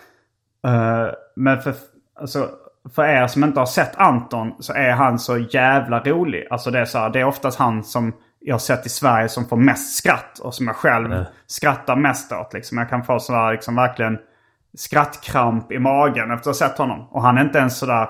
Eh, 0.66 1.10
men 1.36 1.60
för, 1.60 1.74
alltså, 2.20 2.48
för 2.94 3.04
er 3.04 3.26
som 3.26 3.44
inte 3.44 3.60
har 3.60 3.66
sett 3.66 3.96
Anton 3.96 4.52
så 4.60 4.72
är 4.72 4.90
han 4.90 5.18
så 5.18 5.38
jävla 5.38 6.00
rolig. 6.00 6.46
Alltså 6.50 6.70
det 6.70 6.78
är 6.78 6.84
så 6.84 6.98
här, 6.98 7.10
det 7.10 7.20
är 7.20 7.24
oftast 7.24 7.58
han 7.58 7.84
som 7.84 8.12
jag 8.40 8.60
sett 8.60 8.86
i 8.86 8.88
Sverige 8.88 9.28
som 9.28 9.48
får 9.48 9.56
mest 9.56 9.96
skratt 9.96 10.38
och 10.38 10.54
som 10.54 10.66
jag 10.66 10.76
själv 10.76 11.24
skrattar 11.46 11.96
mest 11.96 12.32
åt. 12.32 12.54
Liksom. 12.54 12.78
Jag 12.78 12.88
kan 12.88 13.04
få 13.04 13.18
sådär 13.18 13.52
liksom 13.52 13.76
verkligen 13.76 14.18
skrattkramp 14.76 15.72
i 15.72 15.78
magen 15.78 16.30
efter 16.30 16.50
att 16.50 16.60
ha 16.60 16.68
sett 16.68 16.78
honom. 16.78 17.08
Och 17.10 17.22
han 17.22 17.38
är 17.38 17.42
inte 17.42 17.58
ens 17.58 17.78
sådär 17.78 18.08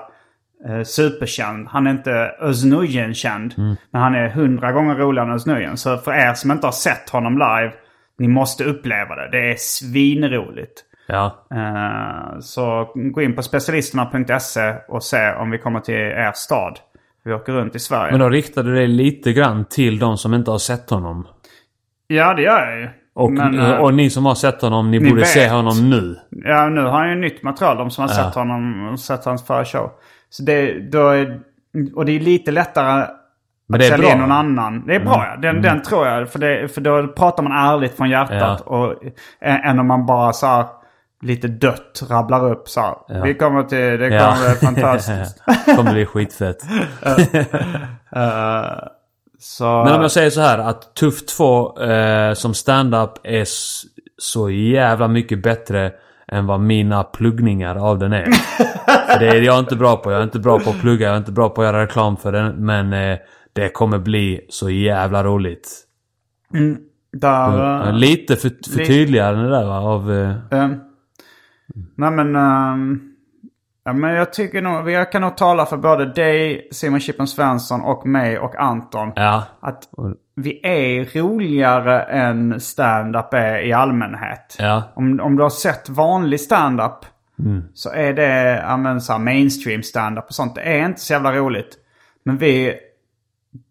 eh, 0.67 0.83
superkänd. 0.83 1.67
Han 1.67 1.87
är 1.87 1.91
inte 1.91 2.35
Özz 2.39 2.63
Nujen-känd. 2.63 3.53
Men 3.91 4.01
han 4.01 4.15
är 4.15 4.29
hundra 4.29 4.71
gånger 4.71 4.95
roligare 4.95 5.27
än 5.27 5.35
Özz. 5.35 5.81
Så 5.81 5.97
för 5.97 6.13
er 6.13 6.33
som 6.33 6.51
inte 6.51 6.67
har 6.67 6.71
sett 6.71 7.09
honom 7.09 7.33
live, 7.33 7.71
ni 8.17 8.27
måste 8.27 8.63
uppleva 8.63 9.15
det. 9.15 9.29
Det 9.31 9.51
är 9.51 9.55
svinroligt. 9.55 10.83
Ja. 11.07 11.47
Eh, 11.51 12.39
så 12.39 12.91
gå 12.95 13.21
in 13.21 13.35
på 13.35 13.43
specialisterna.se 13.43 14.75
och 14.87 15.03
se 15.03 15.33
om 15.33 15.51
vi 15.51 15.57
kommer 15.57 15.79
till 15.79 15.95
er 15.95 16.31
stad. 16.35 16.79
Vi 17.29 17.35
åker 17.35 17.53
runt 17.53 17.75
i 17.75 17.79
Sverige. 17.79 18.11
Men 18.11 18.19
då 18.19 18.29
riktar 18.29 18.63
du 18.63 18.75
dig 18.75 18.87
lite 18.87 19.33
grann 19.33 19.65
till 19.65 19.99
de 19.99 20.17
som 20.17 20.33
inte 20.33 20.51
har 20.51 20.57
sett 20.57 20.89
honom. 20.89 21.27
Ja, 22.07 22.33
det 22.33 22.41
gör 22.41 22.65
jag 22.69 22.79
ju. 22.79 22.89
Och, 23.15 23.31
Men, 23.31 23.59
eh, 23.59 23.71
och 23.71 23.93
ni 23.93 24.09
som 24.09 24.25
har 24.25 24.35
sett 24.35 24.61
honom, 24.61 24.91
ni, 24.91 24.99
ni 24.99 25.09
borde 25.09 25.21
vet. 25.21 25.29
se 25.29 25.49
honom 25.49 25.89
nu. 25.89 26.15
Ja, 26.29 26.69
nu 26.69 26.81
har 26.81 26.91
han 26.99 27.09
ju 27.09 27.15
nytt 27.15 27.43
material. 27.43 27.77
De 27.77 27.89
som 27.91 28.01
har 28.01 28.09
Ja. 28.09 28.15
sett 28.23 28.35
honom, 28.35 28.97
sett 28.97 29.25
hans 29.25 29.47
förra 29.47 29.65
show. 29.65 29.91
Så 30.29 30.43
det, 30.43 30.91
då 30.91 31.07
är, 31.09 31.39
och 31.95 32.05
det 32.05 32.11
är 32.11 32.19
lite 32.19 32.51
lättare 32.51 33.05
Men 33.67 33.79
det 33.79 33.87
är 33.87 33.97
bra. 33.97 34.15
någon 34.15 34.31
annan. 34.31 34.85
Det 34.87 34.95
är 34.95 34.99
bra 34.99 35.25
ja. 35.31 35.37
Den, 35.41 35.61
den 35.61 35.81
tror 35.81 36.07
jag. 36.07 36.29
För, 36.31 36.39
det, 36.39 36.67
för 36.73 36.81
då 36.81 37.07
pratar 37.07 37.43
man 37.43 37.51
ärligt 37.51 37.97
från 37.97 38.09
hjärtat. 38.09 38.63
Ja. 38.65 38.77
Och, 38.77 39.03
ä- 39.41 39.61
än 39.63 39.79
om 39.79 39.87
man 39.87 40.05
bara 40.05 40.33
så 40.33 40.47
här, 40.47 40.65
lite 41.21 41.47
dött 41.47 42.03
rabblar 42.09 42.51
upp 42.51 42.69
så 42.69 42.81
här. 42.81 42.95
Ja. 43.07 43.21
Vi 43.23 43.33
kommer 43.33 43.63
till, 43.63 43.77
det 43.77 43.97
kommer 43.97 44.15
Ja. 44.15 44.35
bli 44.49 44.55
fantastiskt. 44.67 45.43
kommer 45.75 45.93
bli 45.93 46.05
skitfett. 46.05 46.57
Eh, 48.15 48.79
så, 49.39 49.83
Men 49.85 49.95
om 49.95 50.01
jag 50.01 50.11
säger 50.11 50.29
så 50.29 50.41
här 50.41 50.57
att 50.59 50.95
Tuff 50.95 51.25
2 51.25 51.77
eh, 51.81 52.33
som 52.33 52.53
stand-up 52.53 53.11
är 53.23 53.45
så 54.17 54.49
jävla 54.49 55.07
mycket 55.07 55.43
bättre 55.43 55.91
än 56.31 56.45
vad 56.47 56.59
mina 56.59 57.03
pluggningar 57.03 57.75
av 57.75 57.99
den 57.99 58.13
är. 58.13 58.25
för 59.13 59.19
det 59.19 59.27
är 59.27 59.41
jag 59.41 59.59
inte 59.59 59.75
bra 59.75 59.95
på. 59.97 60.11
Jag 60.11 60.19
är 60.19 60.23
inte 60.23 60.39
bra 60.39 60.59
på 60.59 60.69
att 60.69 60.79
plugga, 60.81 61.05
jag 61.07 61.13
är 61.13 61.17
inte 61.17 61.31
bra 61.31 61.49
på 61.49 61.61
att 61.61 61.67
göra 61.67 61.83
reklam 61.83 62.17
för 62.17 62.31
den. 62.31 62.65
Men 62.65 62.93
eh, 62.93 63.17
det 63.53 63.69
kommer 63.69 63.97
bli 63.97 64.45
så 64.49 64.69
jävla 64.69 65.23
roligt. 65.23 65.69
där, 67.13 67.87
eh, 67.87 67.93
Lite 67.93 68.35
för, 68.35 68.49
förtydligande 68.77 69.49
där 69.49 69.65
va, 69.65 69.79
av... 69.79 70.13
Eh, 70.13 70.69
nej 71.95 72.11
men... 72.11 72.35
ehm, 72.35 73.01
ja, 73.83 73.93
men 73.93 74.13
jag 74.13 74.33
tycker 74.33 74.61
nog, 74.61 74.89
jag 74.89 75.11
kan 75.11 75.21
nog 75.21 75.37
tala 75.37 75.65
för 75.65 75.77
både 75.77 76.05
dig, 76.13 76.67
Simon 76.71 76.99
Chippen 76.99 77.27
Svensson 77.27 77.81
och 77.81 78.07
mig 78.07 78.39
och 78.39 78.55
Anton. 78.55 79.11
ja. 79.15 79.43
Att 79.59 79.83
vi 80.35 80.59
är 80.63 81.19
roligare 81.19 82.01
än 82.01 82.59
stand-up 82.59 83.33
är 83.33 83.65
i 83.65 83.73
allmänhet. 83.73 84.55
Ja. 84.59 84.83
Om, 84.95 85.19
om 85.19 85.35
du 85.35 85.43
har 85.43 85.49
sett 85.49 85.89
vanlig 85.89 86.39
stand-up 86.39 87.05
så 87.73 87.89
är 87.89 88.13
det 88.13 88.63
ja, 88.67 88.77
men, 88.77 89.01
så 89.01 89.11
här 89.11 89.19
mainstream 89.19 89.83
stand-up 89.83 90.25
och 90.27 90.33
sånt. 90.33 90.55
Det 90.55 90.61
är 90.61 90.85
inte 90.85 91.01
så 91.01 91.13
jävla 91.13 91.31
roligt. 91.31 91.77
Men 92.23 92.37
vi, 92.37 92.75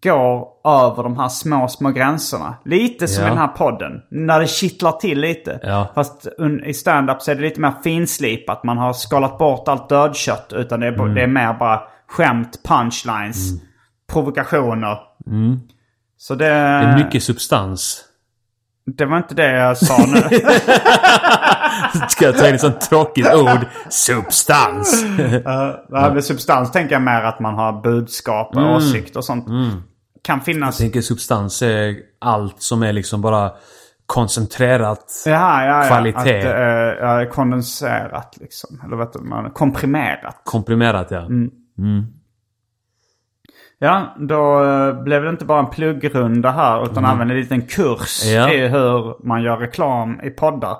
går 0.02 0.48
över 0.64 1.02
de 1.02 1.16
här 1.18 1.28
små, 1.28 1.68
små 1.68 1.90
gränserna. 1.90 2.54
Lite 2.64 3.08
som 3.08 3.22
Ja. 3.22 3.28
i 3.28 3.30
den 3.30 3.38
här 3.38 3.48
podden. 3.48 3.92
När 4.10 4.40
det 4.40 4.46
kittlar 4.46 4.92
till 4.92 5.20
lite. 5.20 5.60
Ja. 5.62 5.86
Fast 5.94 6.26
i 6.64 6.74
stand-up 6.74 7.22
så 7.22 7.30
är 7.30 7.34
det 7.34 7.42
lite 7.42 7.60
mer 7.60 7.72
finslipat. 7.84 8.64
Man 8.64 8.78
har 8.78 8.92
skalat 8.92 9.38
bort 9.38 9.68
allt 9.68 9.88
dödkött. 9.88 10.52
Utan 10.56 10.80
det 10.80 10.86
är, 10.86 10.92
Mm. 10.92 11.14
det 11.14 11.22
är 11.22 11.26
mer 11.26 11.52
bara 11.54 11.80
skämt, 12.08 12.60
punchlines, 12.64 13.36
provokationer. 14.12 14.98
Så 16.16 16.34
det, 16.34 16.44
Det 16.44 16.50
är 16.54 16.98
mycket 17.04 17.22
substans. 17.22 18.04
Det 18.96 19.04
var 19.06 19.16
inte 19.16 19.34
det 19.34 19.56
jag 19.56 19.78
sa 19.78 20.06
nu. 20.06 20.20
Ska 22.08 22.24
jag 22.24 22.38
ta 22.38 22.48
in 22.48 22.54
ett 22.54 22.60
sånt 22.60 22.80
tråkigt 22.80 23.34
ord? 23.34 23.66
Substans. 23.88 25.04
uh, 25.04 26.14
med 26.14 26.24
substans 26.24 26.72
tänker 26.72 26.94
jag 26.94 27.02
mer 27.02 27.22
att 27.22 27.40
man 27.40 27.54
har 27.54 27.82
budskap 27.82 28.56
och 28.56 28.62
åsikter 28.62 29.18
och 29.18 29.24
sånt. 29.24 29.46
Kan 30.22 30.40
finnas... 30.40 30.80
Jag 30.80 30.84
tänker 30.84 31.00
substans 31.00 31.62
är 31.62 31.96
allt 32.20 32.62
som 32.62 32.82
är 32.82 32.92
liksom 32.92 33.20
bara 33.20 33.52
koncentrerat. 34.06 35.22
Jaha, 35.26 35.64
ja, 35.64 35.82
ja. 35.82 35.88
Kvalitet. 35.88 36.18
Att 36.18 36.24
det 36.24 36.52
är 37.00 37.30
kondenserat 37.30 38.36
liksom. 38.40 38.80
Eller 38.84 39.08
du, 39.12 39.18
man, 39.18 39.50
komprimerat. 39.50 40.40
Komprimerat 40.44 41.10
ja. 41.10 41.28
Ja, 43.78 44.14
då 44.18 44.64
eh, 44.64 45.02
blev 45.02 45.22
det 45.22 45.28
inte 45.30 45.44
bara 45.44 45.58
en 45.58 45.70
pluggrunda 45.70 46.50
här 46.50 46.84
utan 46.84 47.04
även 47.04 47.30
en 47.30 47.36
liten 47.36 47.62
kurs 47.66 48.24
Ja. 48.24 48.50
i 48.52 48.68
hur 48.68 49.26
man 49.26 49.42
gör 49.42 49.56
reklam 49.56 50.20
i 50.22 50.30
poddar. 50.30 50.76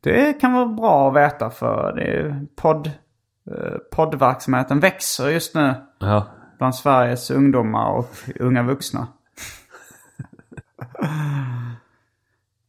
Det 0.00 0.32
kan 0.40 0.52
vara 0.52 0.66
bra 0.66 1.08
att 1.08 1.16
veta 1.16 1.50
för 1.50 1.92
det 1.96 2.02
är 2.02 2.46
podd, 2.56 2.86
eh, 3.50 3.76
poddverksamheten 3.96 4.80
växer 4.80 5.28
just 5.28 5.54
nu 5.54 5.74
ja. 5.98 6.26
bland 6.58 6.74
Sveriges 6.74 7.30
ungdomar 7.30 7.90
och 7.92 8.08
unga 8.40 8.62
vuxna. 8.62 9.06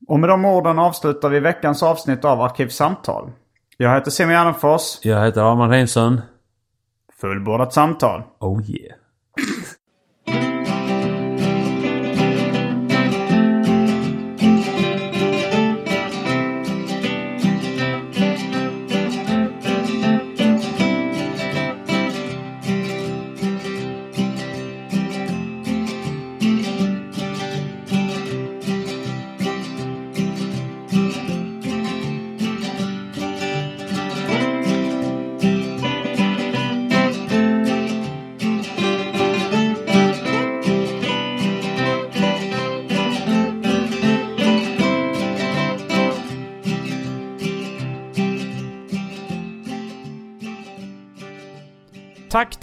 och 0.08 0.20
med 0.20 0.30
de 0.30 0.46
orden 0.46 0.80
avslutar 0.80 1.30
vi 1.30 1.40
veckans 1.40 1.84
avsnitt 1.84 2.26
av 2.26 2.42
Arkivsamtal. 2.42 3.32
Jag 3.78 3.94
heter 3.94 4.12
Simon 4.12 4.34
Gärdenfors. 4.34 5.00
Jag 5.02 5.26
heter 5.26 5.42
Arman 5.52 5.70
Reinsson. 5.70 6.22
Fullbordat 7.22 7.74
samtal. 7.74 8.24
Oh 8.40 8.62
yeah. 8.72 8.96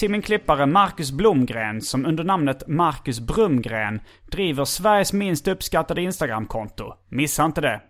Till 0.00 0.10
min 0.10 0.22
klippare 0.22 0.66
Marcus 0.66 1.12
Blomgren 1.12 1.80
som 1.80 2.06
under 2.06 2.24
namnet 2.24 2.68
Marcus 2.68 3.20
Brumgren 3.20 4.00
driver 4.30 4.64
Sveriges 4.64 5.12
minst 5.12 5.48
uppskattade 5.48 6.02
Instagramkonto. 6.02 6.94
Missa 7.08 7.44
inte 7.44 7.60
det. 7.60 7.89